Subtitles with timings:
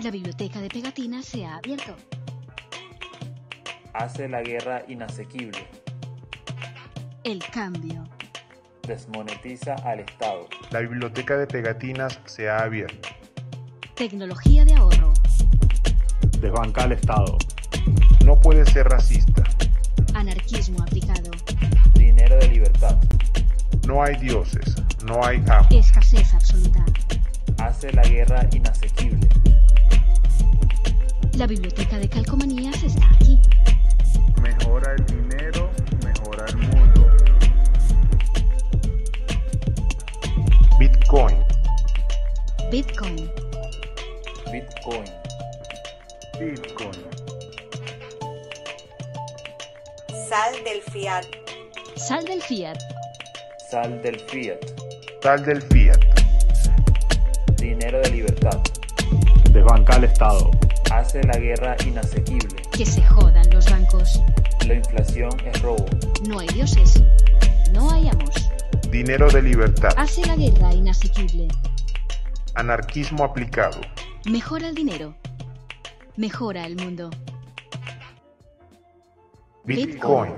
[0.00, 1.96] La biblioteca de pegatinas se ha abierto.
[3.94, 5.66] Hace la guerra inasequible.
[7.24, 8.04] El cambio.
[8.86, 10.48] Desmonetiza al Estado.
[10.70, 13.08] La biblioteca de pegatinas se ha abierto.
[13.96, 15.12] Tecnología de ahorro.
[16.40, 17.36] Desbanca al Estado.
[18.24, 19.42] No puede ser racista.
[20.14, 21.32] Anarquismo aplicado.
[21.94, 22.96] Dinero de libertad.
[23.84, 24.76] No hay dioses.
[25.04, 25.66] No hay amo.
[25.72, 26.84] Escasez absoluta.
[27.58, 29.17] Hace la guerra inasequible.
[31.38, 33.38] La biblioteca de calcomanías está aquí.
[34.42, 35.70] Mejora el dinero,
[36.04, 37.06] mejora el mundo.
[40.80, 41.36] Bitcoin.
[42.72, 43.30] Bitcoin.
[44.50, 45.04] Bitcoin.
[46.40, 46.92] Bitcoin.
[50.28, 51.24] Sal del fiat.
[51.94, 52.78] Sal del fiat.
[53.70, 54.58] Sal del fiat.
[55.22, 56.00] Sal del fiat.
[57.60, 58.60] Dinero de libertad.
[59.52, 60.57] Desbanca al Estado.
[60.98, 62.56] Hace la guerra inasequible.
[62.76, 64.20] Que se jodan los bancos.
[64.66, 65.86] La inflación es robo.
[66.26, 67.00] No hay dioses.
[67.72, 68.34] No hay amos.
[68.90, 69.90] Dinero de libertad.
[69.96, 71.46] Hace la guerra inasequible.
[72.56, 73.80] Anarquismo aplicado.
[74.28, 75.14] Mejora el dinero.
[76.16, 77.10] Mejora el mundo.
[79.62, 80.34] Bitcoin.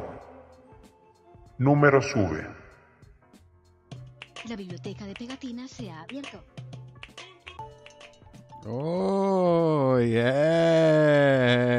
[1.57, 2.47] Número sube.
[4.47, 6.45] La biblioteca de pegatinas se ha abierto.
[8.67, 10.29] Oh, yeah!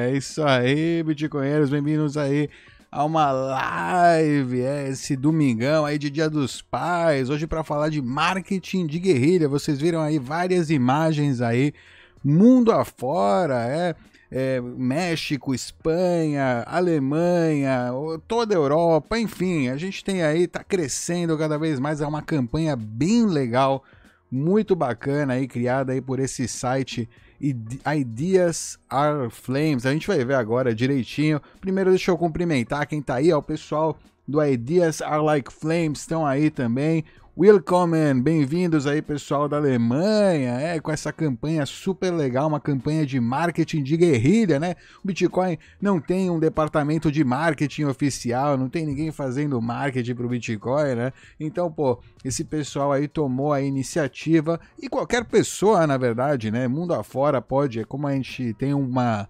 [0.08, 2.50] É isso aí, bitcoinheiros, bem-vindos aí
[2.92, 8.02] a uma live, é, esse domingão aí de Dia dos Pais, hoje para falar de
[8.02, 9.48] marketing de guerrilha.
[9.48, 11.72] Vocês viram aí várias imagens aí,
[12.24, 13.96] mundo afora, é,
[14.32, 17.92] é México, Espanha, Alemanha,
[18.28, 22.24] toda a Europa, enfim, a gente tem aí, tá crescendo cada vez mais, é uma
[22.24, 23.84] campanha bem legal
[24.32, 29.86] muito bacana aí, criada aí por esse site Ideas Are Flames.
[29.86, 31.42] A gente vai ver agora direitinho.
[31.60, 33.98] Primeiro deixa eu cumprimentar quem tá aí, ó, o pessoal
[34.28, 37.04] do Ideas Are Like Flames estão aí também.
[37.36, 43.22] Willkommen, bem-vindos aí pessoal da Alemanha, é, com essa campanha super legal, uma campanha de
[43.22, 44.76] marketing de guerrilha, né?
[45.02, 50.28] O Bitcoin não tem um departamento de marketing oficial, não tem ninguém fazendo marketing pro
[50.28, 51.14] Bitcoin, né?
[51.40, 56.94] Então, pô, esse pessoal aí tomou a iniciativa e qualquer pessoa, na verdade, né, mundo
[56.94, 59.26] afora pode, como a gente tem uma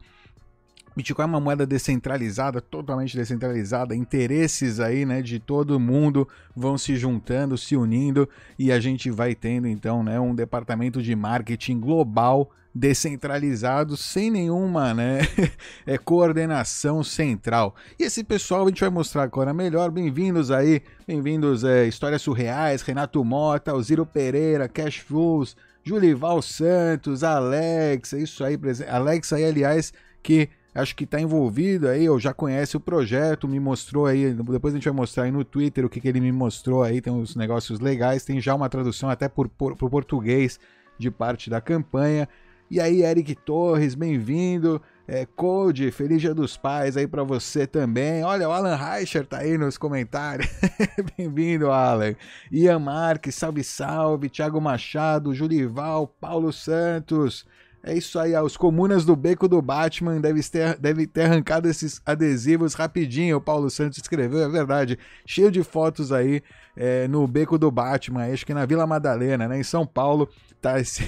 [0.96, 6.98] Bitcoin é uma moeda descentralizada, totalmente descentralizada, interesses aí, né, de todo mundo vão se
[6.98, 8.28] juntando, se unindo
[8.60, 14.94] e a gente vai tendo então, né, um departamento de marketing global descentralizado sem nenhuma,
[14.94, 15.20] né,
[15.88, 17.74] é, coordenação central.
[17.98, 19.92] E esse pessoal a gente vai mostrar agora melhor.
[19.92, 28.14] Bem-vindos aí, bem-vindos é, Histórias Surreais, Renato Mota, Alziro Pereira, Cash Fools, Julival Santos, Alex,
[28.14, 28.60] é isso aí,
[28.90, 33.60] Alex aí, aliás, que acho que está envolvido aí, ou já conhece o projeto, me
[33.60, 36.32] mostrou aí, depois a gente vai mostrar aí no Twitter o que, que ele me
[36.32, 40.60] mostrou aí, tem uns negócios legais, tem já uma tradução até por, por, por português
[40.98, 42.28] de parte da campanha.
[42.70, 44.82] E aí, Eric Torres, bem-vindo.
[45.06, 48.24] É, Code, feliz dia dos pais aí para você também.
[48.24, 50.50] Olha, o Alan Reicher tá aí nos comentários.
[51.18, 52.16] bem-vindo, Alan.
[52.50, 54.30] Ian Marques, salve, salve.
[54.30, 57.46] Thiago Machado, Jurival, Paulo Santos.
[57.84, 62.00] É isso aí, os comunas do beco do Batman devem ter, deve ter arrancado esses
[62.06, 63.38] adesivos rapidinho.
[63.38, 65.00] O Paulo Santos escreveu, é verdade.
[65.26, 66.44] Cheio de fotos aí
[66.78, 69.60] é, no beco do Batman, acho que na Vila Madalena, né?
[69.60, 70.30] Em São Paulo,
[70.62, 71.04] tá esse...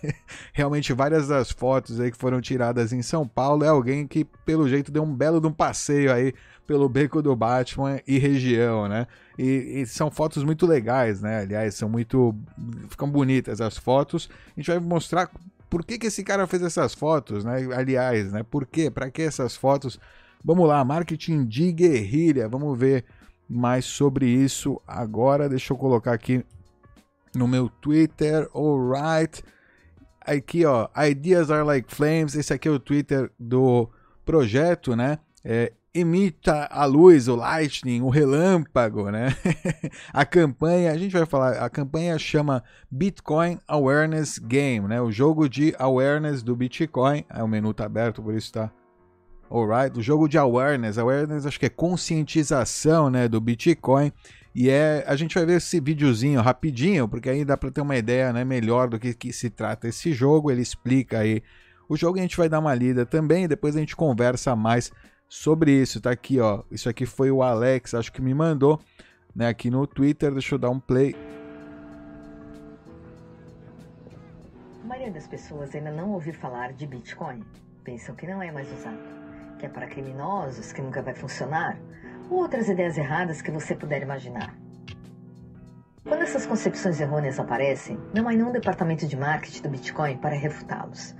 [0.52, 3.64] realmente várias das fotos aí que foram tiradas em São Paulo.
[3.64, 6.34] É alguém que, pelo jeito, deu um belo de um passeio aí
[6.66, 9.06] pelo beco do Batman e região, né?
[9.38, 11.38] E, e, são fotos muito legais, né?
[11.38, 12.34] Aliás, são muito.
[12.90, 14.28] ficam bonitas as fotos.
[14.54, 15.30] A gente vai mostrar
[15.68, 17.68] por que, que esse cara fez essas fotos, né?
[17.74, 18.42] Aliás, né?
[18.42, 18.90] Por quê?
[18.90, 19.98] Para que essas fotos?
[20.44, 22.48] Vamos lá, marketing de guerrilha.
[22.48, 23.04] Vamos ver
[23.48, 25.48] mais sobre isso agora.
[25.48, 26.44] Deixa eu colocar aqui
[27.34, 28.48] no meu Twitter.
[28.54, 29.42] Alright.
[30.20, 30.88] Aqui, ó.
[30.96, 32.34] Ideas are like flames.
[32.34, 33.88] Esse aqui é o Twitter do
[34.24, 35.18] projeto, né?
[35.44, 39.34] É emita a luz, o lightning, o relâmpago, né?
[40.12, 45.00] a campanha, a gente vai falar, a campanha chama Bitcoin Awareness Game, né?
[45.00, 47.24] O jogo de awareness do Bitcoin.
[47.28, 48.70] É, o menu tá aberto, por isso tá
[49.50, 54.12] Alright, o jogo de awareness, awareness acho que é conscientização, né, do Bitcoin.
[54.54, 57.96] E é, a gente vai ver esse videozinho rapidinho, porque aí dá para ter uma
[57.96, 60.50] ideia, né, melhor do que, que se trata esse jogo.
[60.50, 61.42] Ele explica aí
[61.88, 64.92] o jogo, a gente vai dar uma lida também, depois a gente conversa mais
[65.28, 66.00] sobre isso.
[66.00, 66.62] Tá aqui, ó.
[66.70, 68.80] Isso aqui foi o Alex, acho que me mandou,
[69.34, 70.32] né, aqui no Twitter.
[70.32, 71.14] Deixa eu dar um play.
[74.82, 77.44] A maioria das pessoas ainda não ouviu falar de Bitcoin.
[77.84, 78.98] Pensam que não é mais usado,
[79.58, 81.78] que é para criminosos, que nunca vai funcionar,
[82.30, 84.54] ou outras ideias erradas que você puder imaginar.
[86.04, 91.14] Quando essas concepções errôneas aparecem, não há nenhum departamento de marketing do Bitcoin para refutá-los.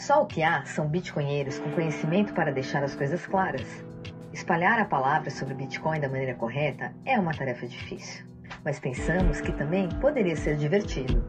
[0.00, 3.84] Só o que há são bitcoinheiros com conhecimento para deixar as coisas claras.
[4.32, 8.24] Espalhar a palavra sobre Bitcoin da maneira correta é uma tarefa difícil,
[8.64, 11.22] mas pensamos que também poderia ser divertido.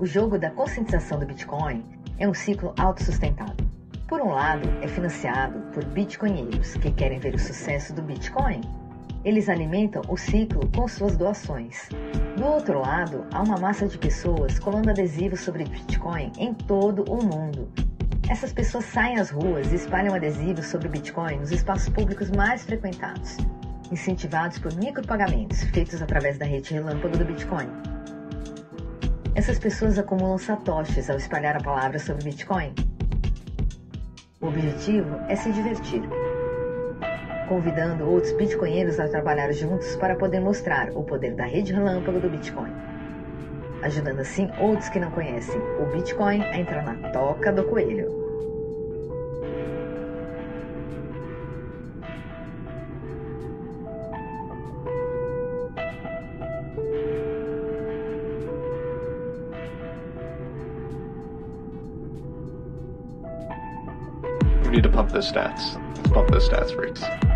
[0.00, 1.84] O jogo da conscientização do Bitcoin
[2.18, 3.64] é um ciclo autossustentado.
[4.08, 8.60] Por um lado, é financiado por bitcoinheiros que querem ver o sucesso do Bitcoin.
[9.24, 11.88] Eles alimentam o ciclo com suas doações.
[12.36, 17.24] Do outro lado, há uma massa de pessoas colando adesivos sobre Bitcoin em todo o
[17.24, 17.72] mundo.
[18.28, 23.38] Essas pessoas saem às ruas e espalham adesivos sobre Bitcoin nos espaços públicos mais frequentados,
[23.90, 27.68] incentivados por micropagamentos feitos através da rede relâmpago do Bitcoin.
[29.34, 32.74] Essas pessoas acumulam satoshis ao espalhar a palavra sobre Bitcoin.
[34.40, 36.02] O objetivo é se divertir,
[37.48, 42.28] convidando outros bitcoinheiros a trabalhar juntos para poder mostrar o poder da rede relâmpago do
[42.28, 42.72] Bitcoin,
[43.82, 48.24] ajudando assim outros que não conhecem o Bitcoin a entrar na toca do coelho.
[64.74, 65.76] need to pump stats.
[65.96, 67.33] Let's pump those stats, Ricks.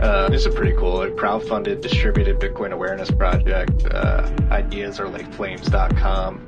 [0.00, 1.02] Uh, this is pretty cool.
[1.02, 3.86] A crowdfunded, distributed Bitcoin awareness project.
[3.86, 6.40] Uh, ideas are like flames.com.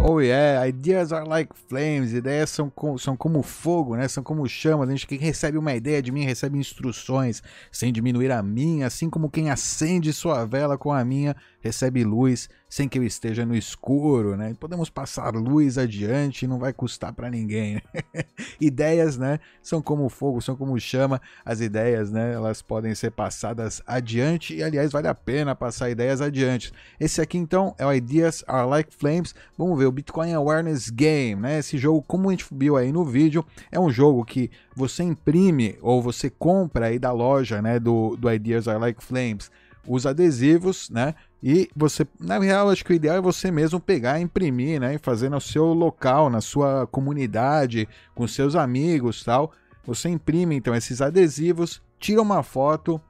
[0.00, 2.12] Oh yeah, ideas are like flames.
[2.12, 4.06] Ideias são, com, são como fogo, né?
[4.08, 4.88] São como chamas.
[4.88, 9.10] A gente que recebe uma ideia de mim recebe instruções sem diminuir a minha, assim
[9.10, 13.56] como quem acende sua vela com a minha recebe luz sem que eu esteja no
[13.56, 14.54] escuro, né?
[14.60, 17.74] Podemos passar luz adiante, não vai custar para ninguém.
[17.76, 17.82] Né?
[18.60, 21.20] ideias, né, são como fogo, são como chama.
[21.44, 26.20] As ideias, né, elas podem ser passadas adiante e aliás vale a pena passar ideias
[26.20, 26.72] adiante.
[27.00, 29.34] Esse aqui então é o Ideas Are Like Flames.
[29.56, 31.58] Vamos ver o Bitcoin Awareness Game, né?
[31.58, 35.78] Esse jogo, como a gente viu aí no vídeo, é um jogo que você imprime
[35.80, 39.50] ou você compra aí da loja, né, do, do Ideas Are Like Flames
[39.88, 41.14] os adesivos, né?
[41.42, 44.94] E você, na real, acho que o ideal é você mesmo pegar, imprimir, né?
[44.94, 49.52] E fazer no seu local, na sua comunidade, com seus amigos tal.
[49.84, 53.00] Você imprime então esses adesivos, tira uma foto,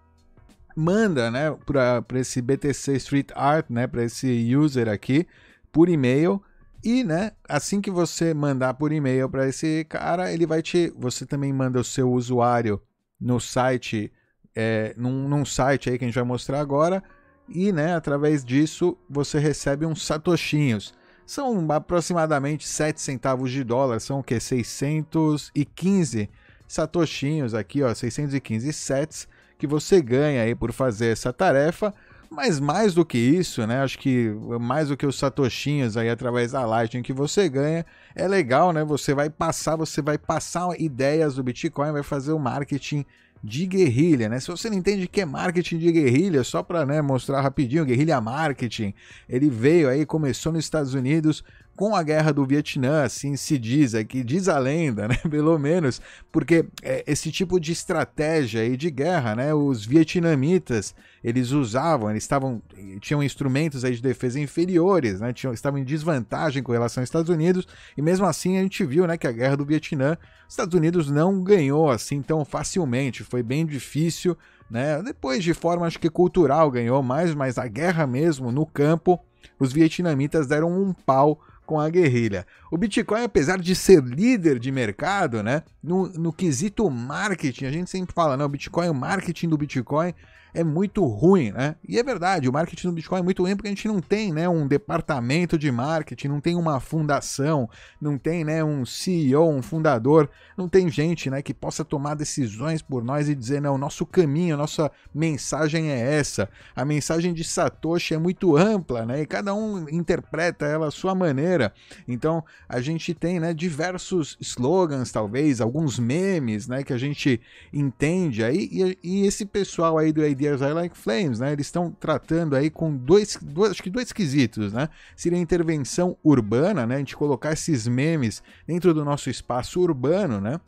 [0.76, 5.26] manda, né, para esse BTC Street Art, né, para esse user aqui,
[5.72, 6.40] por e-mail.
[6.84, 10.92] E, né, assim que você mandar por e-mail para esse cara, ele vai te.
[10.96, 12.80] Você também manda o seu usuário
[13.20, 14.12] no site,
[14.54, 17.02] é, num, num site aí que a gente vai mostrar agora
[17.48, 20.92] e, né, através disso você recebe uns satoshinhos.
[21.24, 26.30] São aproximadamente 7 centavos de dólar, são o que 615
[26.66, 29.28] satoshinhos aqui, ó, 615 sets
[29.58, 31.92] que você ganha aí por fazer essa tarefa.
[32.30, 33.80] Mas mais do que isso, né?
[33.82, 34.28] Acho que
[34.60, 38.84] mais do que os satoshinhos aí através da Lightning que você ganha, é legal, né?
[38.84, 43.04] Você vai passar, você vai passar ideias do Bitcoin, vai fazer o marketing
[43.42, 44.40] de guerrilha, né?
[44.40, 47.84] Se você não entende o que é marketing de guerrilha, só para né, mostrar rapidinho,
[47.84, 48.92] guerrilha marketing,
[49.28, 51.44] ele veio aí, começou nos Estados Unidos
[51.78, 55.14] com a guerra do Vietnã, assim se diz aqui, diz a lenda, né?
[55.30, 59.54] Pelo menos, porque é, esse tipo de estratégia aí de guerra, né?
[59.54, 60.92] Os vietnamitas
[61.22, 62.60] eles usavam, eles estavam
[63.00, 65.32] tinham instrumentos aí de defesa inferiores, né?
[65.32, 67.64] Tinham, estavam em desvantagem com relação aos Estados Unidos
[67.96, 70.18] e mesmo assim a gente viu, né, que a guerra do Vietnã,
[70.48, 74.36] os Estados Unidos não ganhou assim tão facilmente, foi bem difícil,
[74.68, 75.00] né?
[75.00, 79.20] Depois de forma acho que cultural ganhou mais, mas a guerra mesmo no campo,
[79.60, 82.46] os vietnamitas deram um pau com a guerrilha.
[82.70, 87.90] O Bitcoin, apesar de ser líder de mercado, né, no, no quesito marketing, a gente
[87.90, 90.14] sempre fala, né, o Bitcoin, o marketing do Bitcoin
[90.54, 91.76] é muito ruim, né?
[91.86, 94.32] E é verdade, o marketing do Bitcoin é muito ruim porque a gente não tem,
[94.32, 97.68] né, um departamento de marketing, não tem uma fundação,
[98.00, 102.82] não tem, né, um CEO, um fundador, não tem gente, né, que possa tomar decisões
[102.82, 106.48] por nós e dizer, não, nosso caminho, nossa mensagem é essa.
[106.74, 109.22] A mensagem de Satoshi é muito ampla, né?
[109.22, 111.72] E cada um interpreta ela à sua maneira.
[112.06, 117.40] Então, a gente tem, né, diversos slogans, talvez, alguns memes, né, que a gente
[117.72, 121.52] entende aí e, e esse pessoal aí do Ideas I Like Flames, né?
[121.52, 124.88] Eles estão tratando aí com dois, dois, acho que dois quesitos, né?
[125.16, 126.96] Seria a intervenção urbana, né?
[126.96, 130.60] A gente colocar esses memes dentro do nosso espaço urbano, né?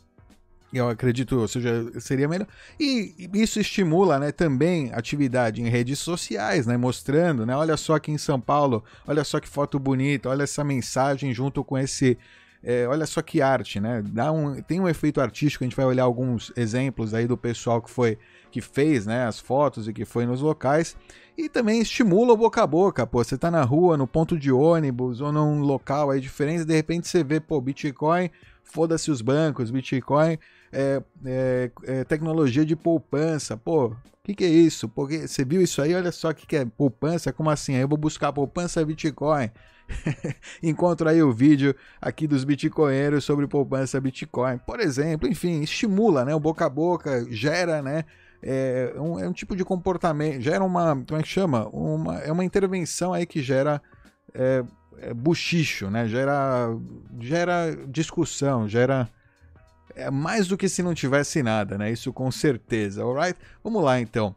[0.72, 2.46] eu acredito, ou seja, seria melhor.
[2.78, 8.12] E isso estimula, né, também atividade em redes sociais, né, mostrando, né, olha só aqui
[8.12, 12.16] em São Paulo, olha só que foto bonita, olha essa mensagem junto com esse,
[12.62, 15.86] é, olha só que arte, né, dá um, tem um efeito artístico, a gente vai
[15.86, 18.18] olhar alguns exemplos aí do pessoal que foi
[18.50, 20.96] que fez né, as fotos e que foi nos locais.
[21.38, 23.22] E também estimula o boca a boca, pô.
[23.22, 27.08] Você tá na rua, no ponto de ônibus ou num local aí diferente, de repente
[27.08, 28.28] você vê, pô, Bitcoin,
[28.64, 30.36] foda-se os bancos, Bitcoin
[30.72, 33.56] é, é, é, tecnologia de poupança.
[33.56, 34.88] Pô, o que, que é isso?
[34.88, 35.94] Porque você viu isso aí?
[35.94, 37.32] Olha só o que, que é poupança.
[37.32, 37.74] Como assim?
[37.74, 39.50] Aí eu vou buscar poupança Bitcoin.
[40.62, 45.28] Encontro aí o vídeo aqui dos bitcoinheiros sobre poupança Bitcoin, por exemplo.
[45.28, 46.34] Enfim, estimula, né?
[46.34, 48.04] O boca a boca gera, né?
[48.42, 51.68] é um, é um tipo de comportamento, gera uma, como é que chama?
[51.68, 53.82] Uma, é uma intervenção aí que gera
[54.34, 54.64] é,
[54.98, 56.08] é, buchicho, né?
[56.08, 56.68] Gera,
[57.18, 59.08] gera discussão, gera
[59.94, 61.90] é mais do que se não tivesse nada, né?
[61.90, 63.38] Isso com certeza, alright?
[63.62, 64.34] Vamos lá então.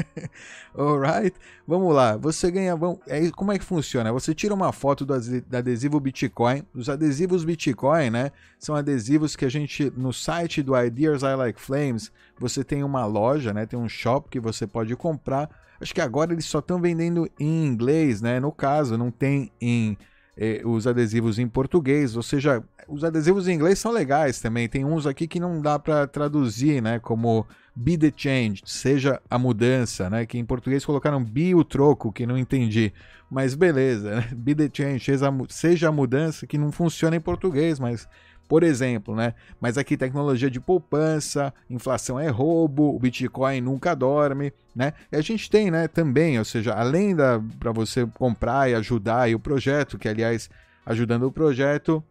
[0.74, 1.36] Alright?
[1.68, 2.16] Vamos lá.
[2.16, 2.72] Você ganha.
[3.06, 4.10] É, como é que funciona?
[4.14, 6.62] Você tira uma foto do adesivo Bitcoin.
[6.74, 8.32] Os adesivos Bitcoin, né?
[8.58, 13.04] São adesivos que a gente, no site do Ideas I Like Flames, você tem uma
[13.04, 13.66] loja, né?
[13.66, 15.50] Tem um shop que você pode comprar.
[15.78, 18.40] Acho que agora eles só estão vendendo em inglês, né?
[18.40, 19.98] No caso, não tem em
[20.36, 24.68] eh, os adesivos em português, ou seja, os adesivos em inglês são legais também.
[24.68, 26.98] Tem uns aqui que não dá para traduzir, né?
[26.98, 30.26] Como be the change, seja a mudança, né?
[30.26, 32.92] Que em português colocaram be o troco, que não entendi.
[33.30, 34.28] Mas beleza, né?
[34.36, 38.08] Be the change, seja a, seja a mudança, que não funciona em português, mas
[38.48, 39.34] por exemplo, né?
[39.60, 44.92] Mas aqui tecnologia de poupança, inflação é roubo, o Bitcoin nunca dorme, né?
[45.10, 49.22] E a gente tem, né, também, ou seja, além da para você comprar e ajudar
[49.22, 50.48] aí o projeto, que aliás,
[50.84, 52.02] ajudando o projeto,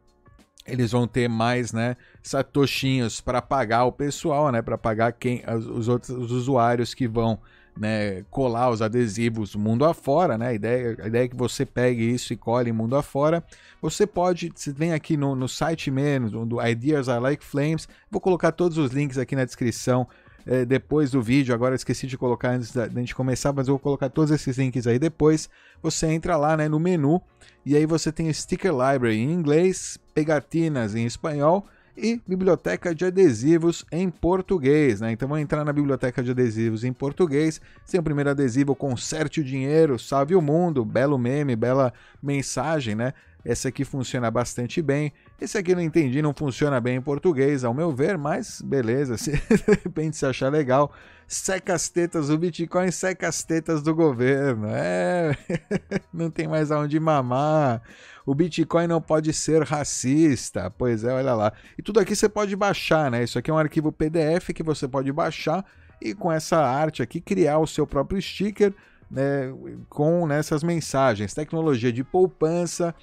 [0.66, 5.88] eles vão ter mais, né, satoshinhos para pagar o pessoal, né, para pagar quem os
[5.88, 7.40] outros os usuários que vão
[7.78, 10.48] né, colar os adesivos mundo afora, né?
[10.48, 13.44] A ideia, a ideia é que você pegue isso e cole mundo afora.
[13.82, 18.22] Você pode, se vem aqui no, no site mesmo, do Ideas Are Like Flames, vou
[18.22, 20.08] colocar todos os links aqui na descrição
[20.46, 21.54] é, depois do vídeo.
[21.54, 24.58] Agora esqueci de colocar antes da, da gente começar, mas eu vou colocar todos esses
[24.58, 25.50] links aí depois.
[25.84, 27.22] Você entra lá né, no menu
[27.66, 31.66] e aí você tem Sticker Library em inglês, pegatinas em espanhol
[31.98, 35.12] e biblioteca de adesivos em português, né?
[35.12, 37.62] Então vamos entrar na biblioteca de adesivos em português.
[37.90, 43.14] Tem o primeiro adesivo Conserte o Dinheiro, Salve o Mundo, belo meme, bela mensagem, né?
[43.46, 45.14] Esse aqui funciona bastante bem.
[45.40, 49.32] Esse aqui não entendi, não funciona bem em português, ao meu ver, mas beleza, se
[49.34, 50.92] de repente se achar legal.
[51.28, 54.68] Seca as tetas do Bitcoin, seca as tetas do governo.
[54.70, 55.38] É,
[56.12, 57.82] não tem mais aonde mamar.
[58.26, 60.72] O Bitcoin não pode ser racista.
[60.78, 61.54] Pois é, olha lá.
[61.78, 63.24] E tudo aqui você pode baixar, né?
[63.24, 65.64] Isso aqui é um arquivo PDF que você pode baixar
[66.02, 68.74] e com essa arte aqui criar o seu próprio sticker
[69.10, 69.54] né,
[69.90, 71.34] com nessas mensagens.
[71.34, 72.94] Tecnologia de poupança,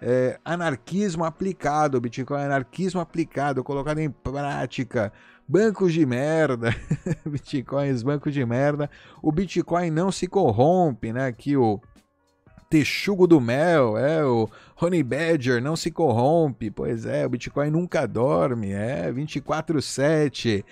[0.00, 5.12] é, anarquismo aplicado, Bitcoin é anarquismo aplicado, colocado em prática.
[5.46, 6.74] Bancos de merda,
[7.26, 8.88] Bitcoins, bancos de merda.
[9.20, 11.26] O Bitcoin não se corrompe, né?
[11.26, 11.80] Aqui o
[12.72, 14.48] texugo do mel, é o
[14.80, 20.64] Honey Badger não se corrompe, pois é, o Bitcoin nunca dorme, é 24/7.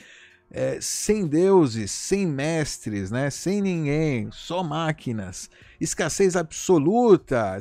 [0.51, 3.29] É, sem deuses, sem mestres, né?
[3.29, 5.51] sem ninguém, só máquinas.
[5.79, 7.57] Escassez absoluta,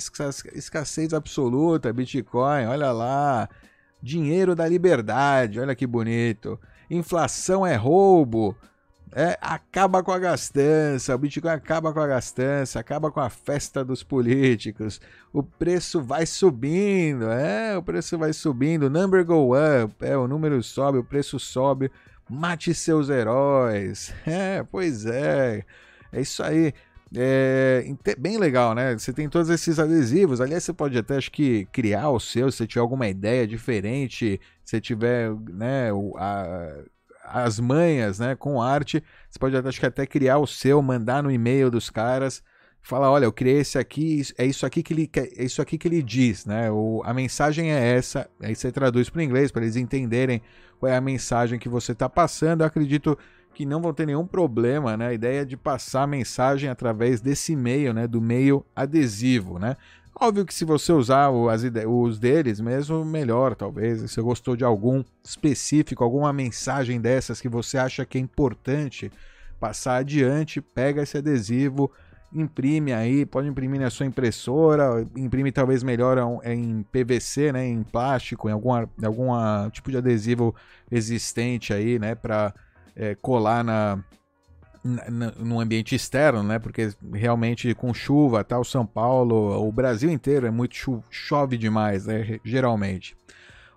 [0.55, 3.49] escassez absoluta, Bitcoin, olha lá.
[4.01, 6.57] Dinheiro da liberdade, olha que bonito.
[6.89, 8.55] Inflação é roubo,
[9.11, 13.83] é, acaba com a gastança, o Bitcoin acaba com a gastança, acaba com a festa
[13.83, 15.01] dos políticos.
[15.33, 20.61] O preço vai subindo, é, o preço vai subindo, number go up, é, o número
[20.61, 21.91] sobe, o preço sobe.
[22.29, 24.13] Mate seus heróis.
[24.27, 25.65] É, pois é.
[26.11, 26.73] É isso aí.
[27.15, 27.83] É
[28.19, 28.95] bem legal, né?
[28.97, 30.39] Você tem todos esses adesivos.
[30.39, 34.79] Aliás, você pode até acho que criar o seu, se tiver alguma ideia diferente, se
[34.79, 36.83] tiver, né, a,
[37.31, 41.31] as manhas, né, com arte, você pode acho que até criar o seu, mandar no
[41.31, 42.43] e-mail dos caras,
[42.81, 45.87] falar, olha, eu criei esse aqui, é isso aqui que ele é isso aqui que
[45.87, 46.71] ele diz, né?
[46.71, 50.41] O, a mensagem é essa, aí você traduz para o inglês para eles entenderem
[50.79, 52.61] qual é a mensagem que você está passando.
[52.61, 53.17] Eu acredito
[53.53, 55.07] que não vão ter nenhum problema, né?
[55.07, 58.07] A ideia de passar a mensagem através desse e-mail, né?
[58.07, 59.75] Do meio adesivo, né?
[60.15, 64.01] Óbvio que se você usar os deles mesmo, melhor, talvez.
[64.01, 69.11] Se você gostou de algum específico, alguma mensagem dessas que você acha que é importante
[69.59, 71.91] passar adiante, pega esse adesivo,
[72.33, 78.49] imprime aí, pode imprimir na sua impressora, imprime talvez melhor em PVC, né, em plástico,
[78.49, 80.55] em alguma, em alguma tipo de adesivo
[80.91, 82.53] existente aí, né, para
[82.95, 84.03] é, colar na,
[84.83, 86.59] no ambiente externo, né?
[86.59, 92.05] Porque realmente com chuva, tal, São Paulo, o Brasil inteiro é muito cho chove demais,
[92.05, 92.39] né?
[92.43, 93.15] Geralmente.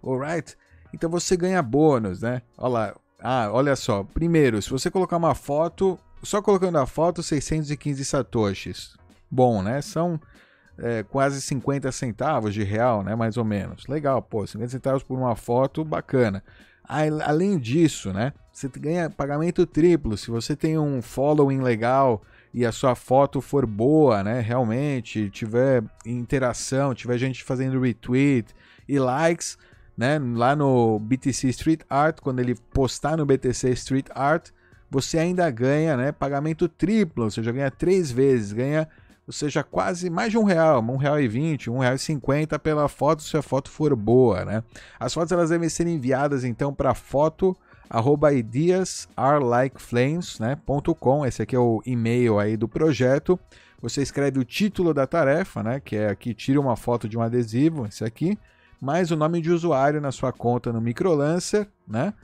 [0.02, 0.56] Alright?
[0.92, 2.42] Então você ganha bônus, né?
[2.56, 2.94] Olha lá.
[3.20, 4.02] Ah, olha só.
[4.02, 8.96] Primeiro, se você colocar uma foto, só colocando a foto, 615 satoshis.
[9.30, 9.80] Bom, né?
[9.80, 10.20] São
[10.78, 13.14] é, quase 50 centavos de real, né?
[13.14, 13.86] Mais ou menos.
[13.86, 16.42] Legal, pô, 50 centavos por uma foto, bacana.
[16.84, 18.32] Além disso, né?
[18.52, 20.16] Você ganha pagamento triplo.
[20.16, 24.40] Se você tem um following legal e a sua foto for boa, né?
[24.40, 28.54] Realmente, tiver interação, tiver gente fazendo retweet
[28.86, 29.56] e likes,
[29.96, 30.18] né?
[30.18, 34.50] Lá no BTC Street Art, quando ele postar no BTC Street Art,
[34.90, 36.12] você ainda ganha, né?
[36.12, 38.86] Pagamento triplo, ou seja, ganha três vezes, ganha
[39.26, 42.58] ou seja, quase mais de um real, um real e vinte, um real e cinquenta
[42.58, 44.64] pela foto se a foto for boa, né?
[44.98, 47.56] As fotos elas devem ser enviadas então para foto
[47.92, 51.26] arroba ideasarlikeflames, né, ponto com.
[51.26, 53.38] Esse aqui é o e-mail aí do projeto.
[53.82, 57.20] Você escreve o título da tarefa, né, que é aqui tira uma foto de um
[57.20, 58.38] adesivo, esse aqui,
[58.80, 62.14] mais o nome de usuário na sua conta no Microlancer, né?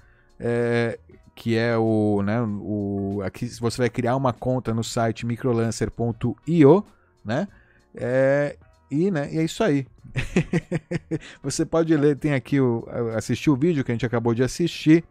[0.40, 0.98] É,
[1.34, 6.86] que é o, né, o aqui você vai criar uma conta no site microlancer.io,
[7.22, 7.46] né?
[7.94, 8.56] É,
[8.90, 9.86] e, né, e é isso aí.
[11.42, 15.04] você pode ler, tem aqui o assistir o vídeo que a gente acabou de assistir.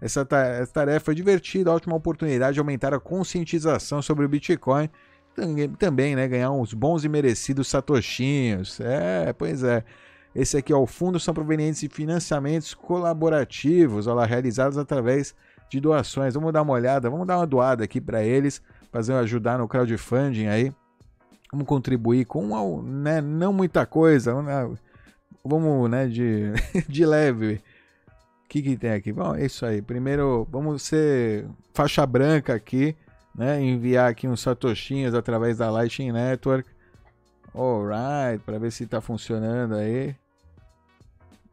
[0.00, 4.88] Essa, essa tarefa é divertida, ótima oportunidade de aumentar a conscientização sobre o Bitcoin.
[5.78, 8.78] Também, né, ganhar uns bons e merecidos satoshinhos.
[8.80, 9.84] É, pois é.
[10.34, 15.34] Esse aqui, ó, o fundo são provenientes de financiamentos colaborativos, ó lá, realizados através
[15.68, 16.34] de doações.
[16.34, 20.46] Vamos dar uma olhada, vamos dar uma doada aqui para eles, fazer ajudar no crowdfunding
[20.46, 20.72] aí.
[21.52, 24.34] Vamos contribuir com né, não muita coisa,
[25.44, 26.52] vamos né, de,
[26.88, 27.60] de leve.
[28.54, 29.12] Que, que tem aqui?
[29.12, 29.82] Bom, é isso aí.
[29.82, 32.94] Primeiro, vamos ser faixa branca aqui,
[33.34, 33.60] né?
[33.60, 36.70] Enviar aqui uns satoshinhos através da Lightning Network.
[37.52, 40.14] Alright, para ver se está funcionando aí.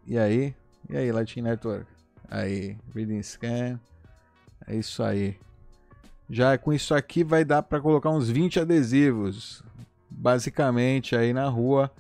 [0.05, 0.53] E aí?
[0.87, 1.87] E aí, Lightning Network?
[2.29, 3.79] Aí, Reading Scan.
[4.67, 5.39] É isso aí.
[6.29, 9.63] Já com isso aqui vai dar para colocar uns 20 adesivos.
[10.07, 11.91] Basicamente aí na rua.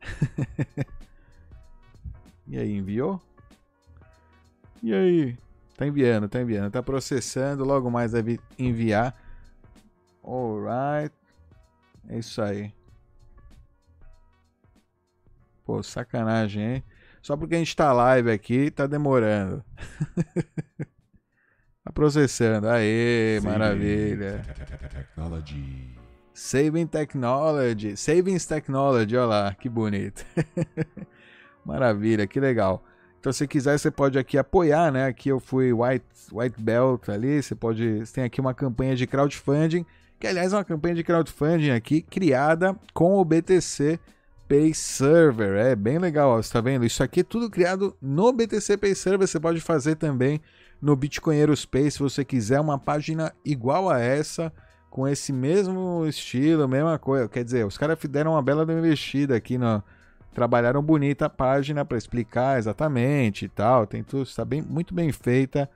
[2.48, 3.27] e aí, enviou?
[4.82, 5.36] E aí?
[5.76, 6.70] Tá enviando, tá enviando.
[6.70, 9.14] Tá processando, logo mais deve enviar.
[10.24, 11.14] Alright.
[12.08, 12.72] É isso aí.
[15.64, 16.84] Pô, sacanagem, hein?
[17.20, 19.62] Só porque a gente tá live aqui, tá demorando.
[21.84, 22.68] tá processando.
[22.68, 24.42] Aê, maravilha.
[24.90, 25.98] Technology.
[26.32, 27.96] Saving Technology.
[27.96, 30.24] Savings Technology, olha lá, que bonito.
[31.64, 32.82] maravilha, que legal.
[33.20, 35.06] Então, se quiser, você pode aqui apoiar, né?
[35.06, 37.42] Aqui eu fui White, White Belt ali.
[37.42, 38.00] Você pode.
[38.00, 39.84] Você tem aqui uma campanha de crowdfunding,
[40.20, 43.98] que aliás é uma campanha de crowdfunding aqui criada com o BTC
[44.48, 45.56] Pay Server.
[45.56, 46.86] É bem legal, ó, você tá vendo?
[46.86, 49.26] Isso aqui é tudo criado no BTC Pay Server.
[49.26, 50.40] Você pode fazer também
[50.80, 54.52] no Bitcoinheiros Pay se você quiser uma página igual a essa,
[54.88, 57.28] com esse mesmo estilo, mesma coisa.
[57.28, 59.82] Quer dizer, os caras deram uma bela investida aqui no.
[60.34, 63.86] Trabalharam bonita a página para explicar exatamente e tal.
[63.86, 65.68] Tem tudo, está bem, muito bem feita,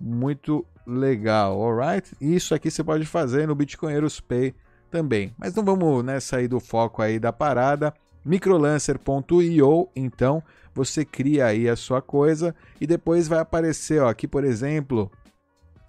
[0.00, 2.14] muito legal, alright?
[2.20, 4.54] Isso aqui você pode fazer no Bitcoinheiros Pay
[4.90, 5.34] também.
[5.36, 7.92] Mas não vamos né, sair do foco aí da parada
[8.26, 10.42] microlancer.io, então
[10.74, 15.10] você cria aí a sua coisa e depois vai aparecer, ó, aqui por exemplo,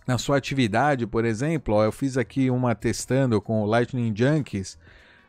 [0.08, 4.78] na sua atividade, por exemplo, ó, eu fiz aqui uma testando com o Lightning Junkies,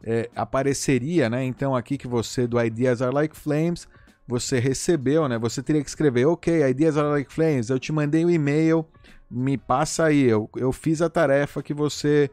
[0.02, 1.44] é, apareceria, né?
[1.44, 3.88] Então aqui que você do Ideas Are Like Flames,
[4.26, 5.38] você recebeu, né?
[5.38, 8.86] Você teria que escrever, ok, Ideas Are Like Flames, eu te mandei o um e-mail,
[9.30, 12.30] me passa aí, eu, eu fiz a tarefa que você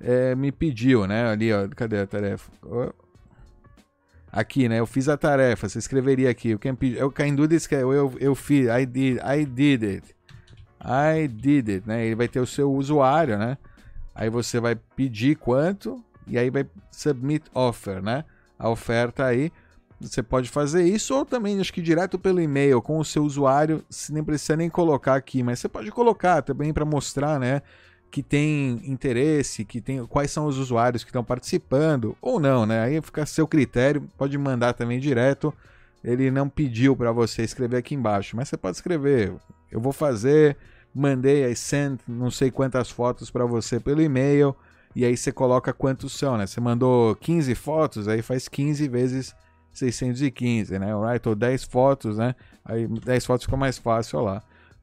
[0.00, 1.28] é, me pediu, né?
[1.28, 2.50] Ali, ó, cadê a tarefa?
[4.30, 4.78] aqui, né?
[4.78, 6.54] Eu fiz a tarefa, você escreveria aqui.
[6.54, 10.16] O can, eu can do this, eu, eu, eu fiz, I did, I did it.
[10.80, 12.06] I did it, né?
[12.06, 13.58] Ele vai ter o seu usuário, né?
[14.14, 18.24] Aí você vai pedir quanto e aí vai submit offer, né?
[18.58, 19.52] A oferta aí.
[20.00, 23.84] Você pode fazer isso ou também acho que direto pelo e-mail com o seu usuário,
[23.90, 27.62] se nem precisa nem colocar aqui, mas você pode colocar também para mostrar, né?
[28.10, 32.80] que tem interesse, que tem quais são os usuários que estão participando ou não, né?
[32.80, 35.52] Aí fica a seu critério, pode mandar também direto.
[36.02, 39.34] Ele não pediu para você escrever aqui embaixo, mas você pode escrever.
[39.70, 40.56] Eu vou fazer,
[40.94, 44.56] mandei aí send não sei quantas fotos para você pelo e-mail
[44.94, 46.46] e aí você coloca quantos são, né?
[46.46, 49.34] Você mandou 15 fotos, aí faz 15 vezes
[49.72, 50.92] 615, né?
[50.92, 52.34] Alright, ou 10 fotos, né?
[52.64, 54.42] Aí 10 fotos fica mais fácil, ó lá.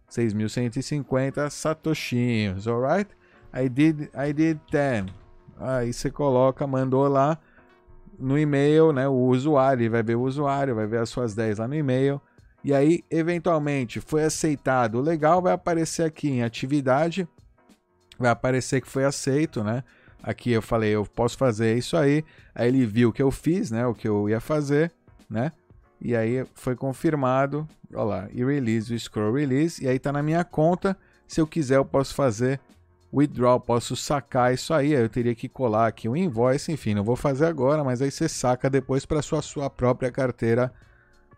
[0.10, 3.10] 6.150 satoshinhos, alright?
[3.54, 5.06] I did, I did 10.
[5.58, 7.38] Aí você coloca, mandou lá
[8.20, 9.08] no e-mail, né?
[9.08, 12.22] O usuário, vai ver o usuário, vai ver as suas 10 lá no e-mail.
[12.64, 15.00] E aí, eventualmente, foi aceitado.
[15.00, 17.28] Legal vai aparecer aqui em atividade,
[18.18, 19.84] vai aparecer que foi aceito, né?
[20.22, 22.24] Aqui eu falei, eu posso fazer isso aí.
[22.54, 23.86] Aí ele viu o que eu fiz, né?
[23.86, 24.92] O que eu ia fazer,
[25.30, 25.52] né?
[26.02, 30.22] E aí foi confirmado, olha lá, e release o scroll release, e aí tá na
[30.22, 30.98] minha conta.
[31.28, 32.60] Se eu quiser, eu posso fazer
[33.14, 34.92] withdraw, posso sacar isso aí.
[34.92, 38.28] Eu teria que colar aqui um invoice, enfim, não vou fazer agora, mas aí você
[38.28, 40.72] saca depois para sua sua própria carteira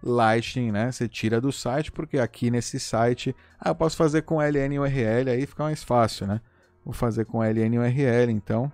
[0.02, 0.92] Lightning, né?
[0.92, 5.30] Você tira do site, porque aqui nesse site, ah, eu posso fazer com LN URL,
[5.30, 6.42] aí fica mais fácil, né?
[6.88, 8.72] Vou fazer com LN URL, então.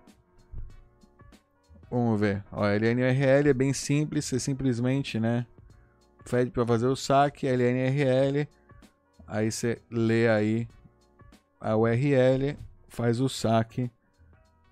[1.90, 2.46] Vamos ver.
[2.52, 5.48] Ó, LN URL é bem simples, você simplesmente, né?
[6.30, 8.48] pede para fazer o saque, LNRL,
[9.28, 10.68] aí você lê aí
[11.60, 12.56] a URL,
[12.88, 13.90] faz o saque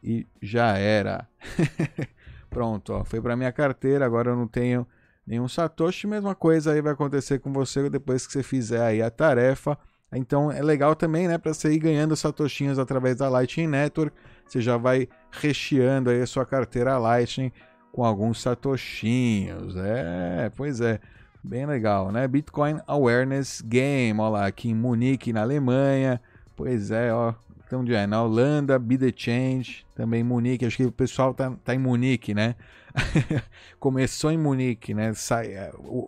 [0.04, 1.28] e já era.
[2.48, 4.86] Pronto, ó, foi para minha carteira, agora eu não tenho
[5.26, 9.10] nenhum satoshi, mesma coisa aí vai acontecer com você depois que você fizer aí a
[9.10, 9.76] tarefa.
[10.14, 14.16] Então é legal também, né, para você ir ganhando satoshinhos através da Lightning Network.
[14.46, 17.52] Você já vai recheando aí a sua carteira Lightning
[17.92, 19.76] com alguns satoshinhos.
[19.78, 21.00] É, pois é,
[21.44, 22.28] bem legal, né?
[22.28, 26.22] Bitcoin Awareness Game, olha lá, aqui em Munique, na Alemanha.
[26.56, 27.34] Pois é, ó,
[27.66, 31.74] então é, na Holanda, Be The Change, também Munique, acho que o pessoal tá, tá
[31.74, 32.56] em Munique, né?
[33.80, 35.14] Começou em Munique, né?
[35.14, 35.42] Sa,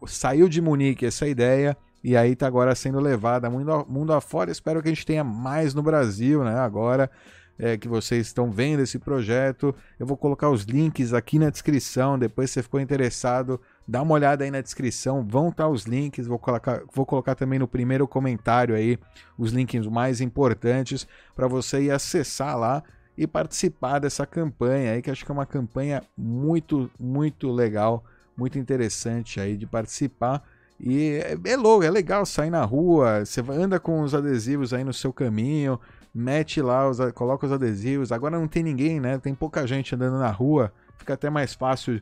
[0.06, 4.52] saiu de Munique essa ideia e aí está agora sendo levada mundo, mundo afora.
[4.52, 6.60] Espero que a gente tenha mais no Brasil, né?
[6.60, 7.10] Agora
[7.58, 12.18] é, que vocês estão vendo esse projeto, eu vou colocar os links aqui na descrição.
[12.18, 15.26] Depois, se você ficou interessado, dá uma olhada aí na descrição.
[15.26, 16.28] Vão estar tá os links.
[16.28, 18.98] Vou colocar, vou colocar também no primeiro comentário aí
[19.38, 22.84] os links mais importantes para você ir acessar lá
[23.18, 28.04] e participar dessa campanha aí, que acho que é uma campanha muito, muito legal,
[28.36, 30.44] muito interessante aí de participar.
[30.80, 34.84] E é, é louco, é legal sair na rua, você anda com os adesivos aí
[34.84, 35.80] no seu caminho,
[36.14, 38.12] mete lá, os, coloca os adesivos.
[38.12, 39.18] Agora não tem ninguém, né?
[39.18, 42.02] Tem pouca gente andando na rua, fica até mais fácil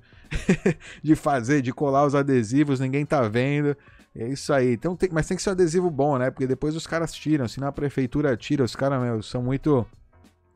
[1.03, 3.75] de fazer, de colar os adesivos, ninguém tá vendo.
[4.15, 4.73] É isso aí.
[4.73, 6.29] Então tem, mas tem que ser um adesivo bom, né?
[6.29, 9.86] Porque depois os caras tiram, se a prefeitura tira, os caras são muito,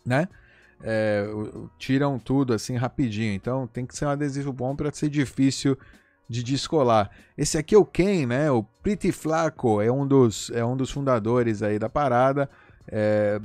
[0.06, 0.28] né?
[0.84, 1.26] É,
[1.80, 3.34] tiram tudo assim rapidinho.
[3.34, 5.78] Então tem que ser um adesivo bom para ser difícil
[6.28, 7.10] de descolar.
[7.38, 8.52] Esse aqui é o Ken, né?
[8.52, 12.50] O Pretty Flaco é um dos, é um dos fundadores aí da parada.
[12.88, 13.40] É,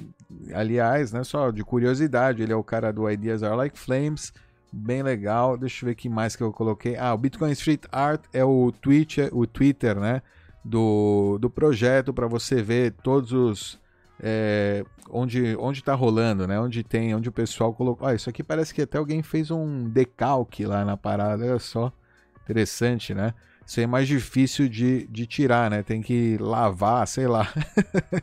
[0.53, 4.33] aliás, né, só de curiosidade, ele é o cara do Ideas Are Like Flames,
[4.73, 5.57] bem legal.
[5.57, 6.97] Deixa eu ver que mais que eu coloquei.
[6.97, 10.23] Ah, o Bitcoin Street Art é o Twitch, o Twitter, né,
[10.65, 13.81] do, do projeto para você ver todos os
[14.23, 16.61] é, onde onde tá rolando, né?
[16.61, 18.07] Onde tem, onde o pessoal colocou.
[18.07, 21.93] Ah, isso aqui parece que até alguém fez um decalque lá na parada, olha só.
[22.51, 23.33] Interessante, né?
[23.65, 25.85] Isso é mais difícil de, de tirar, né?
[25.85, 27.49] Tem que lavar, sei lá.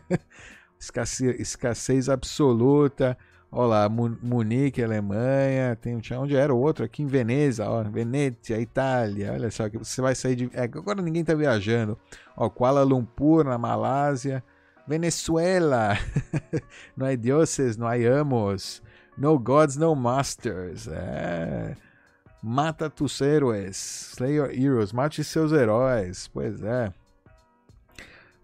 [0.77, 3.17] escassez, escassez absoluta.
[3.49, 9.31] Olha lá, Munique, Alemanha, tem onde era o outro aqui em Veneza, ó, Venezia, Itália.
[9.31, 11.97] Olha só que você vai sair de é, agora ninguém tá viajando.
[12.35, 14.43] Ó, Kuala Lumpur na Malásia,
[14.85, 15.97] Venezuela.
[16.97, 18.83] não há dioses, não há amos.
[19.17, 20.89] No gods, no masters.
[20.89, 21.86] É.
[22.49, 23.75] Mata tus héroes.
[24.15, 24.93] Slay your heroes.
[24.93, 26.29] Mate seus heróis.
[26.29, 26.93] Pois é.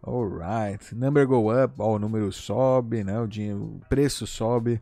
[0.06, 0.94] Alright.
[0.94, 1.82] Number go up.
[1.82, 3.18] O número sobe, né?
[3.18, 4.82] O, dinheiro, o preço sobe.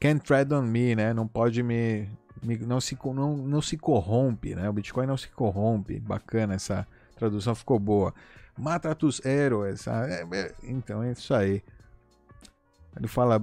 [0.00, 1.12] Can't tread on me, né?
[1.12, 2.08] Não pode me.
[2.40, 4.68] me não, se, não, não se corrompe, né?
[4.68, 5.98] O Bitcoin não se corrompe.
[5.98, 8.14] Bacana essa tradução, ficou boa.
[8.56, 9.88] Mata tus héroes.
[9.88, 11.64] Ah, é, é, então é isso aí.
[12.96, 13.42] Ele fala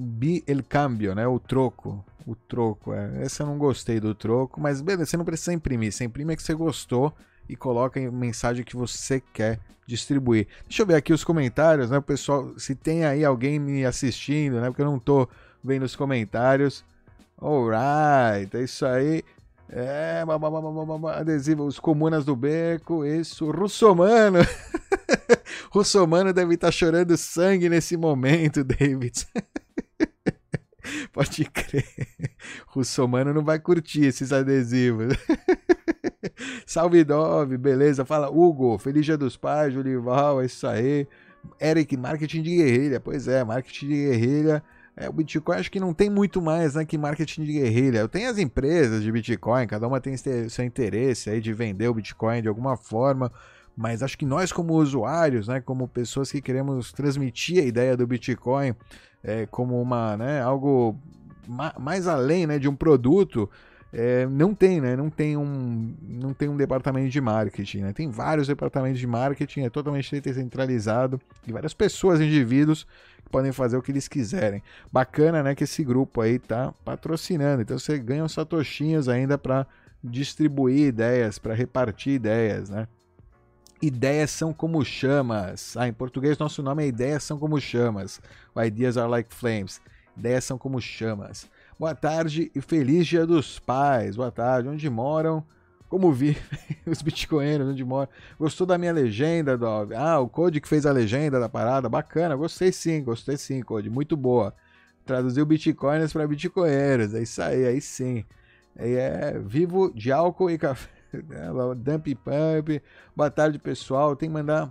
[0.00, 1.26] bi el cambio, né?
[1.26, 2.04] O troco.
[2.26, 2.92] O troco.
[2.92, 3.24] É.
[3.24, 5.92] Esse eu não gostei do troco, mas beleza, você não precisa imprimir.
[5.92, 7.12] Você imprime é que você gostou
[7.48, 10.48] e coloca a mensagem que você quer distribuir.
[10.66, 12.58] Deixa eu ver aqui os comentários, né, pessoal?
[12.58, 14.68] Se tem aí alguém me assistindo, né?
[14.68, 15.28] Porque eu não tô
[15.62, 16.84] vendo os comentários.
[17.40, 19.22] Alright, é isso aí.
[19.68, 20.22] É,
[21.14, 24.38] adesivo, os comunas do beco, isso, russomano.
[25.70, 29.26] russomano deve estar chorando sangue nesse momento, David.
[31.12, 31.84] Pode crer.
[32.68, 35.14] Russomano não vai curtir esses adesivos.
[36.66, 38.04] Salve Dove, beleza?
[38.04, 41.06] Fala Hugo, feliz dia dos pais, Julival, é isso aí.
[41.60, 43.00] Eric, marketing de guerrilha.
[43.00, 44.62] Pois é, marketing de guerrilha.
[44.96, 48.08] É, o Bitcoin acho que não tem muito mais né, que marketing de guerrilha.
[48.08, 52.40] Tenho as empresas de Bitcoin, cada uma tem seu interesse aí de vender o Bitcoin
[52.40, 53.30] de alguma forma.
[53.76, 58.06] Mas acho que nós, como usuários, né, como pessoas que queremos transmitir a ideia do
[58.06, 58.74] Bitcoin
[59.22, 60.98] é, como uma, né, algo
[61.46, 63.48] ma mais além né, de um produto,
[63.92, 64.96] é, não tem, né?
[64.96, 67.92] Não tem um, não tem um departamento de marketing, né?
[67.92, 72.86] Tem vários departamentos de marketing, é totalmente descentralizado e várias pessoas, indivíduos
[73.24, 74.62] que podem fazer o que eles quiserem.
[74.92, 75.54] Bacana, né?
[75.54, 79.66] Que esse grupo aí tá patrocinando, então você ganha uns satoshinhos ainda para
[80.02, 82.86] distribuir ideias, para repartir ideias, né?
[83.80, 85.76] Ideias são como chamas.
[85.76, 88.20] Ah, em português nosso nome é Ideias são como chamas.
[88.56, 89.80] Ideas are like flames.
[90.16, 91.46] Ideias são como chamas.
[91.78, 94.16] Boa tarde e feliz Dia dos Pais.
[94.16, 94.68] Boa tarde.
[94.68, 95.44] Onde moram?
[95.88, 96.36] Como vi
[96.86, 98.08] os bitcoinheiros, onde moram?
[98.38, 99.94] Gostou da minha legenda, Dove?
[99.94, 101.88] Ah, o Code que fez a legenda da parada.
[101.88, 102.34] Bacana.
[102.34, 103.90] Gostei sim, gostei sim, Code.
[103.90, 104.54] Muito boa.
[105.04, 107.14] Traduziu bitcoiners para bitcoinheiros.
[107.14, 108.24] É isso aí, aí sim.
[108.74, 110.95] É, vivo de álcool e café.
[111.76, 112.82] Dump Pump.
[113.14, 114.16] Boa tarde, pessoal.
[114.16, 114.70] Tem que mandar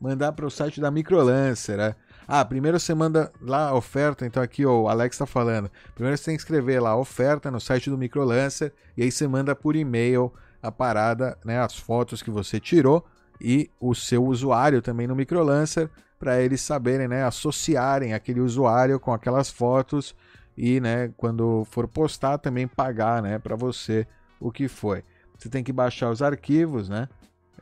[0.00, 1.94] mandar para o site da Microlancer, né?
[2.26, 5.70] Ah, primeiro você manda lá a oferta, então aqui o Alex está falando.
[5.94, 9.28] Primeiro você tem que escrever lá a oferta no site do Microlancer e aí você
[9.28, 13.04] manda por e-mail a parada, né, as fotos que você tirou
[13.40, 19.12] e o seu usuário também no Microlancer para eles saberem, né, associarem aquele usuário com
[19.12, 20.14] aquelas fotos
[20.56, 24.06] e, né, quando for postar também pagar, né, para você
[24.38, 25.02] o que foi.
[25.40, 27.08] Você tem que baixar os arquivos, né?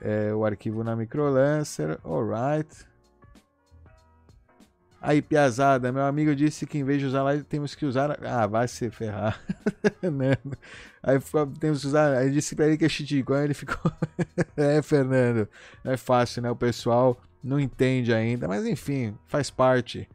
[0.00, 2.68] É, o arquivo na Microlancer, alright.
[5.00, 8.18] Aí, Piazada, meu amigo disse que em vez de usar lá, temos que usar.
[8.24, 9.40] Ah, vai se ferrar.
[10.02, 10.36] né?
[11.00, 11.20] Aí
[11.60, 12.16] temos que usar.
[12.16, 13.92] Aí disse pra ele que é shitcoin, ele ficou.
[14.56, 15.48] é, Fernando.
[15.84, 16.50] Não é fácil, né?
[16.50, 20.08] O pessoal não entende ainda, mas enfim, faz parte.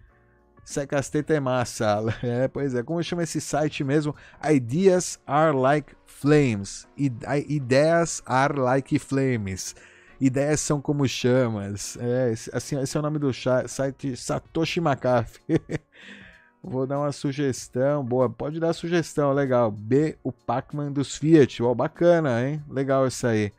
[0.63, 1.99] Secasteta é massa.
[2.23, 4.15] É, pois é, como chama esse site mesmo?
[4.43, 6.87] Ideas are like flames.
[6.97, 9.75] Ideias are like flames.
[10.19, 11.97] Ideias são como chamas.
[11.99, 15.41] É, assim, esse é o nome do site Satoshi McAfee.
[16.63, 18.05] Vou dar uma sugestão.
[18.05, 19.69] Boa, pode dar sugestão, legal.
[19.69, 21.61] B, o Pacman dos Fiat.
[21.61, 22.63] Ó, bacana, hein?
[22.69, 23.51] Legal isso aí.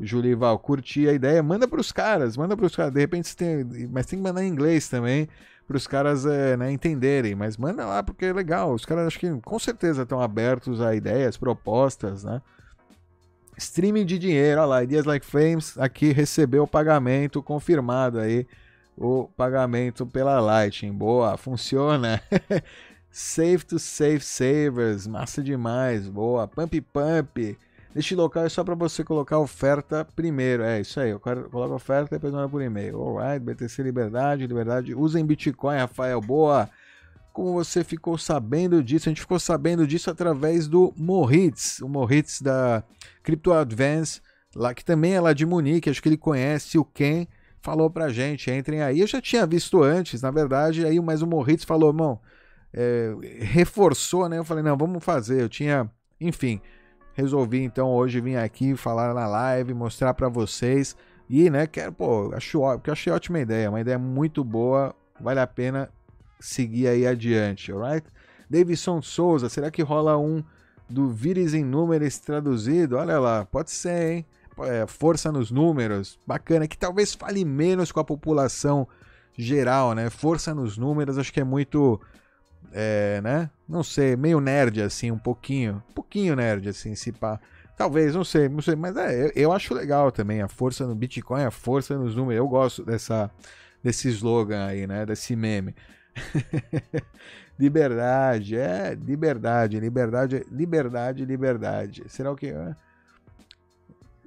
[0.00, 1.40] Julival, curti a ideia.
[1.40, 2.92] Manda para os caras, manda para os caras.
[2.92, 3.88] De repente você tem.
[3.88, 5.28] Mas tem que mandar em inglês também.
[5.68, 7.34] Para os caras é, né, entenderem.
[7.34, 8.72] Mas manda lá porque é legal.
[8.72, 12.40] Os caras acho que com certeza estão abertos a ideias, propostas, né?
[13.58, 18.46] Streaming de dinheiro, olha lá, Ideas Like Flames aqui recebeu o pagamento confirmado aí,
[18.96, 20.92] o pagamento pela Lightning.
[20.92, 22.22] Boa, funciona.
[23.10, 26.46] Save to Save Savers, massa demais, boa.
[26.46, 27.58] Pump Pump.
[27.96, 30.62] Este local é só para você colocar oferta primeiro.
[30.62, 33.00] É isso aí, eu coloco oferta e depois manda por e-mail.
[33.00, 34.94] Alright, BTC Liberdade, Liberdade.
[34.94, 36.68] Usem Bitcoin, Rafael, boa.
[37.32, 39.08] Como você ficou sabendo disso?
[39.08, 42.82] A gente ficou sabendo disso através do Moritz, o Moritz da
[43.22, 44.20] Crypto Advance,
[44.54, 47.26] lá, que também é lá de Munique, acho que ele conhece o Ken,
[47.60, 49.00] falou pra gente, entrem aí.
[49.00, 52.20] Eu já tinha visto antes, na verdade, aí mas o Moritz falou, irmão,
[52.72, 54.38] é, reforçou, né?
[54.38, 55.40] Eu falei, não, vamos fazer.
[55.40, 56.60] Eu tinha, enfim,
[57.18, 60.96] resolvi então hoje vir aqui falar na live, mostrar para vocês.
[61.28, 65.90] E, né, quero, pô, acho, achei ótima ideia, uma ideia muito boa, vale a pena
[66.38, 68.06] seguir aí adiante, alright?
[68.48, 70.44] Davidson Souza, será que rola um
[70.88, 72.96] do Vires em Números traduzido?
[72.96, 74.26] Olha lá, pode ser, hein?
[74.60, 78.86] É, força nos números, bacana, que talvez fale menos com a população
[79.36, 80.08] geral, né?
[80.08, 82.00] Força nos números, acho que é muito,
[82.72, 83.50] é, né?
[83.68, 87.40] Não sei, meio nerd assim, um pouquinho, um pouquinho nerd assim, se pá.
[87.76, 90.94] Talvez, não sei, não sei, mas é, eu, eu acho legal também a força no
[90.94, 92.38] Bitcoin, a força nos números.
[92.38, 93.30] Eu gosto dessa,
[93.82, 95.06] desse slogan aí, né?
[95.06, 95.74] Desse meme.
[97.58, 102.04] liberdade, é, liberdade, liberdade, liberdade, liberdade.
[102.08, 102.52] Será o que?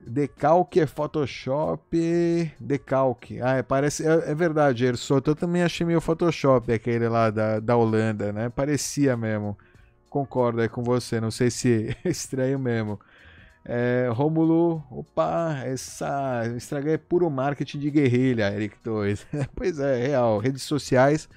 [0.06, 2.52] Decalque é Photoshop.
[2.60, 3.42] Decalque.
[3.42, 4.08] Ah, é, parece.
[4.08, 5.32] É, é verdade, Ersoto.
[5.32, 8.50] Eu também achei meio Photoshop aquele lá da, da Holanda, né?
[8.50, 9.58] Parecia mesmo.
[10.10, 11.20] Concordo aí com você.
[11.22, 13.00] Não sei se é estranho mesmo.
[13.64, 19.28] É, Rômulo, opa, essa estragar é puro marketing de guerrilha, Eric 2.
[19.56, 20.40] pois é, real.
[20.40, 21.30] Redes sociais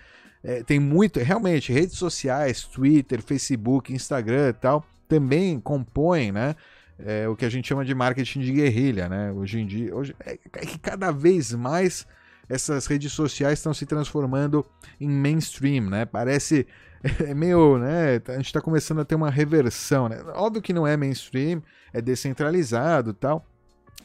[0.43, 6.55] é, tem muito, realmente, redes sociais, Twitter, Facebook, Instagram e tal, também compõem, né?
[6.99, 9.33] É, o que a gente chama de marketing de guerrilha, né?
[9.33, 12.07] Hoje em dia, hoje, é, é que cada vez mais
[12.49, 14.65] essas redes sociais estão se transformando
[15.01, 16.05] em mainstream, né?
[16.05, 16.67] Parece
[17.27, 18.21] é meio, né?
[18.29, 20.23] A gente está começando a ter uma reversão, né?
[20.35, 23.45] Óbvio que não é mainstream, é descentralizado, tal,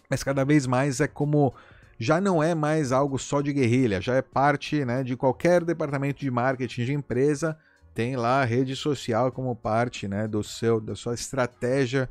[0.10, 1.54] mas cada vez mais é como
[1.99, 6.21] já não é mais algo só de guerrilha, já é parte né, de qualquer departamento
[6.21, 7.58] de marketing de empresa,
[7.93, 12.10] tem lá a rede social como parte né, do seu, da sua estratégia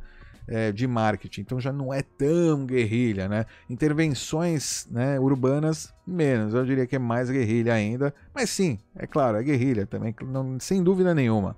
[0.49, 1.43] é, de marketing.
[1.43, 3.45] Então já não é tão guerrilha, né?
[3.69, 6.55] Intervenções né, urbanas, menos.
[6.55, 8.15] Eu diria que é mais guerrilha ainda.
[8.35, 11.55] Mas sim, é claro, é guerrilha também, não, sem dúvida nenhuma.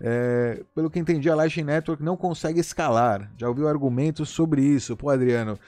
[0.00, 3.30] É, pelo que entendi, a Lightning Network não consegue escalar.
[3.36, 4.96] Já ouviu argumentos sobre isso?
[4.96, 5.58] Pô, Adriano,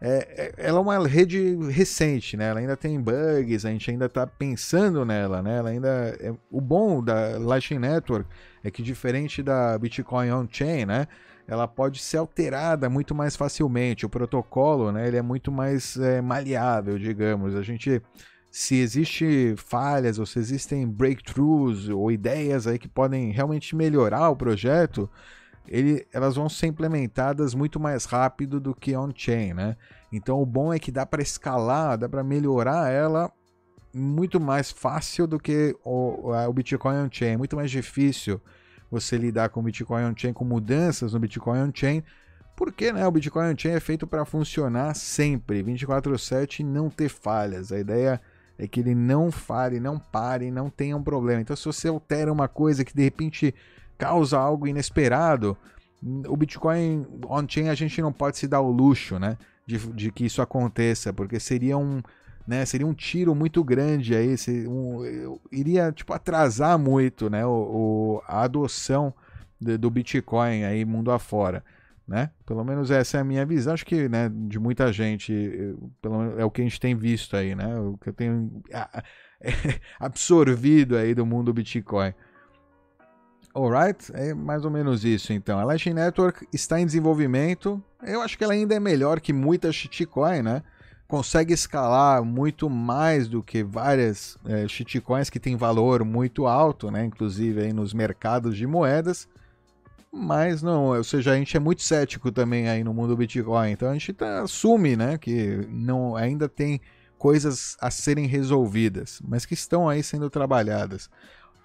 [0.00, 2.48] é, é, ela é uma rede recente, né?
[2.48, 5.58] Ela ainda tem bugs, a gente ainda está pensando nela, né?
[5.58, 5.88] Ela ainda
[6.20, 8.28] é, o bom da Lightning Network
[8.62, 11.06] é que diferente da Bitcoin on-chain, né?
[11.46, 14.06] Ela pode ser alterada muito mais facilmente.
[14.06, 15.06] O protocolo, né?
[15.06, 17.54] Ele é muito mais é, maleável, digamos.
[17.54, 18.00] A gente
[18.50, 24.36] se existe falhas ou se existem breakthroughs ou ideias aí que podem realmente melhorar o
[24.36, 25.10] projeto,
[25.66, 29.76] ele, elas vão ser implementadas muito mais rápido do que on-chain, né?
[30.12, 33.28] Então o bom é que dá para escalar, dá para melhorar ela
[33.92, 37.32] muito mais fácil do que o, o Bitcoin on-chain.
[37.32, 38.40] É muito mais difícil
[38.90, 42.02] você lidar com o Bitcoin on-chain, com mudanças no Bitcoin on-chain,
[42.56, 47.72] porque né, o Bitcoin on-chain é feito para funcionar sempre, 24/7 e não ter falhas.
[47.72, 48.20] A ideia
[48.56, 51.40] é que ele não fale, não pare, não tenha um problema.
[51.40, 53.54] Então se você altera uma coisa que de repente
[53.98, 55.56] causa algo inesperado,
[56.28, 59.36] o Bitcoin on-chain a gente não pode se dar o luxo, né?
[59.66, 62.02] De, de que isso aconteça, porque seria um,
[62.46, 62.64] né?
[62.66, 67.44] Seria um tiro muito grande aí, se- um- iria tipo atrasar muito, né?
[67.46, 67.50] O,
[68.18, 69.12] o- a adoção
[69.60, 71.64] de- do Bitcoin aí mundo afora,
[72.06, 72.30] né?
[72.46, 75.32] Pelo menos essa é a minha visão, acho que, né, de muita gente,
[76.02, 77.78] pelo menos é o que a gente tem visto aí, né?
[77.78, 78.62] O que eu tenho
[79.98, 82.12] absorvido aí do mundo Bitcoin.
[83.54, 85.58] Alright, é mais ou menos isso então.
[85.58, 87.80] A Lightning Network está em desenvolvimento.
[88.02, 90.62] Eu acho que ela ainda é melhor que muita shitcoin, né?
[91.06, 97.04] Consegue escalar muito mais do que várias é, shitcoins que têm valor muito alto, né?
[97.04, 99.28] Inclusive aí nos mercados de moedas.
[100.10, 103.72] Mas não, ou seja, a gente é muito cético também aí no mundo Bitcoin.
[103.72, 106.80] Então a gente tá- assume, né, que não ainda tem
[107.18, 111.10] coisas a serem resolvidas, mas que estão aí sendo trabalhadas.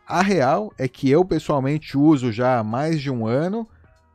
[0.08, 3.68] A real é que eu pessoalmente uso já há mais de um ano,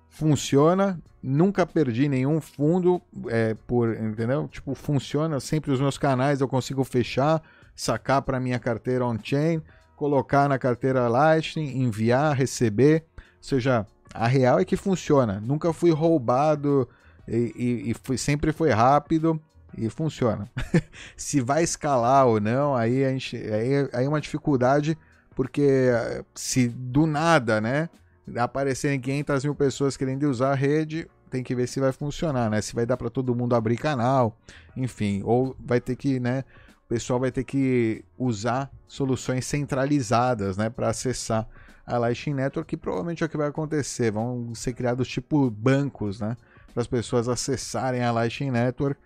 [0.08, 4.46] funciona, nunca perdi nenhum fundo é, por, entendeu?
[4.48, 7.42] Tipo, funciona sempre os meus canais, eu consigo fechar,
[7.74, 9.62] sacar para minha carteira on-chain,
[9.96, 15.40] colocar na carteira Lightning, enviar, receber, ou seja, a real é que funciona.
[15.40, 16.88] Nunca fui roubado
[17.26, 19.40] e, e- e sempre foi rápido
[19.76, 20.48] e funciona.
[21.16, 24.96] Se vai escalar ou não, aí a gente, aí, aí é uma dificuldade
[25.34, 27.88] porque eh, se do nada, né,
[28.36, 32.62] aparecerem 500 mil pessoas querendo usar a rede, tem que ver se vai funcionar, né?
[32.62, 34.38] Se vai dar para todo mundo abrir canal,
[34.76, 36.44] enfim, ou vai ter que, né,
[36.84, 41.48] o pessoal vai ter que usar soluções centralizadas, né, para acessar
[41.84, 46.20] a Lightning Network, que provavelmente é o que vai acontecer, vão ser criados tipo bancos,
[46.20, 46.36] né,
[46.72, 49.00] para as pessoas acessarem a Lightning Network.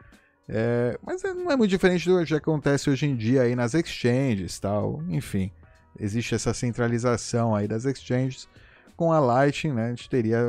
[0.47, 3.73] É, mas é- não é muito diferente do que acontece hoje em dia aí nas
[3.73, 5.51] exchanges, tal, enfim
[5.99, 8.49] existe essa centralização aí das exchanges.
[8.99, 10.41] Com a Lightning, né, a gente teria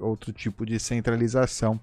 [0.00, 1.78] outro tipo de centralização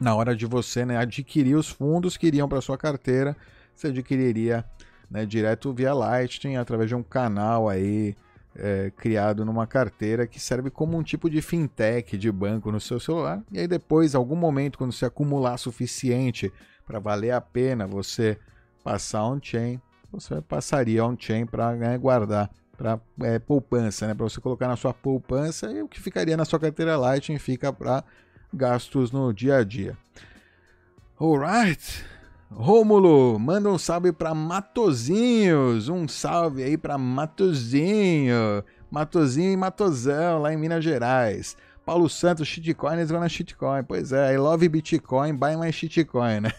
[0.00, 3.36] na hora de você né, adquirir os fundos que iriam para sua carteira.
[3.72, 4.64] Você adquiriria
[5.08, 8.16] né, direto via Lightning através de um canal aí
[8.56, 12.98] é, criado numa carteira que serve como um tipo de fintech de banco no seu
[12.98, 13.40] celular.
[13.52, 16.52] E aí depois, algum momento, quando você acumular suficiente
[16.84, 18.36] para valer a pena você
[18.82, 19.80] passar on-chain,
[20.10, 24.14] você passaria on-chain para né, guardar para é, poupança, né?
[24.14, 27.72] Para você colocar na sua poupança e o que ficaria na sua carteira Lightning fica
[27.72, 28.04] para
[28.52, 29.96] gastos no dia a dia.
[31.18, 32.04] Alright.
[32.50, 35.88] Rômulo, manda um salve para Matozinhos.
[35.88, 38.62] Um salve aí para Matozinho.
[38.90, 41.56] Matozinho e Matozão, lá em Minas Gerais.
[41.84, 43.84] Paulo Santos, shitcoins vão na shitcoin.
[43.84, 46.52] Pois é, I love Bitcoin, buy my shitcoin, né?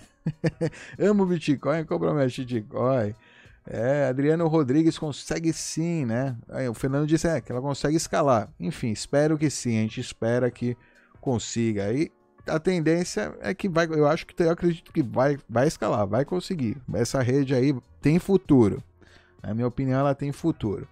[0.99, 3.13] Amo Bitcoin, compra minha shitcoin.
[3.69, 6.37] É, Adriano Rodrigues consegue sim, né?
[6.49, 8.49] Aí, o Fernando disse é, que ela consegue escalar.
[8.59, 10.77] Enfim, espero que sim, a gente espera que
[11.19, 11.85] consiga.
[11.85, 12.09] Aí
[12.47, 16.23] a tendência é que vai, eu acho que eu acredito que vai, vai escalar, vai
[16.23, 16.77] conseguir.
[16.93, 18.81] Essa rede aí tem futuro.
[19.43, 20.87] Na minha opinião, ela tem futuro.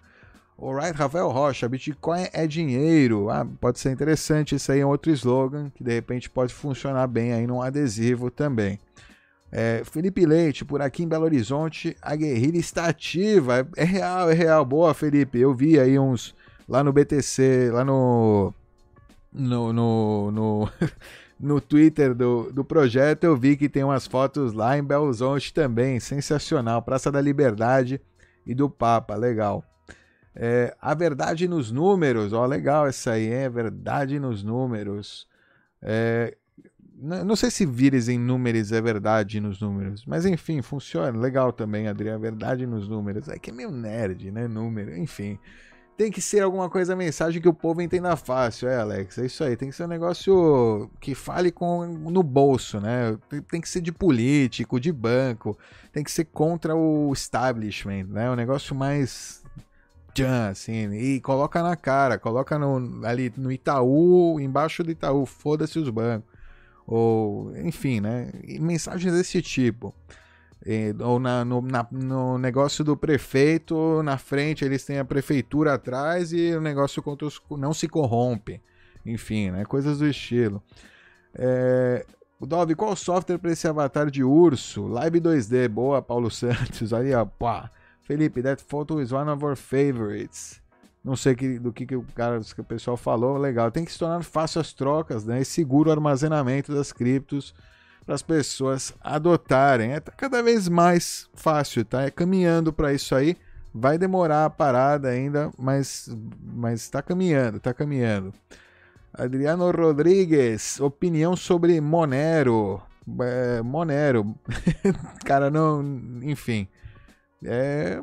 [0.58, 3.30] Alright, Rafael Rocha, Bitcoin é dinheiro.
[3.30, 7.34] Ah, pode ser interessante, isso aí é outro slogan que de repente pode funcionar bem
[7.34, 8.80] aí num adesivo também.
[9.58, 13.66] É, Felipe Leite, por aqui em Belo Horizonte, a guerrilha está ativa.
[13.78, 14.66] É, real, é real.
[14.66, 15.40] Boa, Felipe.
[15.40, 16.36] Eu vi aí uns
[16.68, 18.54] lá no BTC, lá no.
[19.32, 19.72] No.
[19.72, 20.70] No, no,
[21.40, 25.54] no Twitter do, do projeto, eu vi que tem umas fotos lá em Belo Horizonte
[25.54, 26.02] também.
[26.02, 26.82] Sensacional.
[26.82, 28.02] Praça da Liberdade
[28.46, 29.16] e do Papa.
[29.16, 29.64] Legal.
[30.36, 35.30] É, a verdade nos números, ó, legal essa aí, é verdade nos números.
[35.82, 36.36] É,
[36.98, 41.18] não, não sei se vires em números é verdade nos números, mas enfim, funciona.
[41.18, 43.28] Legal também, Adriano, verdade nos números.
[43.28, 44.48] É que é meio nerd, né?
[44.48, 45.38] Número, enfim.
[45.98, 49.18] Tem que ser alguma coisa, mensagem que o povo entenda fácil, é, Alex?
[49.18, 49.56] É isso aí.
[49.56, 53.18] Tem que ser um negócio que fale com no bolso, né?
[53.30, 55.58] Tem, tem que ser de político, de banco.
[55.94, 58.30] Tem que ser contra o establishment, né?
[58.30, 59.42] Um negócio mais
[60.14, 65.78] tchan, assim, e coloca na cara, coloca no, ali no Itaú, embaixo do Itaú, foda-se
[65.78, 66.35] os bancos.
[66.88, 68.32] Ou, enfim, né?
[68.60, 69.94] Mensagens desse tipo.
[70.66, 75.74] E, ou na, no, na- no negócio do prefeito, na frente eles têm a prefeitura
[75.76, 78.62] atrás e o negócio contra os, não se corrompe.
[79.06, 79.66] Enfim, né?
[79.66, 80.64] Coisas do estilo.
[81.34, 82.06] É,
[82.40, 84.88] o Dove, qual software para esse avatar de urso?
[84.88, 86.94] Live 2D, boa, Paulo Santos.
[86.94, 87.72] Aí, ó, pá.
[88.02, 90.62] Felipe, that photo is one of our favorites.
[91.06, 93.70] Não sei que- do que, que o cara, que o pessoal falou, legal.
[93.70, 95.40] Tem que se tornar fácil as trocas, né?
[95.42, 97.54] E seguro o armazenamento das criptos
[98.04, 99.92] para as pessoas adotarem.
[99.94, 102.02] É cada vez mais fácil, tá?
[102.04, 103.38] É caminhando para isso aí.
[103.72, 106.10] Vai demorar a parada ainda, mas
[106.42, 108.34] mas está caminhando, está caminhando.
[109.14, 112.82] Adriano Rodrigues, opinião sobre Monero.
[113.22, 114.36] é, Monero.
[115.24, 115.84] cara, não.
[116.24, 116.68] Enfim.
[117.44, 118.02] É,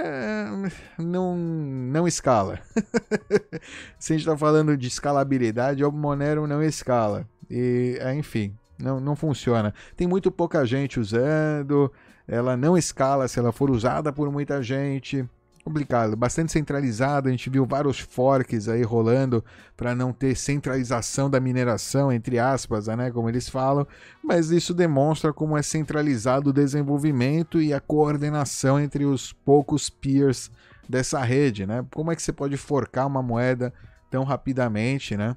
[0.00, 2.60] é, não, não escala.
[3.98, 7.26] Se a gente está falando de escalabilidade, o Monero não escala.
[7.50, 9.74] E, é, enfim, não, não funciona.
[9.96, 11.92] Tem muito pouca gente usando,
[12.26, 15.28] ela não escala se ela for usada por muita gente
[15.70, 17.28] complicado, bastante centralizado.
[17.28, 19.44] A gente viu vários forks aí rolando
[19.76, 23.86] para não ter centralização da mineração, entre aspas, né, como eles falam,
[24.22, 30.50] mas isso demonstra como é centralizado o desenvolvimento e a coordenação entre os poucos peers
[30.88, 31.86] dessa rede, né?
[31.92, 33.72] Como é que você pode forcar uma moeda
[34.10, 35.36] tão rapidamente, né?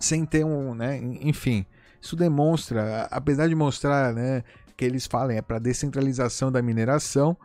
[0.00, 1.64] Sem ter um, né, enfim,
[2.02, 4.42] isso demonstra, apesar de mostrar, né,
[4.76, 7.36] que eles falam é para descentralização da mineração,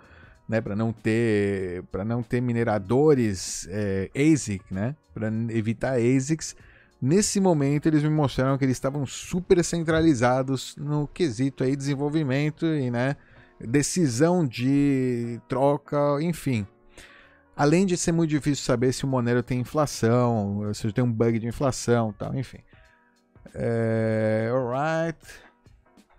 [0.49, 6.55] né, para não ter para não ter mineradores é, ASIC, né, para evitar ASICs.
[6.99, 12.89] Nesse momento eles me mostraram que eles estavam super centralizados no quesito aí desenvolvimento e
[12.89, 13.15] né,
[13.59, 16.65] decisão de troca, enfim.
[17.55, 21.39] Além de ser muito difícil saber se o Monero tem inflação, se tem um bug
[21.39, 22.59] de inflação, tal, enfim.
[23.53, 25.19] É, alright.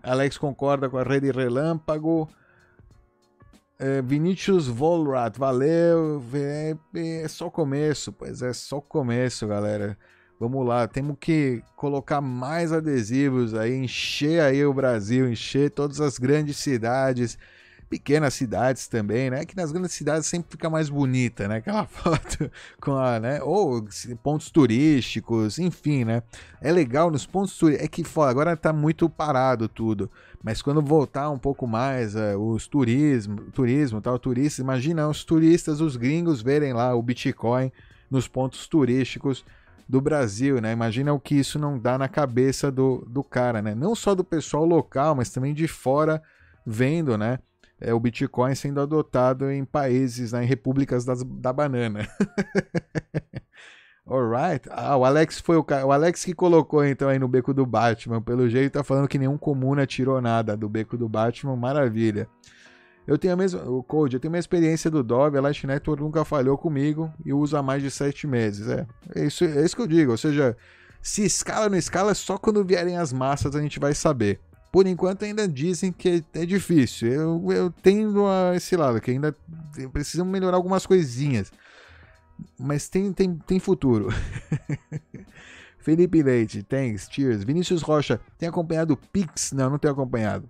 [0.03, 2.29] Alex concorda com a rede relâmpago.
[3.83, 6.23] É, Vinícius Volrat, valeu.
[6.35, 6.77] É,
[7.23, 9.97] é só começo, pois é só começo, galera.
[10.39, 16.19] Vamos lá, temos que colocar mais adesivos aí, encher aí o Brasil, encher todas as
[16.19, 17.39] grandes cidades
[17.91, 19.45] pequenas cidades também, né?
[19.45, 21.57] Que nas grandes cidades sempre fica mais bonita, né?
[21.57, 22.49] Aquela foto
[22.81, 23.43] com a, né?
[23.43, 23.85] Ou
[24.23, 26.23] pontos turísticos, enfim, né?
[26.63, 27.85] É legal nos pontos turísticos.
[27.85, 30.09] É que fora, agora tá muito parado tudo.
[30.43, 35.81] Mas quando voltar um pouco mais uh, os turismo, turismo, tal, turistas, imagina os turistas,
[35.81, 37.73] os gringos verem lá o Bitcoin
[38.09, 39.45] nos pontos turísticos
[39.89, 40.73] do Brasil, né?
[40.73, 43.75] Imagina o que isso não dá na cabeça do, do cara, né?
[43.75, 46.23] Não só do pessoal local, mas também de fora
[46.65, 47.41] vendo, né?
[47.81, 52.07] É, o Bitcoin sendo adotado em países, né, em repúblicas das, da banana.
[54.07, 54.69] Alright.
[54.71, 58.21] Ah, o Alex foi o, o Alex que colocou então aí no beco do Batman.
[58.21, 61.55] Pelo jeito tá falando que nenhum comuna tirou nada do beco do Batman.
[61.55, 62.29] Maravilha.
[63.07, 63.63] Eu tenho a mesma.
[63.63, 67.33] O Code, eu tenho uma experiência do Dove, a Light Network nunca falhou comigo e
[67.33, 68.69] uso há mais de sete meses.
[68.69, 70.11] É, é isso, é isso que eu digo.
[70.11, 70.57] Ou seja,
[71.01, 74.41] se escala ou não escala, só quando vierem as massas a gente vai saber
[74.71, 77.09] por enquanto ainda dizem que é difícil.
[77.09, 79.37] Eu, eu tendo a esse lado, que ainda
[79.93, 81.53] precisam melhorar algumas coisinhas.
[82.59, 84.09] Mas tem, tem, tem futuro.
[85.79, 87.43] Felipe Leite, thanks, cheers.
[87.43, 89.53] Vinícius Rocha, tem acompanhado o Pix?
[89.53, 90.49] Não, não tenho acompanhado.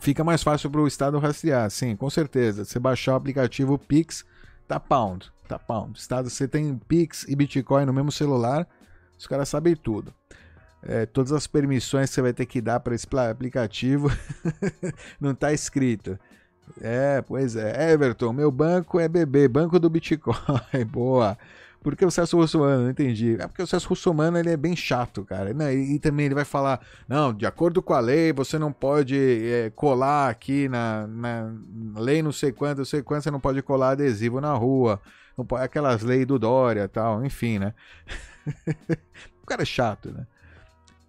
[0.00, 2.64] Fica mais fácil para o Estado rastrear, sim, com certeza.
[2.64, 4.24] Você baixar o aplicativo Pix,
[4.66, 5.98] tá pound, tá pound.
[5.98, 8.66] Estado, você tem Pix e Bitcoin no mesmo celular,
[9.16, 10.12] os caras sabem tudo
[10.86, 14.10] é, todas as permissões que você vai ter que dar para esse aplicativo
[15.20, 16.18] não está escrito.
[16.80, 17.92] É, pois é.
[17.92, 20.36] Everton, meu banco é BB, Banco do Bitcoin.
[20.90, 21.36] Boa.
[21.82, 22.84] Por que o Celso Russomano?
[22.84, 23.36] Não entendi.
[23.38, 25.50] É porque o Celso Russomano ele é bem chato, cara.
[25.50, 29.16] E, e, também ele vai falar: não, de acordo com a lei, você não pode
[29.16, 31.52] é, colar aqui na, na,
[31.96, 34.98] lei não sei quanto, não sei quanto, você não pode colar adesivo na rua.
[35.36, 37.74] Não pode, aquelas leis do Dória tal, enfim, né?
[39.42, 40.26] o cara é chato, né?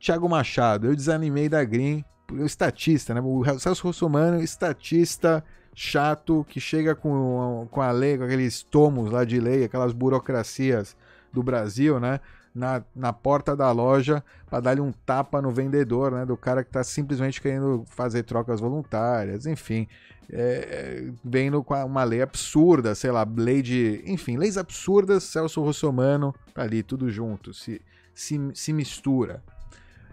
[0.06, 3.22] Thiago Machado, eu desanimei da Green, o estatista, né?
[3.22, 5.44] O Celso Russomano, estatista
[5.74, 10.96] chato que chega com, com a lei, com aqueles tomos lá de lei, aquelas burocracias
[11.34, 12.20] do Brasil, né?
[12.54, 16.24] Na, na porta da loja para dar-lhe um tapa no vendedor, né?
[16.24, 19.88] Do cara que está simplesmente querendo fazer trocas voluntárias, enfim.
[20.32, 24.04] É, vendo com uma lei absurda, sei lá, lei de.
[24.06, 27.82] Enfim, leis absurdas, Celso Russomano, tá ali, tudo junto, se,
[28.14, 29.44] se, se mistura.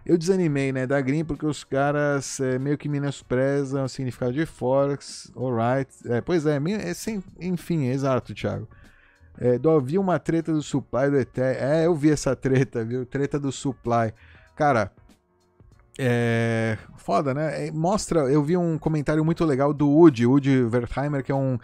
[0.04, 4.44] Eu desanimei, né, da Green, porque os caras é, meio que menosprezam o significado de
[4.44, 5.90] Forex, alright.
[6.06, 8.68] É, pois é, é sem, enfim, é exato, Thiago.
[9.38, 11.60] É, do, vi uma treta do supply do Ethereum.
[11.60, 13.06] É, eu vi essa treta, viu?
[13.06, 14.12] Treta do supply.
[14.56, 14.92] Cara,
[15.98, 16.78] é.
[16.96, 17.68] Foda, né?
[17.68, 18.20] É, mostra.
[18.20, 21.58] Eu vi um comentário muito legal do Woody, Woody Wertheimer, que é um.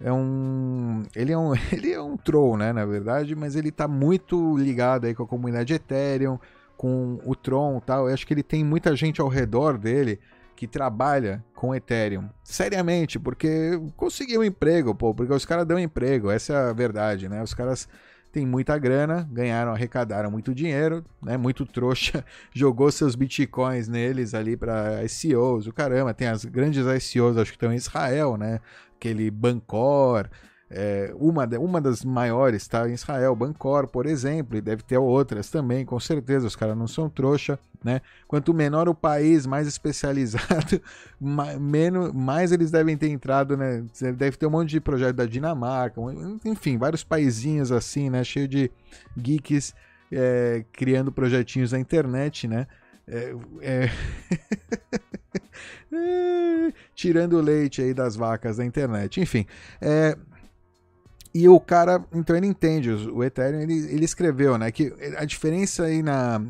[0.00, 1.02] É um.
[1.14, 1.52] Ele é um.
[1.72, 2.72] Ele é um troll, né?
[2.72, 6.38] Na verdade, mas ele tá muito ligado aí com a comunidade Ethereum
[6.76, 8.08] com o Tron tal.
[8.08, 10.18] Eu acho que ele tem muita gente ao redor dele
[10.56, 12.28] que trabalha com Ethereum.
[12.42, 17.28] Seriamente, porque conseguiu um emprego, pô, porque os caras dão emprego, essa é a verdade,
[17.28, 17.42] né?
[17.42, 17.86] Os caras
[18.32, 21.36] têm muita grana, ganharam, arrecadaram muito dinheiro, né?
[21.36, 22.24] Muito trouxa,
[22.54, 27.56] jogou seus bitcoins neles ali para ICOs, o caramba, tem as grandes ICOs, acho que
[27.56, 28.60] estão em Israel, né?
[28.96, 30.28] Aquele Bancor,
[30.68, 35.48] É, uma, uma das maiores está em Israel, Bancor, por exemplo, e deve ter outras
[35.48, 38.00] também, com certeza, os caras não são trouxa, né?
[38.26, 40.80] Quanto menor o país, mais especializado,
[41.60, 43.84] menos, mais eles devem ter entrado, né?
[44.16, 46.00] Deve ter um monte de projeto da Dinamarca,
[46.44, 48.24] enfim, vários paizinhos assim, né?
[48.24, 48.68] Cheio de
[49.16, 49.72] geeks
[50.10, 52.66] é, criando projetinhos na internet, né?
[53.06, 53.90] É, é...
[56.94, 59.20] Tirando o leite aí das vacas da internet.
[59.20, 59.46] Enfim,
[59.80, 60.16] é...
[61.38, 65.82] E o cara, então ele entende, o Ethereum, ele, ele escreveu, né, que a diferença
[65.82, 66.40] aí na,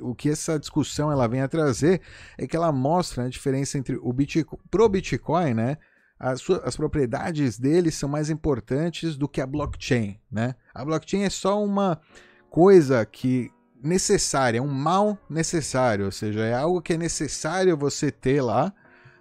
[0.00, 2.00] o que essa discussão ela vem a trazer
[2.38, 5.76] é que ela mostra a diferença entre o Bitcoin, pro Bitcoin, né,
[6.18, 10.54] as, suas, as propriedades dele são mais importantes do que a blockchain, né?
[10.74, 12.00] A blockchain é só uma
[12.48, 13.50] coisa que
[13.82, 18.72] necessária, é um mal necessário, ou seja, é algo que é necessário você ter lá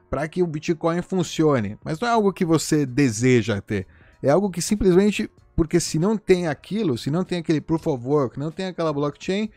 [0.10, 3.86] para que o Bitcoin funcione, mas não é algo que você deseja ter.
[4.22, 8.06] É algo que simplesmente, porque se não tem aquilo, se não tem aquele proof of
[8.06, 9.50] work, não tem aquela blockchain,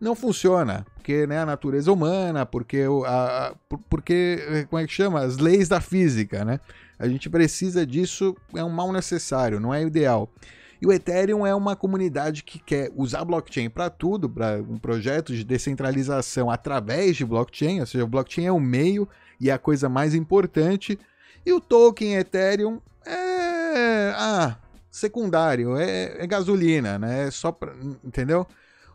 [0.00, 0.86] não funciona.
[0.94, 3.54] Porque né, a natureza humana, porque, a, a,
[3.88, 5.20] porque, como é que chama?
[5.20, 6.60] As leis da física, né?
[6.98, 10.28] A gente precisa disso, é um mal necessário, não é ideal.
[10.80, 15.34] E o Ethereum é uma comunidade que quer usar blockchain para tudo, para um projeto
[15.34, 19.08] de descentralização através de blockchain, ou seja, o blockchain é o meio
[19.40, 20.98] e é a coisa mais importante.
[21.44, 22.80] E o token Ethereum
[23.68, 24.56] é ah,
[24.90, 27.26] secundário, é, é gasolina, né?
[27.26, 28.46] É só pra, entendeu?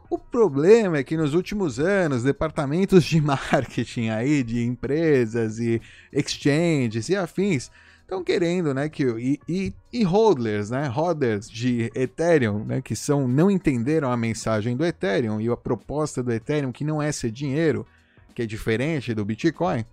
[0.09, 7.09] O problema é que nos últimos anos, departamentos de marketing aí de empresas e exchanges
[7.09, 7.71] e afins
[8.03, 13.27] estão querendo, né, que e, e, e hodlers, né, hodlers de Ethereum, né, que são
[13.27, 17.31] não entenderam a mensagem do Ethereum e a proposta do Ethereum que não é ser
[17.31, 17.87] dinheiro,
[18.35, 19.83] que é diferente do Bitcoin,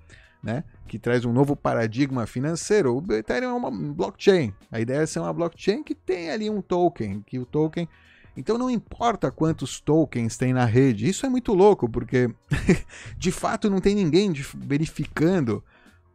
[0.43, 2.97] né, que traz um novo paradigma financeiro.
[2.97, 4.53] O Ethereum é uma blockchain.
[4.72, 7.88] A ideia é ser uma blockchain que tem ali um token, que o token
[8.36, 11.09] então não importa quantos tokens tem na rede.
[11.09, 12.28] Isso é muito louco, porque
[13.16, 15.62] de fato não tem ninguém verificando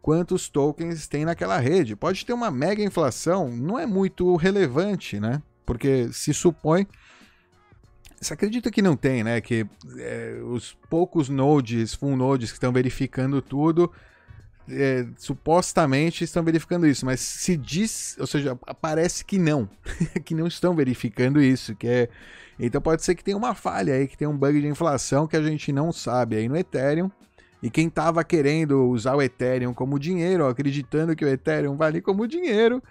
[0.01, 1.95] quantos tokens tem naquela rede.
[1.95, 5.41] Pode ter uma mega inflação, não é muito relevante, né?
[5.65, 6.85] Porque se supõe.
[8.19, 9.39] Você acredita que não tem, né?
[9.39, 9.65] Que
[9.99, 13.89] é, os poucos nodes, full nodes que estão verificando tudo,
[14.69, 19.69] é, supostamente estão verificando isso, mas se diz, ou seja, parece que não,
[20.25, 22.09] que não estão verificando isso, que é,
[22.59, 25.35] então pode ser que tenha uma falha aí, que tem um bug de inflação que
[25.35, 27.11] a gente não sabe aí no Ethereum.
[27.61, 32.27] E quem estava querendo usar o Ethereum como dinheiro, acreditando que o Ethereum vale como
[32.27, 32.81] dinheiro,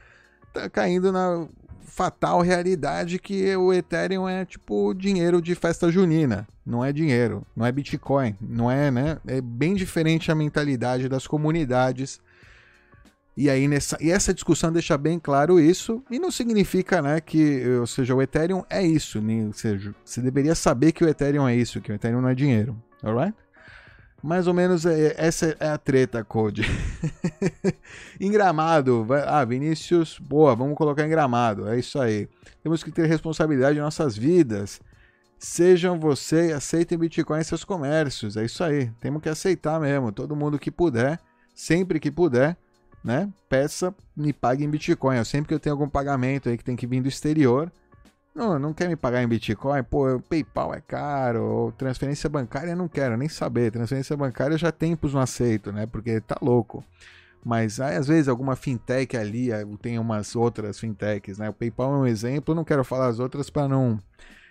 [0.52, 1.46] tá caindo na
[1.94, 6.46] fatal realidade que o Ethereum é tipo dinheiro de festa junina.
[6.66, 9.18] Não é dinheiro, não é Bitcoin, não é, né?
[9.26, 12.20] É bem diferente a mentalidade das comunidades.
[13.36, 17.64] E aí nessa e essa discussão deixa bem claro isso e não significa, né, que,
[17.80, 21.48] ou seja, o Ethereum é isso, nem, ou seja, você deveria saber que o Ethereum
[21.48, 23.34] é isso, que o Ethereum não é dinheiro, alright?
[24.24, 26.62] Mais ou menos é, essa é a treta, Code.
[28.18, 32.26] em Gramado, ah, Vinícius, boa, vamos colocar em Gramado, é isso aí.
[32.62, 34.80] Temos que ter responsabilidade em nossas vidas.
[35.38, 38.90] Sejam você, aceitem Bitcoin em seus comércios, é isso aí.
[38.98, 41.20] Temos que aceitar mesmo, todo mundo que puder,
[41.54, 42.56] sempre que puder,
[43.04, 43.30] né?
[43.46, 45.18] Peça, me pague em Bitcoin.
[45.18, 47.70] Eu, sempre que eu tenho algum pagamento aí que tem que vir do exterior,
[48.34, 49.82] não, não quer me pagar em Bitcoin?
[49.84, 53.70] Pô, PayPal é caro, transferência bancária não quero nem saber.
[53.70, 55.86] Transferência bancária já tempos não aceito, né?
[55.86, 56.84] Porque tá louco.
[57.44, 61.48] Mas aí, às vezes alguma fintech ali, tem umas outras fintechs, né?
[61.48, 63.98] O PayPal é um exemplo, não quero falar as outras para não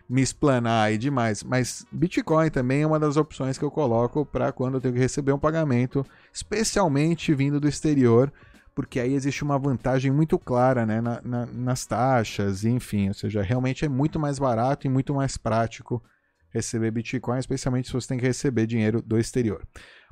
[0.08, 1.44] me explanar aí demais.
[1.44, 5.00] Mas Bitcoin também é uma das opções que eu coloco para quando eu tenho que
[5.00, 8.32] receber um pagamento, especialmente vindo do exterior
[8.76, 13.42] porque aí existe uma vantagem muito clara né, na, na, nas taxas, enfim, ou seja,
[13.42, 16.04] realmente é muito mais barato e muito mais prático
[16.50, 19.66] receber Bitcoin, especialmente se você tem que receber dinheiro do exterior.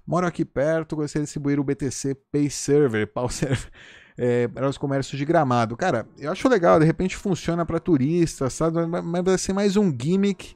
[0.05, 3.69] Moro aqui perto, gostaria de distribuir o BTC Pay Server, Pay Server
[4.17, 5.77] é, para os comércios de gramado.
[5.77, 8.85] Cara, eu acho legal, de repente funciona para turistas, sabe?
[8.85, 10.55] mas vai ser mais um gimmick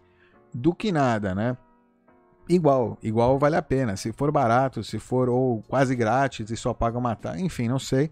[0.53, 1.56] do que nada, né?
[2.48, 3.98] Igual, igual vale a pena.
[3.98, 7.80] Se for barato, se for ou quase grátis e só paga uma taxa, enfim, não
[7.80, 8.12] sei.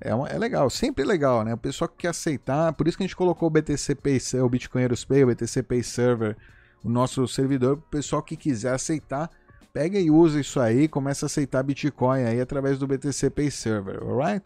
[0.00, 1.54] É, uma, é legal, sempre legal, né?
[1.54, 4.48] O pessoal que quer aceitar, por isso que a gente colocou o BTC Pay, o
[4.48, 6.36] Bitcoinheiros Pay, o BTC Pay Server,
[6.84, 9.30] o nosso servidor, o pessoal que quiser aceitar,
[9.72, 14.02] pega e usa isso aí, começa a aceitar Bitcoin aí através do BTC Pay Server,
[14.02, 14.44] alright?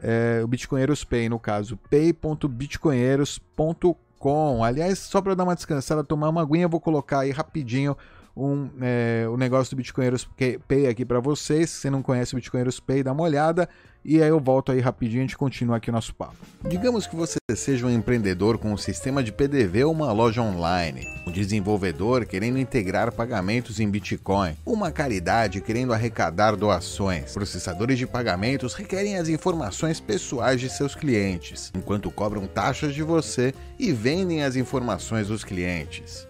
[0.00, 4.64] É, o Bitcoinheiros Pay, no caso, pay.bitcoinheiros.com.
[4.64, 7.94] Aliás, só para dar uma descansada, tomar uma aguinha, eu vou colocar aí rapidinho
[8.38, 10.28] um, é, o negócio do Bitcoinheiros
[10.68, 11.70] Pay aqui para vocês.
[11.70, 13.68] Se você não conhece o Bitcoinheiros Pay, dá uma olhada.
[14.04, 16.36] E aí eu volto aí rapidinho e a gente continua aqui o nosso papo.
[16.68, 21.04] Digamos que você seja um empreendedor com um sistema de PDV ou uma loja online,
[21.26, 27.32] um desenvolvedor querendo integrar pagamentos em Bitcoin, uma caridade querendo arrecadar doações.
[27.32, 33.52] Processadores de pagamentos requerem as informações pessoais de seus clientes, enquanto cobram taxas de você
[33.78, 36.27] e vendem as informações dos clientes.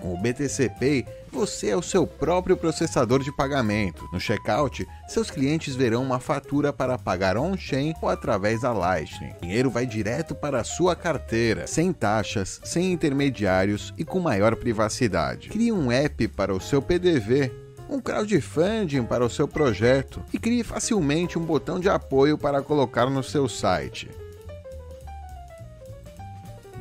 [0.00, 4.08] Com o BTC Pay, você é o seu próprio processador de pagamento.
[4.12, 9.32] No checkout, seus clientes verão uma fatura para pagar on-chain ou através da Lightning.
[9.38, 14.56] O dinheiro vai direto para a sua carteira, sem taxas, sem intermediários e com maior
[14.56, 15.48] privacidade.
[15.48, 20.62] Crie um app para o seu PDV um crowdfunding para o seu projeto e crie
[20.62, 24.10] facilmente um botão de apoio para colocar no seu site.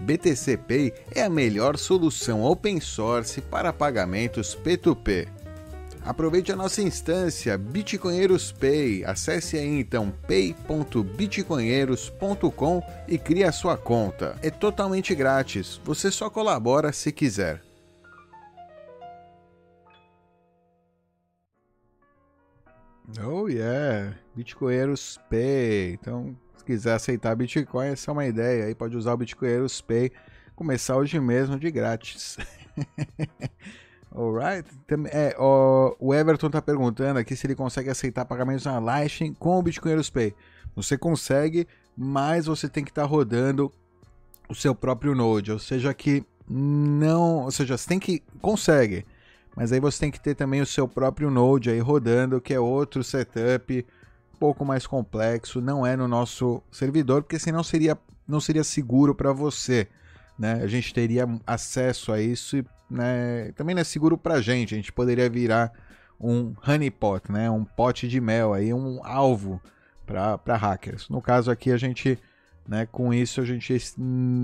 [0.08, 5.28] BTC Pay é a melhor solução open source para pagamentos P2P.
[6.06, 9.04] Aproveite a nossa instância Bitcoinheiros Pay.
[9.04, 14.38] Acesse aí então pay.bitcoinheiros.com e crie a sua conta.
[14.42, 17.62] É totalmente grátis, você só colabora se quiser.
[23.22, 25.96] Oh yeah, Bitcoinheiros Pay.
[25.96, 26.34] Então,
[26.68, 28.66] quiser aceitar Bitcoin, essa é uma ideia.
[28.66, 30.12] Aí pode usar o Bitcoinheiros Pay,
[30.54, 32.38] começar hoje mesmo de grátis.
[34.14, 34.70] Alright?
[35.12, 39.62] É, o Everton tá perguntando aqui se ele consegue aceitar pagamentos na Lightning com o
[39.62, 40.36] Bitcoinheiros Pay.
[40.76, 43.72] Você consegue, mas você tem que estar tá rodando
[44.50, 49.06] o seu próprio Node, ou seja que não, ou seja, você tem que consegue,
[49.56, 52.60] mas aí você tem que ter também o seu próprio Node aí rodando, que é
[52.60, 53.86] outro setup,
[54.40, 59.34] pouco mais complexo, não é no nosso servidor, porque senão seria, não seria seguro para
[59.34, 59.88] você.
[60.38, 60.60] Né?
[60.62, 64.74] A gente teria acesso a isso e né, também não é seguro para a gente.
[64.74, 65.72] A gente poderia virar
[66.20, 67.50] um honeypot, né?
[67.50, 69.62] um pote de mel, aí, um alvo
[70.06, 71.10] para hackers.
[71.10, 72.18] No caso aqui, a gente,
[72.68, 73.76] né, com isso, a gente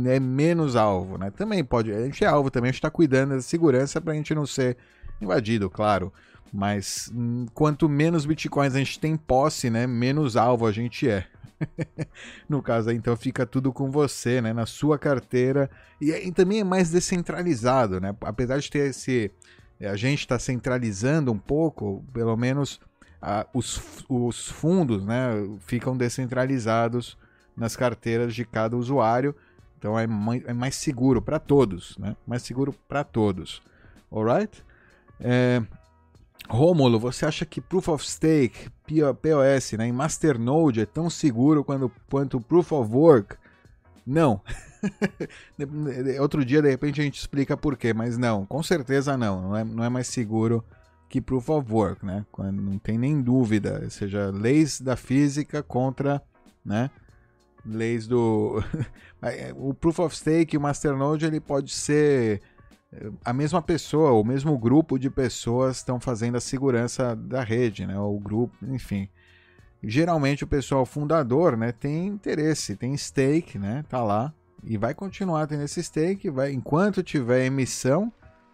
[0.08, 1.18] é menos alvo.
[1.18, 1.32] Né?
[1.32, 4.16] Também pode, a gente é alvo também, a gente está cuidando da segurança para a
[4.16, 4.78] gente não ser
[5.22, 6.12] invadido, claro.
[6.54, 11.26] Mas hum, quanto menos bitcoins a gente tem posse, né, menos alvo a gente é.
[12.48, 16.64] no caso então fica tudo com você, né, na sua carteira e, e também é
[16.64, 18.16] mais descentralizado, né?
[18.22, 19.32] Apesar de ter esse
[19.80, 22.80] eh, a gente está centralizando um pouco, pelo menos
[23.54, 25.32] os, os fundos, né,
[25.62, 27.18] ficam descentralizados
[27.56, 29.36] nas carteiras de cada usuário.
[29.80, 30.04] Então é
[30.46, 32.16] é mais seguro para todos, né?
[32.28, 33.62] Mais seguro para todos.
[34.12, 34.64] Alright?
[35.20, 35.62] É,
[36.50, 41.92] Rômulo, você acha que Proof of Stake, POS, né, em Masternode é tão seguro quanto,
[42.10, 43.36] quanto Proof of Work?
[44.06, 44.42] Não.
[46.20, 49.42] Outro dia, de repente, a gente explica por quê, mas não, com certeza não.
[49.42, 50.64] Não é, não é mais seguro
[51.10, 52.26] que Proof of Work, né?
[52.52, 53.82] Não tem nem dúvida.
[53.84, 56.22] Ou seja, leis da física contra,
[56.66, 56.90] né?
[57.66, 58.62] Leis do.
[59.56, 62.42] o Proof of Stake o Masternode ele pode ser
[63.24, 67.98] a mesma pessoa, o mesmo grupo de pessoas estão fazendo a segurança da rede, né?
[67.98, 69.10] O grupo, enfim.
[69.82, 73.84] Geralmente o pessoal fundador, né, tem interesse, tem stake, né?
[73.90, 74.34] Tá lá
[74.66, 78.12] e vai continuar tendo esse stake, vai enquanto tiver emissão,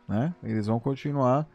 [0.07, 0.33] né?
[0.43, 1.47] Eles vão continuar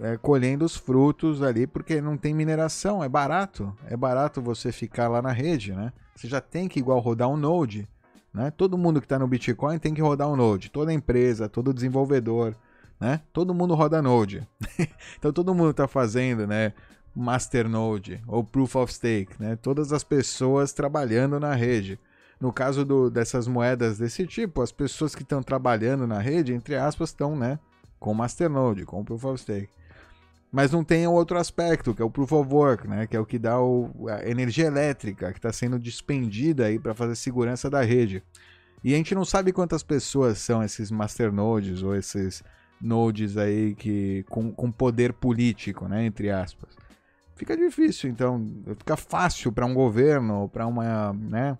[0.00, 5.08] é, colhendo os frutos ali, porque não tem mineração, é barato, é barato você ficar
[5.08, 5.92] lá na rede, né?
[6.14, 7.88] Você já tem que igual rodar um node,
[8.32, 8.50] né?
[8.50, 10.70] Todo mundo que está no Bitcoin tem que rodar um Node.
[10.70, 12.54] Toda empresa, todo desenvolvedor,
[13.00, 13.20] né?
[13.32, 14.46] Todo mundo roda Node.
[15.18, 16.72] então todo mundo está fazendo, né?
[17.14, 19.56] Masternode ou Proof of Stake, né?
[19.56, 21.98] Todas as pessoas trabalhando na rede.
[22.40, 26.74] No caso do, dessas moedas desse tipo, as pessoas que estão trabalhando na rede, entre
[26.74, 27.58] aspas, estão, né?
[28.00, 29.68] Com Masternode, com Proof of Stake.
[30.52, 33.06] Mas não tem outro aspecto, que é o Proof of Work, né?
[33.06, 36.92] que é o que dá o, a energia elétrica que está sendo despendida aí para
[36.92, 38.22] fazer segurança da rede.
[38.84, 42.44] E a gente não sabe quantas pessoas são esses masternodes ou esses
[42.78, 46.04] nodes aí que com, com poder político, né?
[46.04, 46.76] entre aspas.
[47.34, 48.46] Fica difícil, então,
[48.76, 51.56] fica fácil para um governo, para uma, né,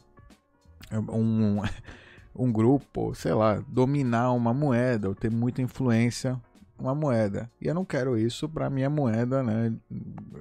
[0.92, 1.62] um,
[2.36, 6.38] um grupo, sei lá, dominar uma moeda ou ter muita influência
[6.82, 7.50] uma moeda.
[7.60, 9.72] E eu não quero isso para minha moeda né,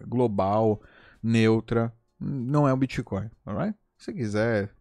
[0.08, 0.82] global,
[1.22, 1.94] neutra.
[2.20, 3.78] Não é o Bitcoin, alright?
[3.98, 4.72] Se quiser,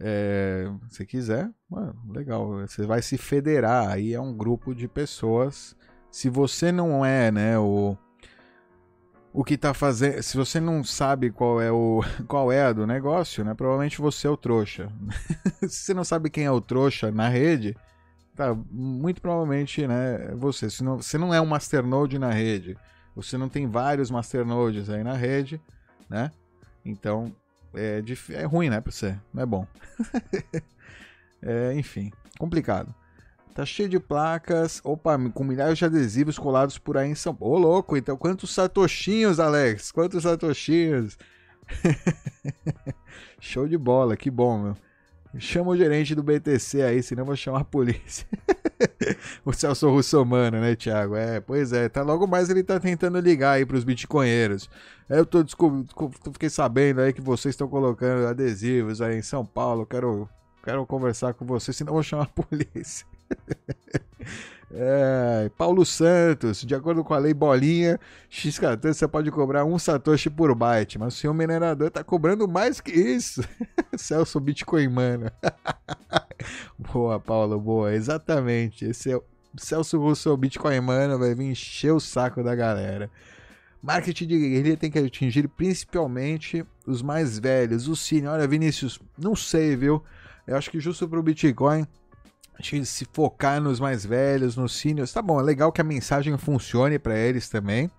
[0.00, 2.60] é, se quiser, mano, legal.
[2.60, 3.90] Você vai se federar.
[3.90, 5.76] Aí é um grupo de pessoas.
[6.10, 7.96] Se você não é, né, o
[9.32, 10.22] o que tá fazendo.
[10.22, 13.54] Se você não sabe qual é o qual é a do negócio, né?
[13.54, 14.90] Provavelmente você é o trouxa.
[15.68, 17.76] Se você não sabe quem é o trouxa na rede,
[18.38, 20.70] tá muito provavelmente, né, você.
[20.70, 22.78] Se não, você não é um masternode na rede,
[23.14, 25.60] você não tem vários masternodes aí na rede,
[26.08, 26.30] né?
[26.84, 27.34] Então
[27.74, 29.18] é, é ruim, né, pra você.
[29.34, 29.66] Não é bom.
[31.42, 32.94] é, enfim, complicado.
[33.52, 34.80] Tá cheio de placas.
[34.84, 37.56] Opa, com milhares de adesivos colados por aí em São Paulo.
[37.56, 39.90] Ô, louco, então quantos satoshinhos, Alex?
[39.90, 41.18] Quantos satoshinhos?
[43.40, 44.76] Show de bola, que bom, meu.
[45.36, 48.26] Chama o gerente do BTC aí, senão eu vou chamar a polícia.
[49.44, 51.16] o Celso Russomano, né, Thiago?
[51.16, 54.70] É, pois é, tá logo mais ele tá tentando ligar aí pros bitcoinheiros.
[55.08, 55.88] Eu tô descobrindo,
[56.32, 59.84] fiquei sabendo aí que vocês estão colocando adesivos aí em São Paulo.
[59.84, 60.28] Quero,
[60.64, 63.06] quero conversar com vocês, senão eu vou chamar a polícia.
[64.70, 67.98] É, Paulo Santos, de acordo com a lei Bolinha,
[68.30, 72.80] X14 você pode cobrar um Satoshi por byte, mas o seu minerador tá cobrando mais
[72.80, 73.42] que isso.
[73.96, 75.30] Celso Bitcoin Mano.
[76.92, 78.84] boa, Paulo, boa, exatamente.
[78.84, 79.24] Esse é o
[79.56, 83.10] Celso Russo Bitcoin Mano, vai vir encher o saco da galera.
[83.82, 87.88] Marketing de guerrilha tem que atingir principalmente os mais velhos.
[87.88, 90.02] O Cine, olha, Vinícius, não sei, viu?
[90.46, 91.86] Eu acho que justo pro Bitcoin
[92.58, 95.84] Acho que se focar nos mais velhos, nos seniors, tá bom, é legal que a
[95.84, 97.90] mensagem funcione para eles também.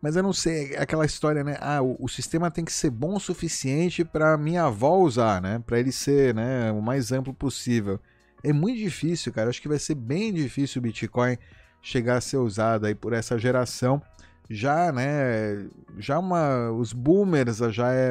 [0.00, 1.56] Mas eu não sei, é aquela história, né?
[1.60, 5.62] Ah, o, o sistema tem que ser bom o suficiente para minha avó usar, né?
[5.64, 7.98] Para ele ser, né, o mais amplo possível.
[8.42, 9.48] É muito difícil, cara.
[9.48, 11.38] Acho que vai ser bem difícil o Bitcoin
[11.80, 14.02] chegar a ser usado aí por essa geração.
[14.50, 15.66] Já, né,
[15.98, 18.10] já uma os boomers já é,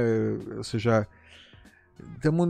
[0.58, 1.08] ou seja,
[2.22, 2.44] Tamo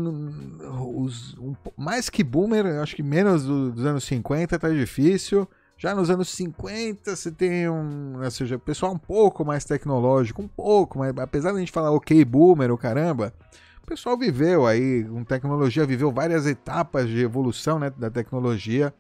[1.04, 5.48] os, um, mais que boomer, acho que menos do, dos anos 50 tá difícil.
[5.78, 10.48] Já nos anos 50 você tem um, ou seja, pessoal um pouco mais tecnológico, um
[10.48, 13.34] pouco, mas apesar de a gente falar ok boomer ou caramba,
[13.84, 18.94] o pessoal viveu aí, com tecnologia, viveu várias etapas de evolução né, da tecnologia.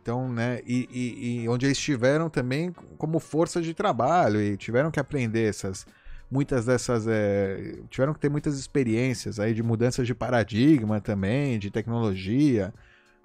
[0.00, 4.90] Então, né, e, e, e onde eles estiveram também como força de trabalho e tiveram
[4.90, 5.84] que aprender essas,
[6.30, 11.70] muitas dessas é, tiveram que ter muitas experiências aí de mudanças de paradigma também, de
[11.70, 12.72] tecnologia.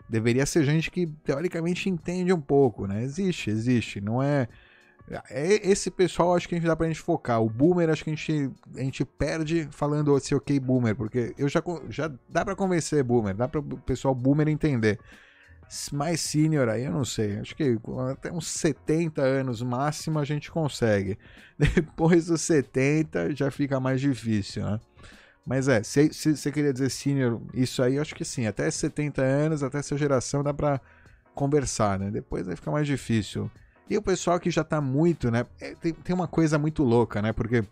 [0.10, 3.04] Deveria ser gente que teoricamente entende um pouco, né?
[3.04, 4.02] Existe, existe.
[4.02, 4.48] Não é,
[5.30, 7.42] é esse pessoal acho que a gente dá pra gente focar.
[7.42, 11.48] O boomer acho que a gente, a gente perde falando esse ok boomer, porque eu
[11.48, 15.00] já, já dá para convencer boomer, dá para o pessoal boomer entender
[15.92, 17.40] mais senior aí, eu não sei.
[17.40, 17.78] Acho que
[18.12, 21.18] até uns 70 anos máximo a gente consegue.
[21.58, 24.80] Depois dos 70 já fica mais difícil, né?
[25.46, 28.48] Mas é, se, você queria dizer senior, isso aí, acho que sim.
[28.48, 30.82] Até 70 anos, até essa geração dá pra
[31.36, 32.10] conversar, né?
[32.10, 33.50] Depois vai ficar mais difícil.
[33.88, 35.46] E o pessoal que já tá muito, né?
[35.62, 37.32] É, tem, tem uma coisa muito louca, né?
[37.32, 37.64] Porque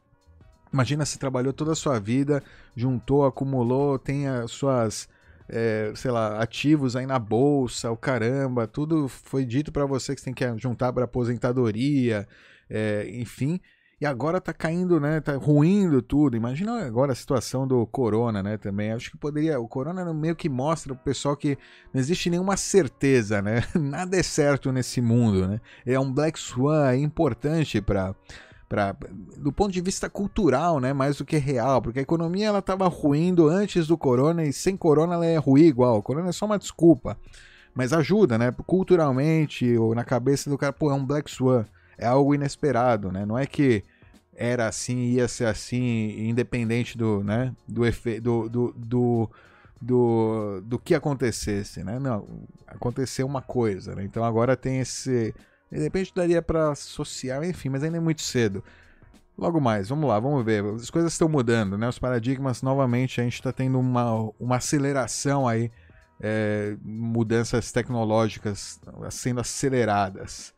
[0.72, 2.44] imagina se trabalhou toda a sua vida,
[2.76, 5.10] juntou, acumulou, tem as suas
[5.50, 10.22] é, sei lá, ativos aí na bolsa, o caramba, tudo foi dito para você que
[10.22, 12.28] você tem que juntar para aposentadoria,
[12.70, 13.60] é, enfim.
[14.04, 15.22] E agora tá caindo, né?
[15.22, 16.36] Tá ruindo tudo.
[16.36, 18.58] Imagina agora a situação do corona, né?
[18.58, 18.92] Também.
[18.92, 19.58] Acho que poderia.
[19.62, 21.58] O corona meio que mostra pro pessoal que
[21.94, 23.62] não existe nenhuma certeza, né?
[23.80, 25.62] Nada é certo nesse mundo, né?
[25.86, 28.14] É um Black Swan importante para
[28.74, 28.96] Pra,
[29.38, 32.88] do ponto de vista cultural, né, mais do que real, porque a economia ela estava
[32.88, 36.00] ruindo antes do corona e sem corona ela é ruim igual.
[36.00, 37.16] O corona é só uma desculpa,
[37.76, 41.66] mas ajuda, né, culturalmente ou na cabeça do cara, pô, é um black swan,
[42.00, 43.28] é algo inesperado, né?
[43.28, 43.84] Não é que
[44.36, 49.30] era assim, ia ser assim, independente do, né, do efeito do, do, do
[50.66, 52.00] do, que acontecesse, né?
[52.00, 52.26] Não,
[52.66, 54.04] aconteceu uma coisa, né?
[54.04, 55.32] Então agora tem esse
[55.78, 58.64] de repente daria para associar, enfim, mas ainda é muito cedo.
[59.38, 60.64] Logo mais, vamos lá, vamos ver.
[60.64, 61.88] As coisas estão mudando, né?
[61.88, 65.72] Os paradigmas, novamente, a gente está tendo uma, uma aceleração aí,
[66.20, 70.54] é, mudanças tecnológicas sendo aceleradas,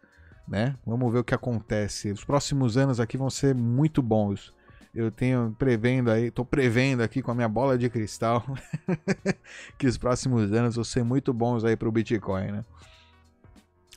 [0.45, 0.75] né?
[0.85, 2.11] Vamos ver o que acontece.
[2.11, 4.53] Os próximos anos aqui vão ser muito bons.
[4.93, 8.45] Eu tenho prevendo aí, tô prevendo aqui com a minha bola de cristal
[9.77, 12.65] que os próximos anos vão ser muito bons aí para o Bitcoin, né?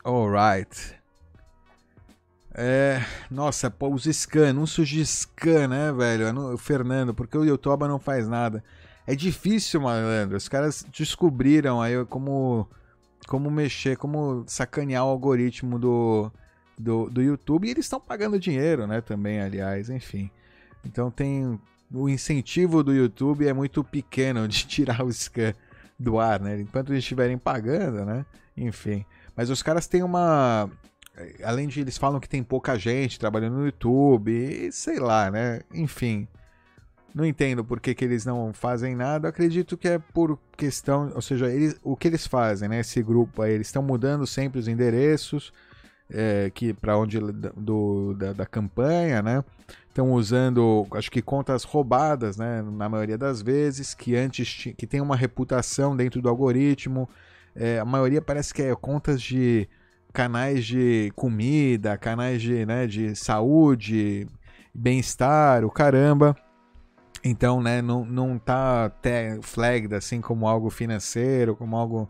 [0.04, 0.97] Alright.
[2.60, 3.00] É,
[3.30, 6.52] nossa, pô, os scan, anúncios de scan, né, velho?
[6.52, 8.64] O Fernando, porque o YouTube não faz nada.
[9.06, 10.36] É difícil, malandro.
[10.36, 12.68] Os caras descobriram aí como,
[13.28, 16.32] como mexer, como sacanear o algoritmo do,
[16.76, 17.68] do, do YouTube.
[17.68, 20.28] E eles estão pagando dinheiro, né, também, aliás, enfim.
[20.84, 21.60] Então tem.
[21.92, 25.54] O incentivo do YouTube é muito pequeno de tirar o scan
[25.96, 26.60] do ar, né?
[26.60, 28.26] Enquanto eles estiverem pagando, né?
[28.56, 29.06] Enfim.
[29.36, 30.68] Mas os caras têm uma
[31.42, 35.60] além de eles falam que tem pouca gente trabalhando no YouTube, sei lá, né?
[35.72, 36.28] Enfim.
[37.14, 39.28] Não entendo por que, que eles não fazem nada.
[39.28, 42.80] Acredito que é por questão, ou seja, eles, o que eles fazem, né?
[42.80, 45.52] Esse grupo aí, eles estão mudando sempre os endereços
[46.10, 49.44] é, que para onde do, da, da campanha, né?
[49.88, 52.62] Estão usando, acho que contas roubadas, né?
[52.62, 57.08] Na maioria das vezes, que antes que tem uma reputação dentro do algoritmo.
[57.54, 59.68] É, a maioria parece que é contas de
[60.12, 64.26] canais de comida, canais de, né, de saúde,
[64.74, 66.36] bem-estar, o caramba.
[67.24, 72.08] Então, né, não, não tá até flagged assim como algo financeiro, como algo.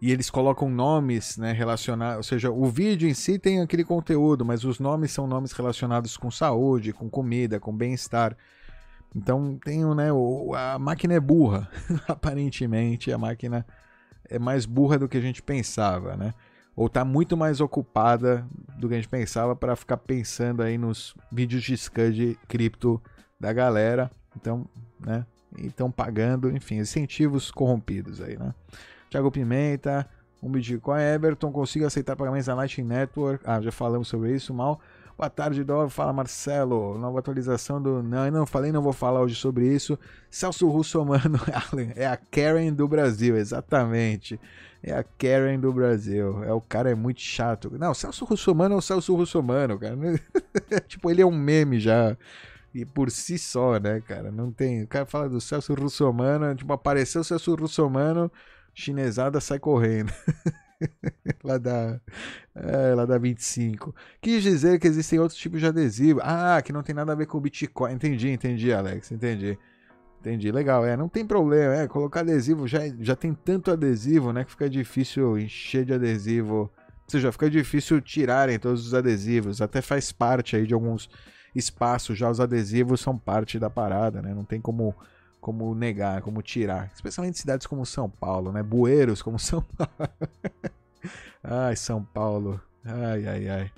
[0.00, 2.16] E eles colocam nomes né, relacionados.
[2.18, 6.16] Ou seja, o vídeo em si tem aquele conteúdo, mas os nomes são nomes relacionados
[6.16, 8.36] com saúde, com comida, com bem-estar.
[9.14, 10.08] Então tem né,
[10.56, 11.68] a máquina é burra.
[12.08, 13.64] Aparentemente, a máquina
[14.28, 16.34] é mais burra do que a gente pensava, né?
[16.74, 18.46] Ou tá muito mais ocupada
[18.78, 23.00] do que a gente pensava para ficar pensando aí nos vídeos de scud cripto
[23.38, 24.10] da galera.
[24.36, 24.66] Então,
[24.98, 25.26] né?
[25.58, 28.54] Estão pagando, enfim, incentivos corrompidos aí, né?
[29.10, 30.08] Thiago Pimenta,
[30.42, 31.02] um Bitcoin.
[31.02, 33.44] Everton, consigo aceitar pagamentos da Lightning Network.
[33.46, 34.80] Ah, já falamos sobre isso, mal.
[35.22, 35.88] Boa tarde, Dó.
[35.88, 36.98] Fala, Marcelo.
[36.98, 38.02] Nova atualização do.
[38.02, 39.96] Não, não falei, não vou falar hoje sobre isso.
[40.28, 41.38] Celso Russomano,
[41.94, 44.40] é a Karen do Brasil, exatamente.
[44.82, 46.42] É a Karen do Brasil.
[46.42, 47.70] É o cara é muito chato.
[47.78, 49.96] Não, Celso Russomano é o Celso Russomano, cara.
[50.88, 52.16] tipo, ele é um meme já.
[52.74, 54.32] E por si só, né, cara?
[54.32, 54.82] Não tem.
[54.82, 58.28] O cara fala do Celso Russomano, tipo, apareceu o Celso Russomano,
[58.74, 60.12] chinesada sai correndo.
[61.42, 62.00] lá da.
[62.54, 63.94] É, lá da 25.
[64.20, 66.20] Quis dizer que existem outros tipos de adesivo.
[66.22, 67.92] Ah, que não tem nada a ver com Bitcoin.
[67.92, 69.12] Entendi, entendi, Alex.
[69.12, 69.58] Entendi.
[70.20, 70.84] Entendi, legal.
[70.84, 71.74] É, não tem problema.
[71.74, 74.44] É, colocar adesivo já, já tem tanto adesivo, né?
[74.44, 76.54] Que fica difícil encher de adesivo.
[76.54, 76.70] Ou
[77.08, 79.60] seja, fica difícil tirarem todos os adesivos.
[79.60, 81.08] Até faz parte aí de alguns
[81.54, 84.34] espaço, já os adesivos são parte da parada, né?
[84.34, 84.94] Não tem como
[85.42, 88.62] como negar, como tirar, especialmente cidades como São Paulo, né?
[88.62, 90.12] Bueiros como São Paulo.
[91.42, 92.60] ai, São Paulo.
[92.84, 93.72] Ai, ai, ai.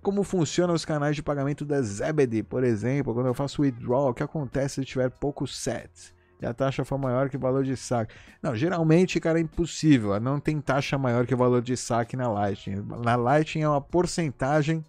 [0.00, 4.14] Como funcionam os canais de pagamento da Zebedee, por exemplo, quando eu faço withdrawal, o
[4.14, 6.14] que acontece se tiver poucos sets?
[6.40, 8.14] E a taxa for maior que o valor de saque.
[8.40, 10.20] Não, geralmente, cara, é impossível.
[10.20, 12.80] Não tem taxa maior que o valor de saque na Lightning.
[13.02, 14.84] Na Lightning é uma porcentagem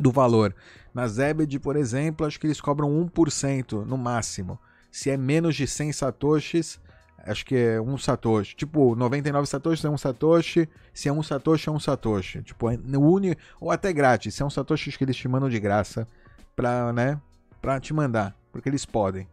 [0.00, 0.52] do valor.
[0.92, 4.58] Na Zebed, por exemplo, acho que eles cobram 1% no máximo.
[4.94, 6.78] Se é menos de 100 satoshis,
[7.26, 8.54] acho que é um satoshi.
[8.54, 10.68] Tipo, 99 satoshis é um satoshi.
[10.92, 12.42] Se é um satoshi, é um satoshi.
[12.44, 14.36] Tipo, é uni ou até grátis.
[14.36, 16.06] Se é um satoshi que eles te mandam de graça
[16.54, 17.20] pra, né,
[17.60, 18.36] pra te mandar.
[18.52, 19.26] Porque eles podem.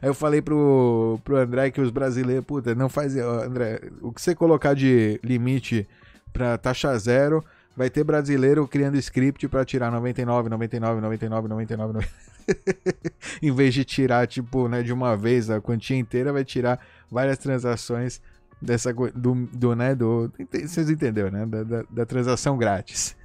[0.00, 3.16] Aí eu falei pro, pro André que os brasileiros, puta, não faz.
[3.16, 5.84] André, o que você colocar de limite
[6.32, 7.44] pra taxa zero
[7.76, 12.29] vai ter brasileiro criando script para tirar 99, 99, 99, 99, 99.
[13.42, 16.80] em vez de tirar, tipo, né, de uma vez a quantia inteira, vai tirar
[17.10, 18.20] várias transações
[18.60, 23.16] dessa do, do né, do vocês entenderam, né, da, da, da transação grátis.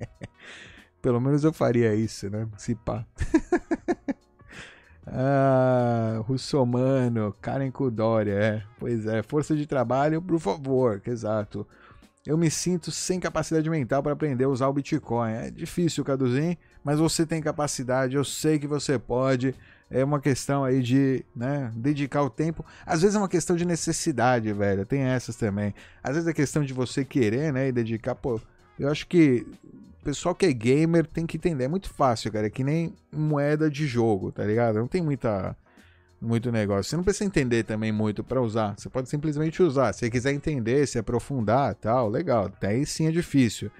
[1.02, 3.04] Pelo menos eu faria isso, né, se pá.
[5.10, 8.62] Ah, Russomano, Karen Kudória, é.
[8.78, 11.66] Pois é, força de trabalho, por favor, exato
[12.28, 15.32] eu me sinto sem capacidade mental para aprender a usar o Bitcoin.
[15.32, 19.54] É difícil, Caduzinho, mas você tem capacidade, eu sei que você pode.
[19.90, 22.62] É uma questão aí de né, dedicar o tempo.
[22.84, 24.84] Às vezes é uma questão de necessidade, velho.
[24.84, 25.74] Tem essas também.
[26.02, 27.68] Às vezes é questão de você querer, né?
[27.68, 28.14] E dedicar.
[28.14, 28.38] Pô,
[28.78, 29.46] eu acho que
[30.02, 31.64] o pessoal que é gamer tem que entender.
[31.64, 32.48] É muito fácil, cara.
[32.48, 34.78] É que nem moeda de jogo, tá ligado?
[34.78, 35.56] Não tem muita
[36.20, 36.90] muito negócio.
[36.90, 38.74] Você não precisa entender também muito para usar.
[38.76, 39.92] Você pode simplesmente usar.
[39.92, 42.46] Se você quiser entender, se aprofundar, tal, legal.
[42.46, 43.70] Até aí sim é difícil.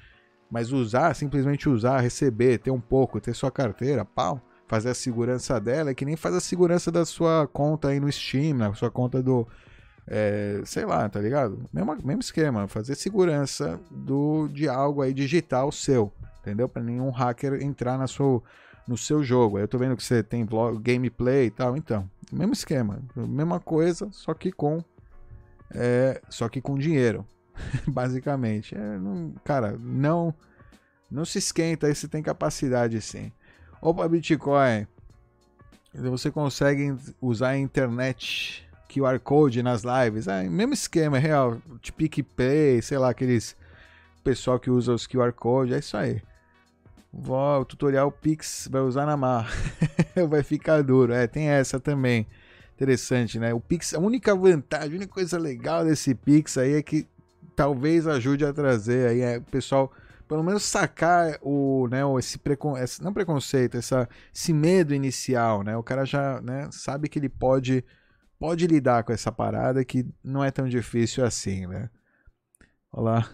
[0.50, 5.60] Mas usar, simplesmente usar, receber, ter um pouco, ter sua carteira, pau, fazer a segurança
[5.60, 8.90] dela é que nem faz a segurança da sua conta aí no Steam, na sua
[8.90, 9.46] conta do
[10.10, 11.68] é, sei lá, tá ligado?
[11.72, 16.68] Mesmo, mesmo esquema, fazer segurança do de algo aí digital seu, entendeu?
[16.68, 18.42] Para nenhum hacker entrar na sua
[18.88, 19.58] no seu jogo.
[19.58, 23.60] Aí eu tô vendo que você tem vlog, gameplay e tal, então, mesmo esquema, mesma
[23.60, 24.82] coisa, só que com
[25.70, 27.26] é, só que com dinheiro,
[27.86, 28.74] basicamente.
[28.74, 30.34] É, não, cara, não
[31.10, 33.30] não se esquenta aí, você tem capacidade sim.
[33.80, 34.86] Opa, Bitcoin,
[35.94, 41.92] você consegue usar a internet QR Code nas lives, é, mesmo esquema, é real, de
[41.92, 43.56] PicPay, sei lá, aqueles
[44.24, 46.20] pessoal que usa os QR Code, é isso aí.
[47.12, 49.50] O tutorial Pix vai usar na mar.
[50.28, 51.12] vai ficar duro.
[51.12, 52.26] É, tem essa também.
[52.74, 53.52] Interessante, né?
[53.52, 57.08] O Pix, a única vantagem, a única coisa legal desse Pix aí é que
[57.56, 59.92] talvez ajude a trazer aí é, o pessoal
[60.28, 65.74] pelo menos sacar o, né, esse, precon, não preconceito, essa, esse medo inicial, né?
[65.76, 67.82] O cara já, né, sabe que ele pode
[68.38, 71.90] pode lidar com essa parada que não é tão difícil assim, né?
[72.92, 73.30] Olha lá.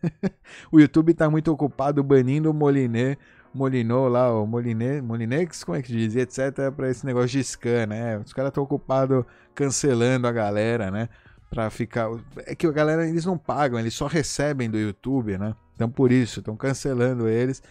[0.72, 3.16] o YouTube tá muito ocupado banindo o Moliné,
[3.54, 7.86] Molinô lá, o Moliné, Molinex, como é que diz, etc, para esse negócio de scan,
[7.86, 8.18] né?
[8.18, 9.24] Os caras estão ocupados
[9.54, 11.08] cancelando a galera, né?
[11.50, 12.08] Pra ficar.
[12.46, 15.54] É que a galera, eles não pagam, eles só recebem do YouTube, né?
[15.74, 17.62] Então por isso, estão cancelando eles.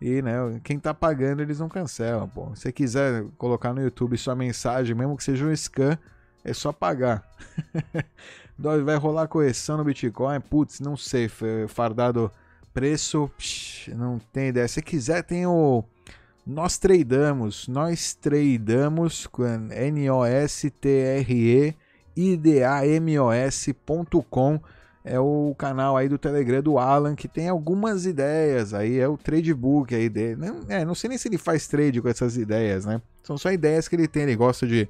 [0.00, 2.54] E, né, quem tá pagando, eles não cancelam, pô.
[2.54, 5.98] Se você quiser colocar no YouTube sua mensagem, mesmo que seja um scan,
[6.44, 7.24] é só pagar.
[8.58, 10.40] Vai rolar correção no Bitcoin?
[10.40, 11.28] Putz, não sei,
[11.68, 12.32] fardado
[12.72, 14.66] preço, psh, não tem ideia.
[14.68, 15.84] Se quiser, tem o
[16.46, 21.76] Nós Tradamos, Nós Tradamos, com N-O-S-T-R-E
[22.16, 24.60] idamos.com
[25.04, 29.16] é o canal aí do Telegram do Alan que tem algumas ideias aí, é o
[29.16, 30.34] tradebook aí dele.
[30.34, 33.00] Não, é, não sei nem se ele faz trade com essas ideias, né?
[33.22, 34.88] São só ideias que ele tem, ele gosta de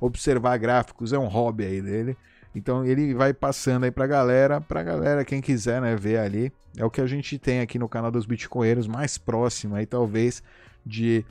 [0.00, 2.16] observar gráficos, é um hobby aí dele.
[2.56, 6.50] Então ele vai passando aí pra galera, pra galera quem quiser, né, ver ali.
[6.74, 10.42] É o que a gente tem aqui no canal dos Bitcoinheiros mais próximo aí talvez
[10.84, 11.22] de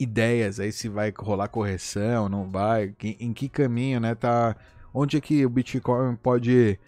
[0.00, 4.56] ideias aí se vai rolar correção, não vai, em, que caminho, né, tá
[4.94, 6.80] onde é que o Bitcoin pode,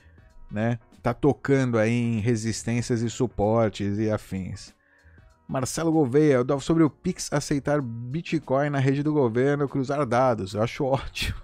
[0.50, 4.74] né, tá tocando aí em resistências e suportes e afins.
[5.46, 10.54] Marcelo Gouveia, sobre o Pix aceitar Bitcoin na rede do governo, cruzar dados.
[10.54, 11.43] Eu acho ótimo.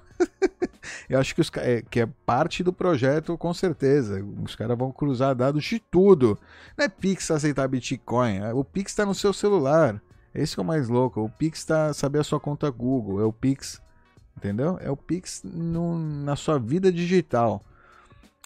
[1.09, 4.25] Eu acho que, os, é, que é parte do projeto, com certeza.
[4.45, 6.39] Os caras vão cruzar dados de tudo.
[6.77, 8.41] Não é Pix aceitar Bitcoin.
[8.55, 10.01] O Pix está no seu celular.
[10.35, 11.21] Esse que é o mais louco.
[11.21, 13.21] O Pix está saber a sua conta Google.
[13.21, 13.83] É o Pix.
[14.37, 14.79] Entendeu?
[14.81, 17.63] É o Pix no, na sua vida digital.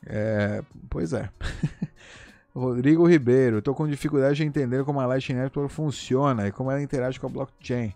[0.06, 1.28] É, pois é.
[2.54, 6.80] Rodrigo Ribeiro, estou com dificuldade de entender como a Lightning Network funciona e como ela
[6.80, 7.92] interage com a blockchain.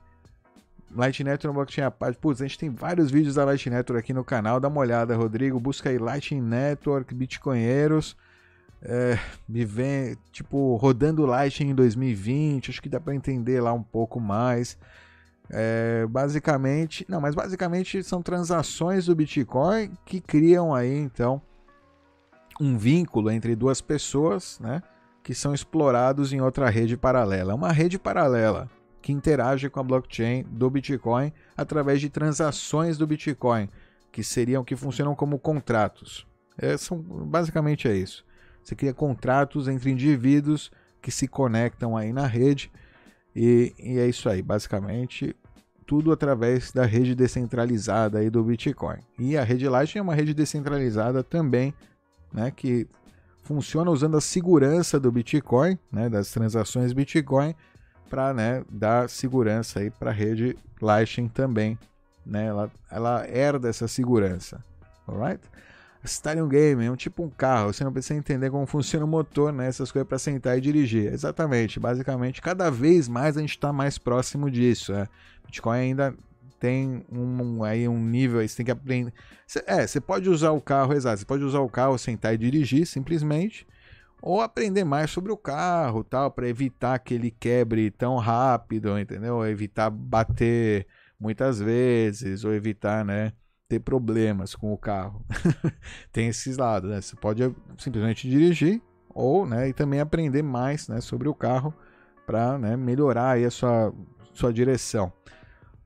[0.95, 2.19] Lightning Network blockchain à parte.
[2.19, 4.59] Putz, a gente tem vários vídeos da Lightning Network aqui no canal.
[4.59, 5.61] Dá uma olhada, Rodrigo.
[5.61, 8.17] Busca aí Lightning Network, Bitcoinheiros.
[8.81, 9.19] É,
[9.49, 12.71] me vem, tipo, rodando Lightning em 2020.
[12.71, 14.79] Acho que dá para entender lá um pouco mais.
[15.51, 21.41] É, basicamente, não, mas basicamente são transações do Bitcoin que criam aí então
[22.61, 24.83] um vínculo entre duas pessoas, né,
[25.23, 27.55] que são explorados em outra rede paralela.
[27.55, 28.69] Uma rede paralela
[29.01, 33.69] que interage com a blockchain do Bitcoin através de transações do Bitcoin,
[34.11, 36.27] que seriam que funcionam como contratos.
[36.57, 38.25] É, são, basicamente é isso.
[38.63, 40.71] Você cria contratos entre indivíduos
[41.01, 42.71] que se conectam aí na rede
[43.35, 45.35] e, e, é isso aí, basicamente,
[45.87, 48.99] tudo através da rede descentralizada aí do Bitcoin.
[49.19, 51.73] E a rede Lightning é uma rede descentralizada também,
[52.33, 52.87] né, que
[53.43, 57.55] funciona usando a segurança do Bitcoin, né, das transações Bitcoin,
[58.09, 61.79] para né, dar segurança aí para a rede Lightning também.
[62.25, 64.63] Né, ela, ela herda essa segurança.
[65.07, 65.41] Alright?
[66.05, 69.53] Stadium Game é um tipo um carro, você não precisa entender como funciona o motor,
[69.53, 69.67] né?
[69.67, 71.13] Essas coisas para sentar e dirigir.
[71.13, 74.93] Exatamente, basicamente, cada vez mais a gente está mais próximo disso.
[74.93, 75.09] É.
[75.45, 76.15] Bitcoin ainda
[76.61, 79.13] tem um, aí um nível, aí você tem que aprender.
[79.47, 82.39] Cê, é, você pode usar o carro, exato, você pode usar o carro, sentar e
[82.39, 83.67] dirigir simplesmente,
[84.21, 89.45] ou aprender mais sobre o carro, tal, para evitar que ele quebre tão rápido, entendeu?
[89.47, 90.87] Evitar bater
[91.19, 93.33] muitas vezes, ou evitar, né?
[93.69, 95.23] ter problemas com o carro.
[96.11, 97.01] Tem esses lados, né?
[97.01, 98.81] Você pode simplesmente dirigir
[99.15, 101.75] ou, né, e também aprender mais, né, sobre o carro
[102.25, 103.93] para, né, melhorar aí a sua,
[104.33, 105.13] sua direção.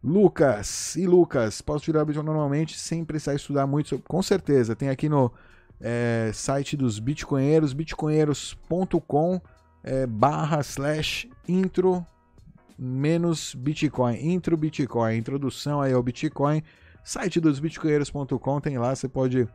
[0.05, 3.89] Lucas, e Lucas, posso tirar vídeo normalmente sem precisar estudar muito?
[3.89, 4.05] Sobre...
[4.07, 5.33] Com certeza, tem aqui no
[5.83, 9.41] é, site dos Bitcoinheiros, bitcoinheiros.com
[9.83, 12.07] é, barra slash intro
[12.79, 16.63] menos Bitcoin, intro Bitcoin, introdução aí ao Bitcoin,
[17.05, 19.49] site dos bitcoinheiros.com tem lá, você pode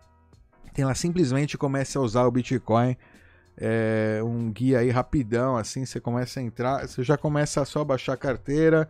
[0.73, 2.95] tem lá simplesmente comece a usar o Bitcoin,
[3.57, 7.83] é um guia aí rapidão, assim, você começa a entrar, você já começa a só
[7.83, 8.87] baixar a carteira,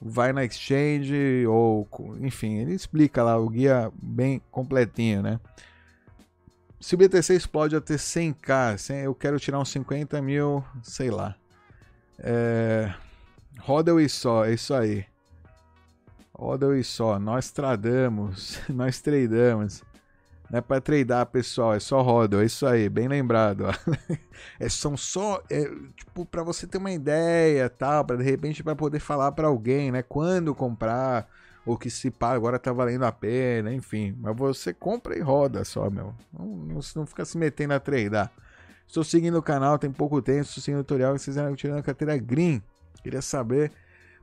[0.00, 1.88] vai na exchange ou
[2.20, 5.40] enfim, ele explica lá o guia bem completinho, né?
[6.82, 11.36] Se o BTC explode até 100k, eu quero tirar uns 50 mil, sei lá.
[12.18, 12.92] É...
[13.60, 15.06] Roda e só, é isso aí.
[16.34, 19.84] Roda e só, nós tradamos, nós tradamos.
[20.50, 23.66] Não é para tradar, pessoal, é só roda, é isso aí, bem lembrado.
[24.58, 25.62] é, são só, é,
[25.96, 29.92] tipo, para você ter uma ideia, tal, para de repente para poder falar para alguém,
[29.92, 31.28] né, quando comprar,
[31.64, 34.16] ou que se pá, agora tá valendo a pena, enfim.
[34.18, 36.14] Mas você compra e roda só, meu.
[36.32, 38.32] Não, não, não fica se metendo a tradar.
[38.86, 41.82] Estou seguindo o canal, tem pouco tempo, estou seguindo o tutorial, vocês eram tirando a
[41.82, 42.62] carteira Green.
[43.02, 43.72] Queria saber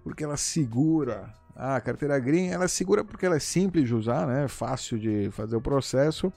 [0.04, 1.34] porque ela segura.
[1.56, 4.48] Ah, a carteira Green, ela segura porque ela é simples de usar, né?
[4.48, 6.32] Fácil de fazer o processo.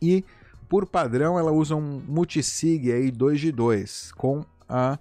[0.00, 0.24] E
[0.68, 4.98] por padrão ela usa um multisig aí 2 de 2 com a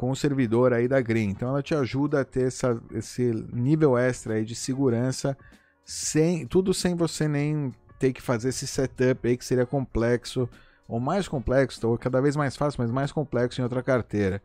[0.00, 1.28] com o servidor aí da Green.
[1.28, 3.22] Então ela te ajuda a ter essa, esse
[3.52, 5.36] nível extra aí de segurança
[5.84, 10.48] sem tudo sem você nem ter que fazer esse setup aí que seria complexo
[10.88, 14.40] ou mais complexo, ou cada vez mais fácil, mas mais complexo em outra carteira.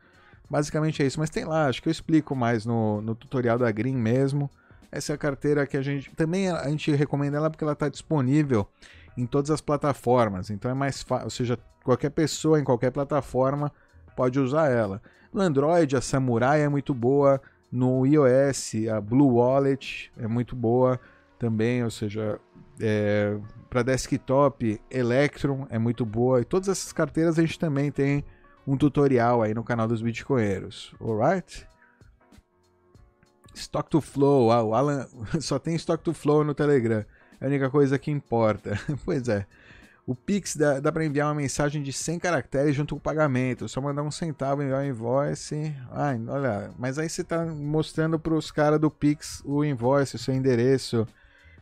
[0.49, 3.71] Basicamente é isso, mas tem lá, acho que eu explico mais no, no tutorial da
[3.71, 4.51] Green mesmo.
[4.91, 7.87] Essa é a carteira que a gente também a gente recomenda ela porque ela está
[7.87, 8.67] disponível
[9.15, 13.71] em todas as plataformas, então é mais fácil, ou seja, qualquer pessoa em qualquer plataforma
[14.17, 15.01] pode usar ela.
[15.35, 17.41] No Android, a Samurai é muito boa.
[17.69, 20.97] No iOS, a Blue Wallet é muito boa
[21.37, 22.39] também, ou seja,
[22.79, 23.37] é,
[23.69, 26.39] para desktop, Electron é muito boa.
[26.39, 28.23] E todas essas carteiras a gente também tem
[28.65, 31.67] um tutorial aí no canal dos Bitcoinheiros, alright?
[33.53, 35.05] Stock to Flow, ah, o Alan
[35.41, 37.03] só tem Stock to Flow no Telegram,
[37.41, 38.79] é a única coisa que importa.
[39.03, 39.45] pois é.
[40.07, 43.67] O Pix dá, dá para enviar uma mensagem de 100 caracteres junto com o pagamento.
[43.67, 45.75] Só mandar um centavo enviar o invoice.
[45.91, 50.19] Ai, olha, mas aí você está mostrando para os caras do Pix o invoice, o
[50.19, 51.07] seu endereço.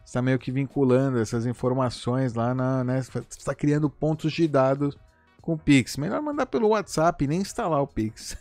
[0.05, 2.83] Está meio que vinculando essas informações lá na.
[2.83, 4.97] Né, está criando pontos de dados
[5.41, 5.95] com o Pix.
[5.95, 8.37] Melhor mandar pelo WhatsApp e nem instalar o Pix.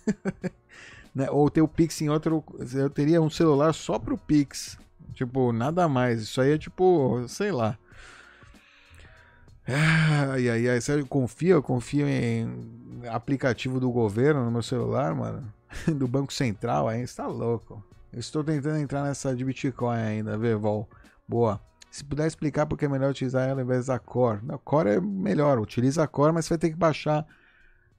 [1.14, 1.30] né?
[1.30, 2.42] Ou ter o Pix em outro.
[2.74, 4.76] Eu teria um celular só para o Pix.
[5.14, 6.22] Tipo, nada mais.
[6.22, 7.78] Isso aí é tipo, sei lá.
[9.66, 15.52] Ai, ai, ai, sério, confia, confio em aplicativo do governo no meu celular, mano.
[15.97, 17.82] Do Banco Central aí, você tá louco.
[18.12, 20.89] Eu estou tentando entrar nessa de Bitcoin ainda, vê, Vol.
[21.26, 21.60] Boa.
[21.90, 24.40] Se puder explicar porque é melhor utilizar ela ao invés da Core.
[24.43, 27.26] Não, Core é melhor, utiliza a Core, mas você vai ter que baixar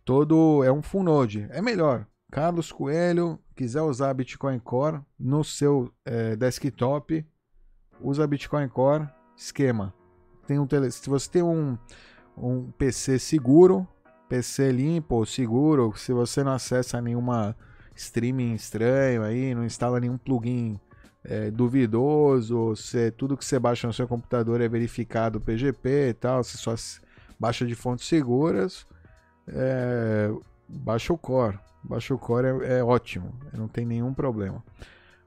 [0.04, 0.64] todo.
[0.64, 1.48] É um full node.
[1.50, 2.06] É melhor.
[2.32, 7.26] Carlos Coelho, quiser usar Bitcoin Core no seu é, desktop,
[8.02, 9.94] usa Bitcoin Core, esquema
[10.46, 10.92] tem um tele...
[10.92, 11.78] se você tem um,
[12.38, 13.88] um PC seguro,
[14.30, 17.56] PC limpo, seguro, se você não acessa nenhuma
[17.96, 20.80] streaming estranho aí, não instala nenhum plugin
[21.24, 26.44] é, duvidoso, se tudo que você baixa no seu computador é verificado PGP e tal,
[26.44, 26.74] se só
[27.40, 28.86] baixa de fontes seguras,
[29.48, 30.32] é,
[30.68, 31.60] baixa o Core.
[31.84, 34.64] Baixa o Core é, é ótimo, não tem nenhum problema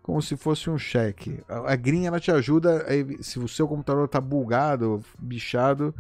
[0.06, 1.42] como se fosse um cheque.
[1.48, 2.86] A Green ela te ajuda,
[3.20, 5.92] se o seu computador está bugado, bichado,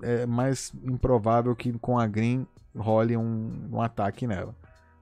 [0.00, 4.54] é mais improvável que com a Green role um, um ataque nela.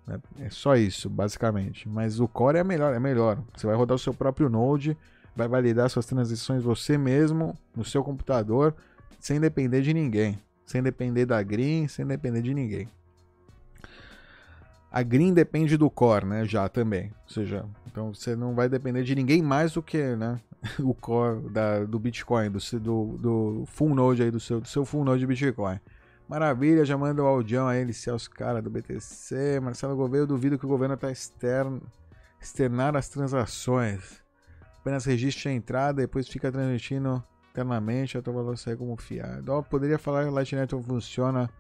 [0.07, 0.19] Né?
[0.39, 1.87] É só isso, basicamente.
[1.87, 3.43] Mas o Core é melhor, é melhor.
[3.55, 4.97] Você vai rodar o seu próprio Node,
[5.37, 8.75] vai validar suas transições você mesmo no seu computador,
[9.19, 12.89] sem depender de ninguém, sem depender da Green, sem depender de ninguém.
[14.91, 16.45] A Green depende do core, né?
[16.45, 17.13] Já também.
[17.23, 20.41] Ou seja, então você não vai depender de ninguém mais do que né,
[20.81, 24.85] o core da, do Bitcoin, do, do, do full node aí, do seu, do seu
[24.85, 25.79] full node de Bitcoin.
[26.29, 29.59] Maravilha, já manda o audião aí, iniciar os caras do BTC.
[29.61, 31.83] Marcelo Gouveia, eu duvido que o governo está externo,
[32.41, 34.23] externar as transações.
[34.79, 39.53] Apenas registre a entrada, depois fica transmitindo internamente, até o valor sair como fiado.
[39.53, 41.51] Oh, poderia falar que o Lightning Network funciona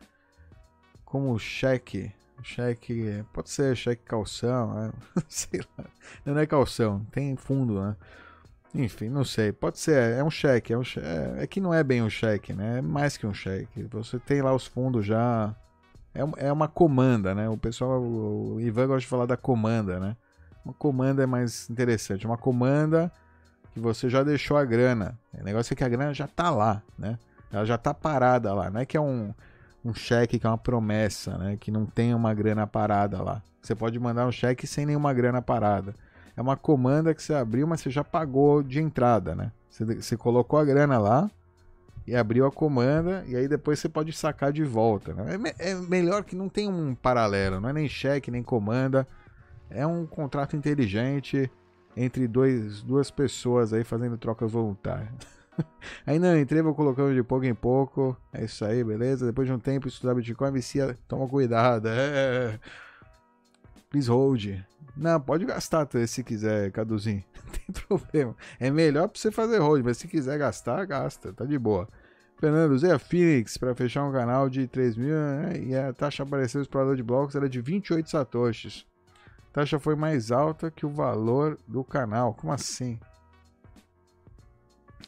[1.04, 2.12] como cheque.
[2.42, 3.24] Cheque.
[3.32, 4.92] Pode ser cheque calção, né?
[5.28, 5.84] sei lá.
[6.24, 7.96] Não é calção, tem fundo, né?
[8.74, 9.52] Enfim, não sei.
[9.52, 10.72] Pode ser, é um cheque.
[10.72, 12.78] É, um cheque, é, é que não é bem um cheque, né?
[12.78, 13.82] É mais que um cheque.
[13.90, 15.54] Você tem lá os fundos já.
[16.14, 17.48] É, é uma comanda, né?
[17.48, 20.16] O pessoal, o Ivan gosta de falar da comanda, né?
[20.64, 22.26] Uma comanda é mais interessante.
[22.26, 23.10] Uma comanda
[23.72, 25.18] que você já deixou a grana.
[25.32, 27.18] O negócio é que a grana já tá lá, né?
[27.52, 28.70] Ela já tá parada lá.
[28.70, 29.34] Não é que é um
[29.84, 31.56] um cheque que é uma promessa, né?
[31.58, 33.42] Que não tem uma grana parada lá.
[33.62, 35.94] Você pode mandar um cheque sem nenhuma grana parada.
[36.36, 39.52] É uma comanda que você abriu, mas você já pagou de entrada, né?
[39.68, 41.30] Você, você colocou a grana lá
[42.06, 45.14] e abriu a comanda e aí depois você pode sacar de volta.
[45.14, 45.38] Né?
[45.58, 49.06] É, é melhor que não tem um paralelo, não é nem cheque nem comanda.
[49.68, 51.50] É um contrato inteligente
[51.96, 55.10] entre dois, duas pessoas aí fazendo trocas voluntárias.
[56.06, 58.16] Ainda não entrei, vou colocando de pouco em pouco.
[58.32, 59.26] É isso aí, beleza?
[59.26, 61.88] Depois de um tempo estudar Bitcoin, vicia, toma cuidado.
[61.88, 62.58] É.
[63.90, 64.62] Please hold.
[64.96, 67.24] Não, pode gastar se quiser, Caduzinho.
[67.44, 68.36] Não tem problema.
[68.58, 71.32] É melhor pra você fazer hold, mas se quiser gastar, gasta.
[71.32, 71.88] Tá de boa.
[72.38, 75.58] Fernando, usei a Phoenix para fechar um canal de 3 mil né?
[75.58, 78.86] e a taxa apareceu explorador de blocos era de 28 satoshis.
[79.50, 82.32] A taxa foi mais alta que o valor do canal.
[82.32, 82.98] Como assim?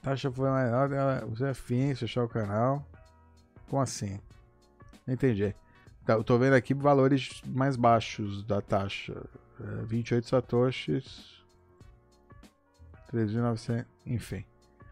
[0.02, 2.84] Taxa foi maior, ela, você é fim, fechar o canal.
[3.68, 4.18] Como assim?
[5.06, 5.54] Entendi.
[6.04, 9.14] Tá, eu tô vendo aqui valores mais baixos da taxa.
[9.60, 11.42] É, 28 satoshis.
[13.12, 14.44] 3.900, enfim.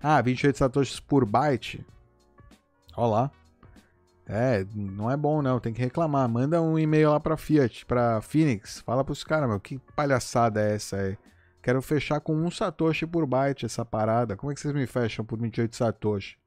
[0.02, 1.84] Ah, 28 satoshis por byte.
[2.96, 3.30] Ó lá.
[4.26, 6.28] É, não é bom não, tem que reclamar.
[6.28, 8.80] Manda um e-mail lá pra Fiat, pra Phoenix.
[8.80, 11.18] Fala pros caras, meu, que palhaçada é essa aí?
[11.62, 14.36] Quero fechar com um satoshi por byte essa parada.
[14.36, 16.38] Como é que vocês me fecham por 28 satoshi?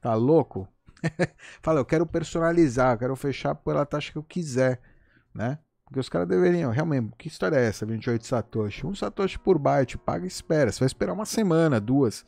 [0.00, 0.68] Tá louco?
[1.62, 4.80] Fala, eu quero personalizar, eu quero fechar pela taxa que eu quiser,
[5.34, 5.58] né?
[5.84, 8.86] Porque os caras deveriam, realmente, que história é essa, 28 satoshi?
[8.86, 10.72] Um satoshi por byte, paga e espera.
[10.72, 12.26] Você vai esperar uma semana, duas.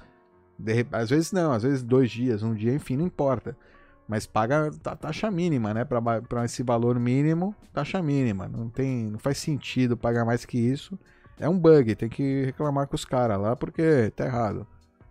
[0.57, 3.57] De, às vezes não, às vezes dois dias, um dia, enfim, não importa.
[4.07, 5.85] Mas paga a taxa mínima, né?
[5.85, 8.49] Para esse valor mínimo, taxa mínima.
[8.49, 10.99] Não tem, não faz sentido pagar mais que isso.
[11.41, 14.67] É um bug, tem que reclamar com os caras lá porque tá errado.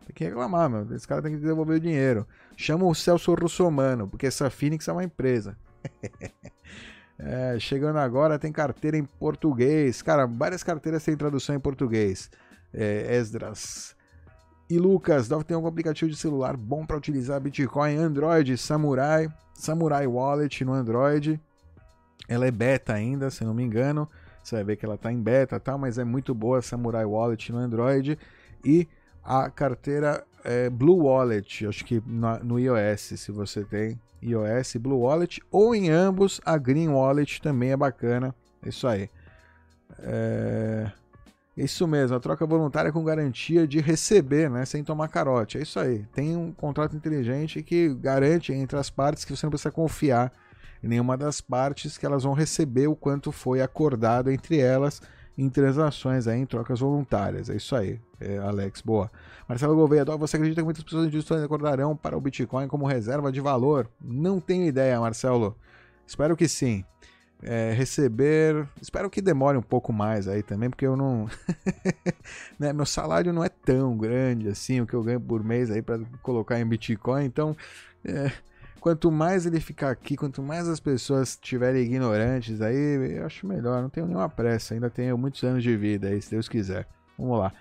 [0.06, 0.96] Tem que reclamar, meu.
[0.96, 2.28] Esse cara tem que devolver o dinheiro.
[2.56, 5.58] Chama o Celso Russomano, porque essa Phoenix é uma empresa.
[7.20, 10.02] é, chegando agora, tem carteira em português.
[10.02, 12.30] Cara, várias carteiras têm tradução em português.
[12.74, 13.96] É, Esdras.
[14.70, 20.06] E Lucas, deve ter algum aplicativo de celular bom para utilizar Bitcoin Android, Samurai, Samurai
[20.06, 21.40] Wallet no Android.
[22.28, 24.10] Ela é beta ainda, se não me engano.
[24.48, 25.78] Você vai ver que ela está em beta, tá?
[25.78, 28.18] mas é muito boa Samurai Wallet no Android.
[28.64, 28.88] E
[29.22, 35.02] a carteira é, Blue Wallet, acho que no, no iOS, se você tem iOS, Blue
[35.02, 38.34] Wallet, ou em ambos, a Green Wallet também é bacana.
[38.64, 39.10] É isso aí.
[40.00, 40.92] É...
[41.58, 45.58] Isso mesmo, a troca voluntária com garantia de receber, né, sem tomar carote.
[45.58, 46.06] É isso aí.
[46.14, 50.32] Tem um contrato inteligente que garante entre as partes que você não precisa confiar
[50.84, 55.02] em nenhuma das partes que elas vão receber o quanto foi acordado entre elas
[55.38, 57.50] em transações aí, em trocas voluntárias.
[57.50, 59.12] É isso aí, é, Alex, boa.
[59.48, 63.40] Marcelo Gouveia, você acredita que muitas pessoas injustas acordarão para o Bitcoin como reserva de
[63.40, 63.90] valor?
[64.02, 65.56] Não tenho ideia, Marcelo.
[66.06, 66.84] Espero que sim.
[67.44, 68.68] É, receber.
[68.82, 71.30] Espero que demore um pouco mais aí também, porque eu não.
[72.58, 75.84] né, meu salário não é tão grande assim, o que eu ganho por mês aí
[75.84, 77.26] para colocar em Bitcoin.
[77.26, 77.56] Então,
[78.04, 78.32] é,
[78.80, 83.82] quanto mais ele ficar aqui, quanto mais as pessoas estiverem ignorantes aí, eu acho melhor.
[83.82, 86.88] Não tenho nenhuma pressa, ainda tenho muitos anos de vida aí, se Deus quiser.
[87.18, 87.52] Vamos lá.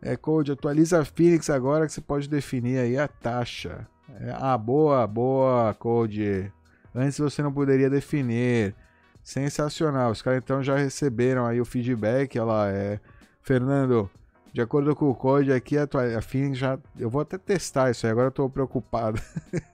[0.00, 3.86] É, Code, atualiza a Phoenix agora que você pode definir aí a taxa.
[4.20, 6.52] É, ah, boa, boa, Code.
[6.94, 8.74] Antes você não poderia definir.
[9.22, 10.10] Sensacional.
[10.10, 12.38] Os caras então já receberam aí o feedback.
[12.38, 12.98] Olha lá, é.
[13.40, 14.10] Fernando,
[14.52, 16.78] de acordo com o código aqui, a, tua, a Phoenix já.
[16.98, 19.20] Eu vou até testar isso aí, agora eu tô preocupado.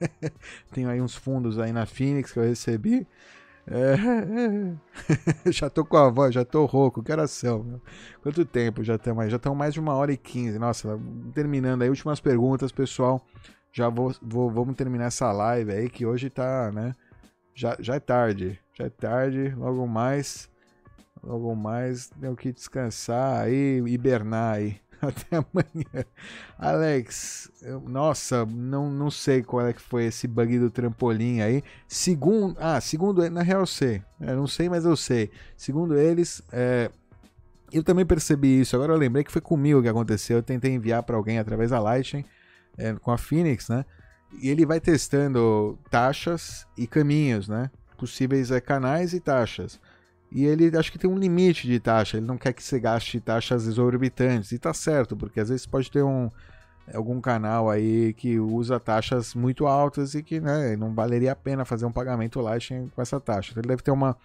[0.71, 3.05] Tenho aí uns fundos aí na Phoenix que eu recebi.
[3.67, 3.95] É...
[5.51, 7.81] já tô com a voz, já tô rouco, que oração, meu.
[8.23, 9.29] Quanto tempo já estamos aí?
[9.29, 10.57] Já estamos mais de uma hora e quinze.
[10.57, 10.97] Nossa,
[11.33, 13.21] terminando aí, últimas perguntas, pessoal.
[13.71, 16.95] Já vou, vou, vamos terminar essa live aí, que hoje tá, né?
[17.53, 20.49] Já, já é tarde, já é tarde, logo mais.
[21.23, 24.79] Logo mais, tenho que descansar aí, hibernar aí.
[25.01, 26.05] Até amanhã.
[26.57, 31.63] Alex, eu, nossa, não, não sei qual é que foi esse bug do trampolim aí.
[31.87, 34.01] Segundo, ah, segundo, na real eu sei.
[34.19, 35.31] Eu não sei, mas eu sei.
[35.55, 36.91] Segundo eles, é,
[37.71, 38.75] eu também percebi isso.
[38.75, 40.37] Agora eu lembrei que foi comigo que aconteceu.
[40.37, 42.25] Eu tentei enviar para alguém através da Lightning,
[42.77, 43.85] é, com a Phoenix, né?
[44.41, 47.71] E ele vai testando taxas e caminhos, né?
[47.97, 49.79] Possíveis é, canais e taxas.
[50.31, 53.19] E ele acho que tem um limite de taxa, ele não quer que você gaste
[53.19, 54.51] taxas exorbitantes.
[54.51, 56.29] E tá certo, porque às vezes pode ter um
[56.93, 61.65] algum canal aí que usa taxas muito altas e que né, não valeria a pena
[61.65, 63.51] fazer um pagamento Lightning com essa taxa.
[63.51, 64.17] Então ele deve ter uma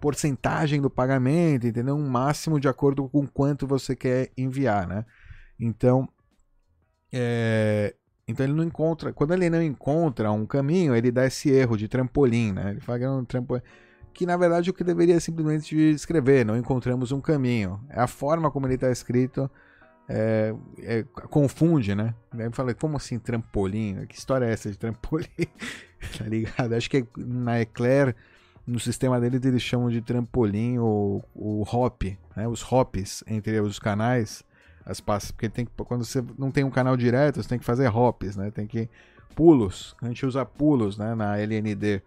[0.00, 1.96] porcentagem do pagamento, entendeu?
[1.96, 5.04] Um máximo de acordo com quanto você quer enviar, né?
[5.58, 6.08] Então,
[7.12, 7.94] é...
[8.26, 9.12] então ele não encontra.
[9.12, 12.70] Quando ele não encontra um caminho, ele dá esse erro de trampolim, né?
[12.70, 13.62] Ele fala que é um trampolim
[14.12, 17.80] que na verdade o que deveria simplesmente escrever, não encontramos um caminho.
[17.88, 19.50] É a forma como ele está escrito
[20.08, 22.14] é, é, confunde, né?
[22.32, 24.04] Aí eu falei, como assim trampolim?
[24.06, 25.26] Que história é essa de trampolim?
[26.18, 26.74] tá ligado?
[26.74, 28.14] Acho que na Eclair,
[28.66, 32.02] no sistema deles, eles chamam de trampolim o, o hop,
[32.36, 32.46] né?
[32.48, 34.44] Os hops entre os canais,
[34.84, 37.64] as passas, porque tem que, quando você não tem um canal direto, você tem que
[37.64, 38.50] fazer hops, né?
[38.50, 38.88] Tem que
[39.34, 39.96] pulos.
[40.02, 41.14] A gente usa pulos, né?
[41.14, 42.02] Na LND.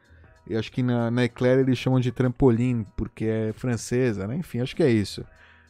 [0.48, 4.36] Eu acho que na, na Eclair eles chamam de trampolim, porque é francesa, né?
[4.36, 5.26] Enfim, acho que é isso.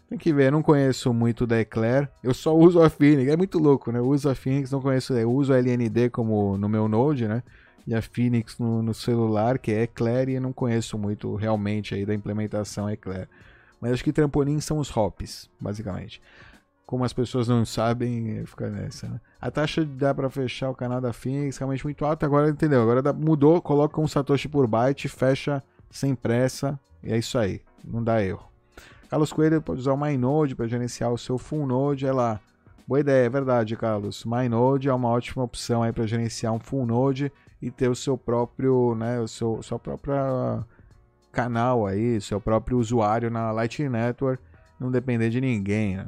[0.09, 2.09] Tem que ver, eu não conheço muito da Eclair.
[2.23, 3.99] Eu só uso a Phoenix, é muito louco, né?
[3.99, 7.41] Eu uso a Phoenix, não conheço, eu uso a LND como no meu Node, né?
[7.87, 11.95] E a Phoenix no, no celular, que é Eclair, e eu não conheço muito realmente
[11.95, 13.27] aí da implementação Eclair.
[13.79, 16.21] Mas acho que trampolim são os hops, basicamente
[16.85, 19.07] como as pessoas não sabem, fica nessa.
[19.07, 19.19] Né?
[19.41, 22.25] A taxa dá para fechar o canal da Phoenix realmente muito alta.
[22.25, 22.81] Agora entendeu?
[22.81, 27.61] Agora dá, mudou, coloca um satoshi por byte, fecha sem pressa, e é isso aí,
[27.83, 28.45] não dá erro.
[29.09, 32.39] Carlos Coelho pode usar o MyNode para gerenciar o seu full node, é lá.
[32.87, 34.25] Boa ideia, é verdade, Carlos.
[34.25, 37.31] MyNode é uma ótima opção aí para gerenciar um full node
[37.61, 40.63] e ter o seu próprio, né, o seu sua própria
[41.31, 44.43] canal aí, seu próprio usuário na Lightning Network,
[44.79, 46.07] não depender de ninguém, né?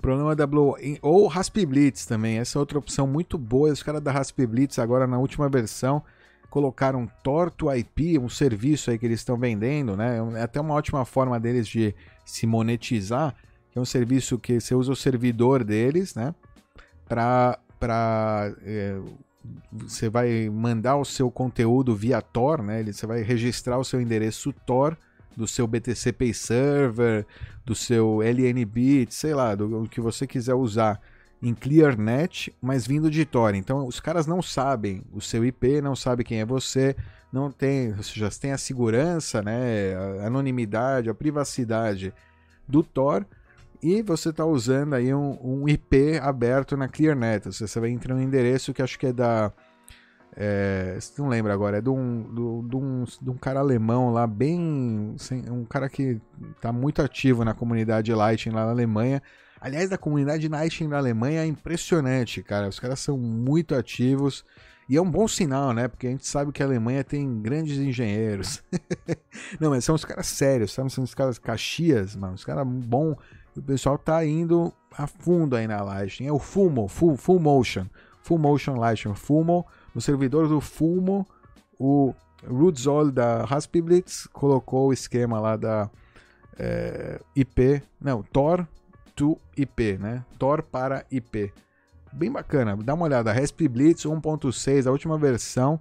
[0.00, 3.70] Problema da Blue ou Rasp Blitz também, essa é outra opção muito boa.
[3.70, 6.02] Os caras da Rasp Blitz agora na última versão
[6.48, 10.18] colocaram Torto IP, um serviço aí que eles estão vendendo, né?
[10.36, 11.94] É até uma ótima forma deles de
[12.24, 13.34] se monetizar,
[13.70, 16.34] que é um serviço que você usa o servidor deles, né?
[17.06, 18.98] Para para é,
[19.70, 22.82] você vai mandar o seu conteúdo via Tor, né?
[22.84, 24.96] Você vai registrar o seu endereço Tor
[25.36, 27.26] do seu BTC Pay Server,
[27.64, 31.00] do seu LNBit, sei lá, do, do que você quiser usar
[31.40, 33.54] em ClearNet, mas vindo de Tor.
[33.54, 36.96] Então os caras não sabem o seu IP, não sabem quem é você,
[37.32, 42.12] não tem, ou seja, tem a segurança, né, a anonimidade, a privacidade
[42.66, 43.26] do Tor
[43.82, 47.46] e você está usando aí um, um, IP aberto na ClearNet.
[47.46, 49.52] Você vai entrar no endereço que acho que é da.
[50.40, 55.16] É, não lembro agora, é de um, de, um, de um cara alemão lá, bem.
[55.50, 56.20] Um cara que
[56.54, 59.20] está muito ativo na comunidade Lightning lá na Alemanha.
[59.60, 62.68] Aliás, da comunidade Lightning na Alemanha é impressionante, cara.
[62.68, 64.44] Os caras são muito ativos.
[64.88, 65.88] E é um bom sinal, né?
[65.88, 68.62] Porque a gente sabe que a Alemanha tem grandes engenheiros.
[69.60, 70.90] não, mas são os caras sérios, sabe?
[70.90, 72.34] São os caras Caxias, mano.
[72.34, 73.16] Os caras bons
[73.58, 76.28] o pessoal tá indo a fundo aí na Lightning.
[76.28, 77.86] É o Fumo, Full, Full Motion,
[78.22, 81.26] Full Motion Lightning, Fumo, no servidor do Fumo,
[81.78, 82.14] o
[82.46, 85.90] Rudzol da Raspblitz colocou o esquema lá da
[86.58, 88.66] é, IP, não, Tor
[89.14, 90.24] to IP, né?
[90.38, 91.52] Tor para IP.
[92.12, 95.80] Bem bacana, dá uma olhada, Raspblitz 1.6, a última versão,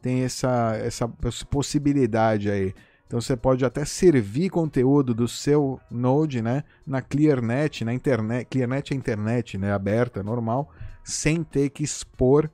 [0.00, 1.08] tem essa, essa
[1.50, 2.74] possibilidade aí.
[3.06, 8.92] Então você pode até servir conteúdo do seu Node, né, na ClearNet, na internet, ClearNet
[8.92, 10.70] é internet, né, aberta, normal,
[11.02, 12.50] sem ter que expor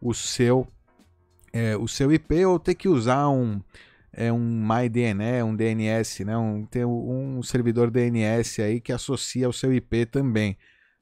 [0.00, 0.66] o seu
[1.52, 3.60] é, o seu IP ou ter que usar um
[4.12, 9.52] é um MyDNS, um DNS, né, um ter um servidor DNS aí que associa ao
[9.52, 10.56] seu IP também.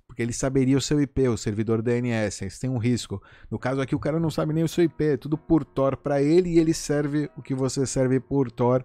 [0.06, 3.22] Porque ele saberia o seu IP, o servidor DNS, isso tem um risco.
[3.50, 5.96] No caso aqui, o cara não sabe nem o seu IP, é tudo por Tor
[5.96, 8.84] para ele e ele serve o que você serve por Tor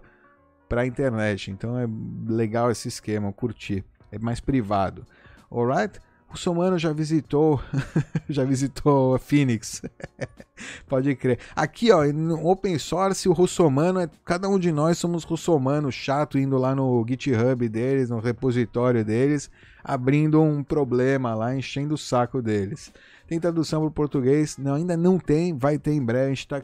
[0.68, 1.50] para a internet.
[1.50, 1.86] Então é
[2.26, 3.84] legal esse esquema, curtir.
[4.12, 5.04] É mais privado.
[5.50, 6.00] Alright?
[6.32, 7.60] O Somano já visitou,
[8.30, 9.82] já visitou a Phoenix.
[10.86, 11.38] Pode crer.
[11.56, 14.08] Aqui, ó, no open source, o russomano é.
[14.24, 19.50] Cada um de nós somos russomano chato indo lá no GitHub deles, no repositório deles,
[19.82, 22.92] abrindo um problema lá, enchendo o saco deles.
[23.26, 24.56] Tem tradução para o português?
[24.56, 26.26] Não, ainda não tem, vai ter em breve.
[26.26, 26.62] A gente tá.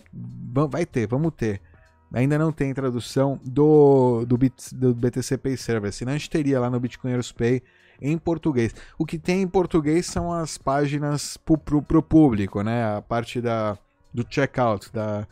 [0.70, 1.60] Vai ter, vamos ter.
[2.12, 6.60] Ainda não tem tradução do, do, Bit, do BTC Pay Server, senão a gente teria
[6.60, 7.62] lá no Bitcoiners Pay
[8.01, 8.74] em português.
[8.98, 12.97] O que tem em português são as páginas pro, pro público, né?
[12.97, 13.78] A parte da,
[14.12, 15.27] do checkout, da,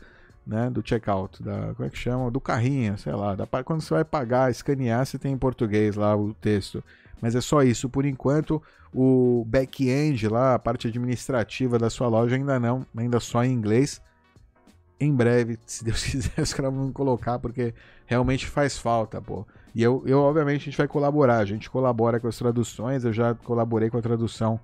[0.45, 0.69] né?
[0.69, 2.29] Do checkout, da, como é que chama?
[2.31, 3.35] Do carrinho, sei lá.
[3.35, 6.83] Da, quando você vai pagar, escanear, você tem em português lá o texto.
[7.21, 7.89] Mas é só isso.
[7.89, 8.61] Por enquanto,
[8.93, 14.01] o back-end lá, a parte administrativa da sua loja ainda não, ainda só em inglês
[14.99, 17.73] em breve, se Deus quiser, os caras vão colocar, porque
[18.05, 19.45] realmente faz falta, pô.
[19.75, 21.39] E eu, eu, obviamente, a gente vai colaborar.
[21.39, 23.03] A gente colabora com as traduções.
[23.03, 24.57] Eu já colaborei com a tradução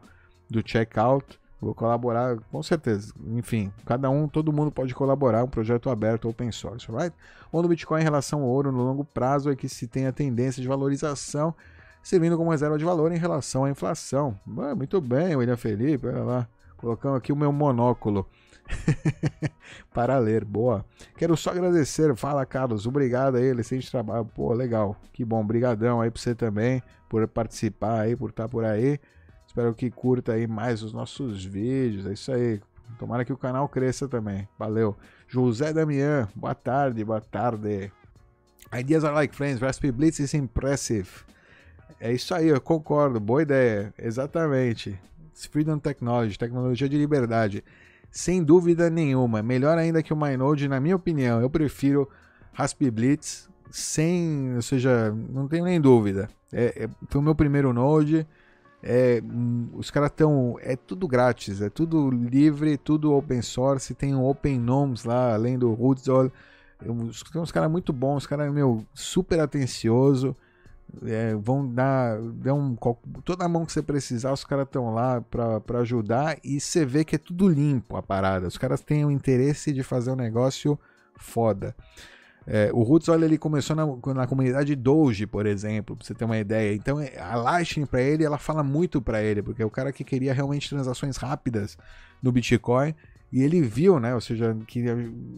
[0.50, 1.38] do checkout.
[1.60, 3.14] Vou colaborar, com certeza.
[3.28, 5.44] Enfim, cada um, todo mundo pode colaborar.
[5.44, 7.14] Um projeto aberto, open source, right?
[7.52, 10.14] O do Bitcoin em relação ao ouro no longo prazo é que se tem a
[10.14, 11.54] tendência de valorização,
[12.02, 14.40] servindo como reserva de valor em relação à inflação.
[14.58, 16.48] Ah, muito bem, William Felipe, olha lá.
[16.78, 18.26] Colocando aqui o meu monóculo.
[19.94, 20.46] para ler.
[20.46, 20.86] Boa.
[21.18, 22.16] Quero só agradecer.
[22.16, 22.86] Fala, Carlos.
[22.86, 24.26] Obrigado aí, excelente trabalho.
[24.26, 24.96] Pô, legal.
[25.14, 25.42] Que bom.
[25.42, 29.00] Obrigadão aí para você também por participar aí, por estar por aí.
[29.46, 32.06] Espero que curta aí mais os nossos vídeos.
[32.06, 32.62] É isso aí.
[32.98, 34.48] Tomara que o canal cresça também.
[34.58, 34.96] Valeu.
[35.28, 37.92] José Damian, boa tarde, boa tarde.
[38.74, 41.10] Ideas are like friends, Raspberry Blitz is impressive.
[42.00, 44.98] É isso aí, eu concordo, boa ideia, exatamente.
[45.34, 47.64] Freedom Technology, tecnologia de liberdade
[48.12, 49.42] sem dúvida nenhuma.
[49.42, 51.42] Melhor ainda que o MyNode, na minha opinião.
[51.42, 52.08] Eu prefiro
[52.52, 56.28] Raspblitz sem, ou seja, não tenho nem dúvida.
[56.52, 58.28] É, é, foi o meu primeiro Node.
[58.84, 59.22] É,
[59.74, 60.58] os caras estão.
[60.60, 63.96] É tudo grátis, é tudo livre, tudo open source.
[63.96, 66.32] Tem um Open Nomes lá, além do Rootzol.
[66.80, 66.92] Tem
[67.42, 70.36] uns caras muito bons, os caras, meu, super atencioso
[71.06, 72.76] é, vão dar, dar um,
[73.24, 77.04] toda a mão que você precisar, os caras estão lá para ajudar e você vê
[77.04, 78.48] que é tudo limpo a parada.
[78.48, 80.78] Os caras têm o interesse de fazer um negócio
[81.16, 81.76] foda.
[82.46, 86.26] É, o Roots, olha, ele começou na, na comunidade Doge, por exemplo, pra você ter
[86.26, 86.74] uma ideia.
[86.74, 89.92] Então, é, a Lightning para ele, ela fala muito para ele, porque é o cara
[89.92, 91.78] que queria realmente transações rápidas
[92.22, 92.96] no Bitcoin.
[93.32, 94.14] E ele viu, né?
[94.14, 94.84] Ou seja, que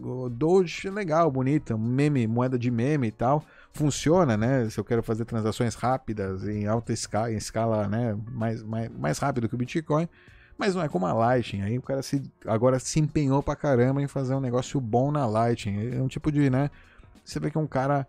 [0.02, 3.46] o Doge é legal, bonita, meme, moeda de meme e tal.
[3.74, 4.70] Funciona, né?
[4.70, 8.16] Se eu quero fazer transações rápidas em alta escala, em escala né?
[8.32, 10.08] mais, mais, mais rápido que o Bitcoin.
[10.58, 11.64] Mas não é como a Lightning.
[11.64, 15.26] Aí o cara se, agora se empenhou pra caramba em fazer um negócio bom na
[15.26, 15.96] Lightning.
[15.96, 16.70] É um tipo de, né?
[17.26, 18.08] Você vê que é um cara.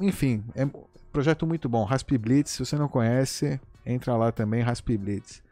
[0.00, 0.70] Enfim, é um
[1.12, 1.84] projeto muito bom.
[1.84, 5.42] Rasp Blitz, se você não conhece, entra lá também, Rasp Blitz.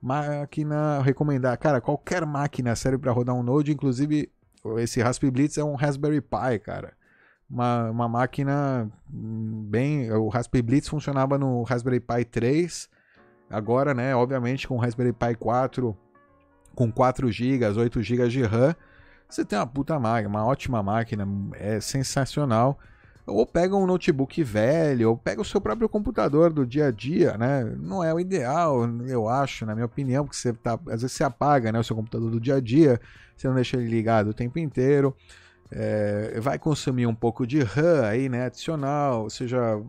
[0.00, 4.30] Máquina recomendar, cara, qualquer máquina serve para rodar um Node, inclusive
[4.78, 6.92] esse Rasp Blitz é um Raspberry Pi, cara.
[7.52, 10.10] Uma, uma máquina bem.
[10.10, 12.88] O Raspberry Blitz funcionava no Raspberry Pi 3.
[13.50, 15.94] Agora, né, obviamente, com o Raspberry Pi 4,
[16.74, 18.74] com 4 GB, 8 GB de RAM,
[19.28, 22.78] você tem uma puta máquina, uma ótima máquina, é sensacional.
[23.26, 27.36] Ou pega um notebook velho, ou pega o seu próprio computador do dia a dia,
[27.36, 27.64] né?
[27.78, 31.22] Não é o ideal, eu acho, na minha opinião, porque você tá, às vezes você
[31.22, 32.98] apaga né, o seu computador do dia a dia,
[33.36, 35.14] você não deixa ele ligado o tempo inteiro.
[35.74, 38.44] É, vai consumir um pouco de RAM aí, né?
[38.46, 39.80] Adicional, ou seja,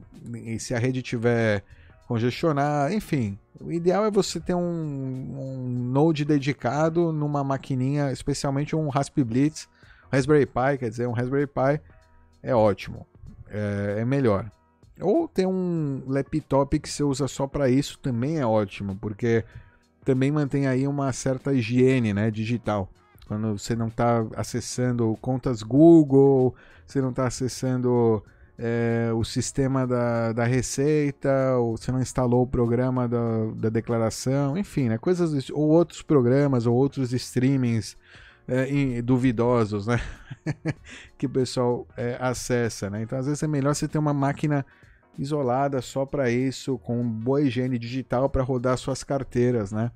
[0.57, 1.63] se a rede tiver
[2.07, 3.37] congestionar, enfim.
[3.59, 9.67] O ideal é você ter um, um Node dedicado numa maquininha, especialmente um Raspberry Blitz,
[10.11, 11.81] Raspberry Pi, quer dizer, um Raspberry Pi
[12.41, 13.05] é ótimo,
[13.49, 14.49] é, é melhor.
[15.01, 19.43] Ou ter um laptop que você usa só para isso também é ótimo, porque
[20.05, 22.89] também mantém aí uma certa higiene né, digital.
[23.23, 26.53] Quando você não está acessando contas Google,
[26.85, 28.23] você não está acessando
[28.57, 34.57] é, o sistema da, da receita, ou você não instalou o programa da, da declaração,
[34.57, 37.97] enfim, né, coisas ou outros programas ou outros streamings
[38.47, 39.99] é, duvidosos, né,
[41.17, 43.01] que o pessoal é, acessa, né.
[43.01, 44.65] Então às vezes é melhor você ter uma máquina
[45.17, 49.91] isolada só para isso, com boa higiene digital para rodar suas carteiras, né,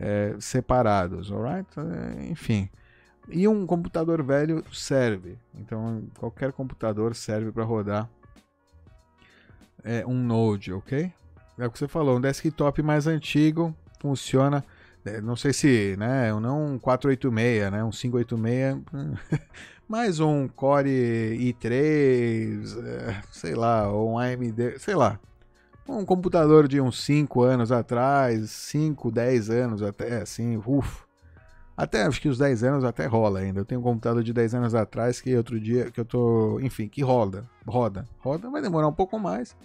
[0.00, 1.68] é, separados, alright?
[1.78, 2.68] É, enfim.
[3.28, 5.38] E um computador velho serve.
[5.54, 8.08] Então, qualquer computador serve para rodar
[9.84, 11.12] é, um Node, ok?
[11.58, 14.64] É o que você falou, um desktop mais antigo funciona.
[15.04, 16.32] É, não sei se, né?
[16.40, 17.84] Não um 486, né?
[17.84, 18.82] Um 586,
[19.86, 20.88] mais um Core
[21.38, 25.18] i3, é, sei lá, ou um AMD, sei lá.
[25.88, 31.10] Um computador de uns 5 anos atrás, 5, 10 anos até, assim, ufa
[31.80, 33.60] até acho que os 10 anos até rola ainda.
[33.60, 36.86] Eu tenho um computador de 10 anos atrás que outro dia que eu tô, enfim,
[36.86, 39.56] que roda, roda, roda, vai demorar um pouco mais,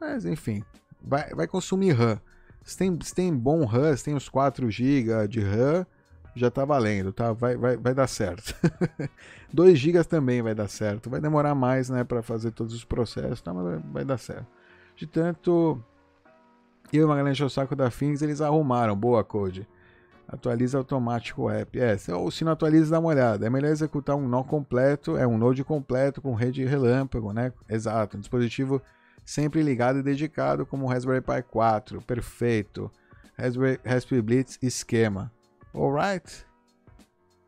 [0.00, 0.64] mas enfim,
[1.02, 2.18] vai, vai consumir RAM.
[2.64, 5.86] Se tem, se tem bom RAM, se tem uns 4 GB de RAM,
[6.34, 7.34] já tá valendo, tá?
[7.34, 8.54] Vai, vai, vai dar certo.
[9.52, 11.10] 2 GB também vai dar certo.
[11.10, 13.52] Vai demorar mais, né, para fazer todos os processos, tá?
[13.52, 14.46] Mas vai, vai dar certo.
[14.98, 15.80] De tanto,
[16.92, 19.64] eu e o Magalhães o saco da Fins, eles arrumaram boa code.
[20.26, 21.78] Atualiza automático o app.
[21.78, 23.46] É, ou se não atualiza, dá uma olhada.
[23.46, 27.52] É melhor executar um nó completo, é um node completo com rede relâmpago, né?
[27.68, 28.82] Exato, um dispositivo
[29.24, 32.02] sempre ligado e dedicado, como o Raspberry Pi 4.
[32.02, 32.90] Perfeito.
[33.38, 35.30] Raspberry, Raspberry Blitz esquema.
[35.72, 36.44] Alright?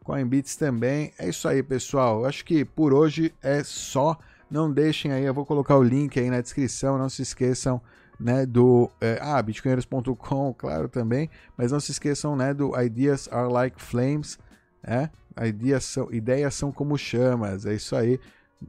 [0.04, 1.12] Coinbits também.
[1.18, 2.24] É isso aí, pessoal.
[2.24, 4.16] Acho que por hoje é só.
[4.50, 6.98] Não deixem aí, eu vou colocar o link aí na descrição.
[6.98, 7.80] Não se esqueçam
[8.18, 13.50] né, do é, ah, bitcoinheiros.com, claro também, mas não se esqueçam, né, do Ideas are
[13.50, 14.38] like flames,
[14.82, 15.08] é?
[15.46, 18.20] Ideas são, ideias são como chamas, é isso aí.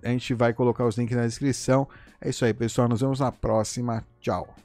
[0.03, 1.87] A gente vai colocar os links na descrição.
[2.21, 4.05] É isso aí, pessoal, nos vemos na próxima.
[4.21, 4.55] Tchau.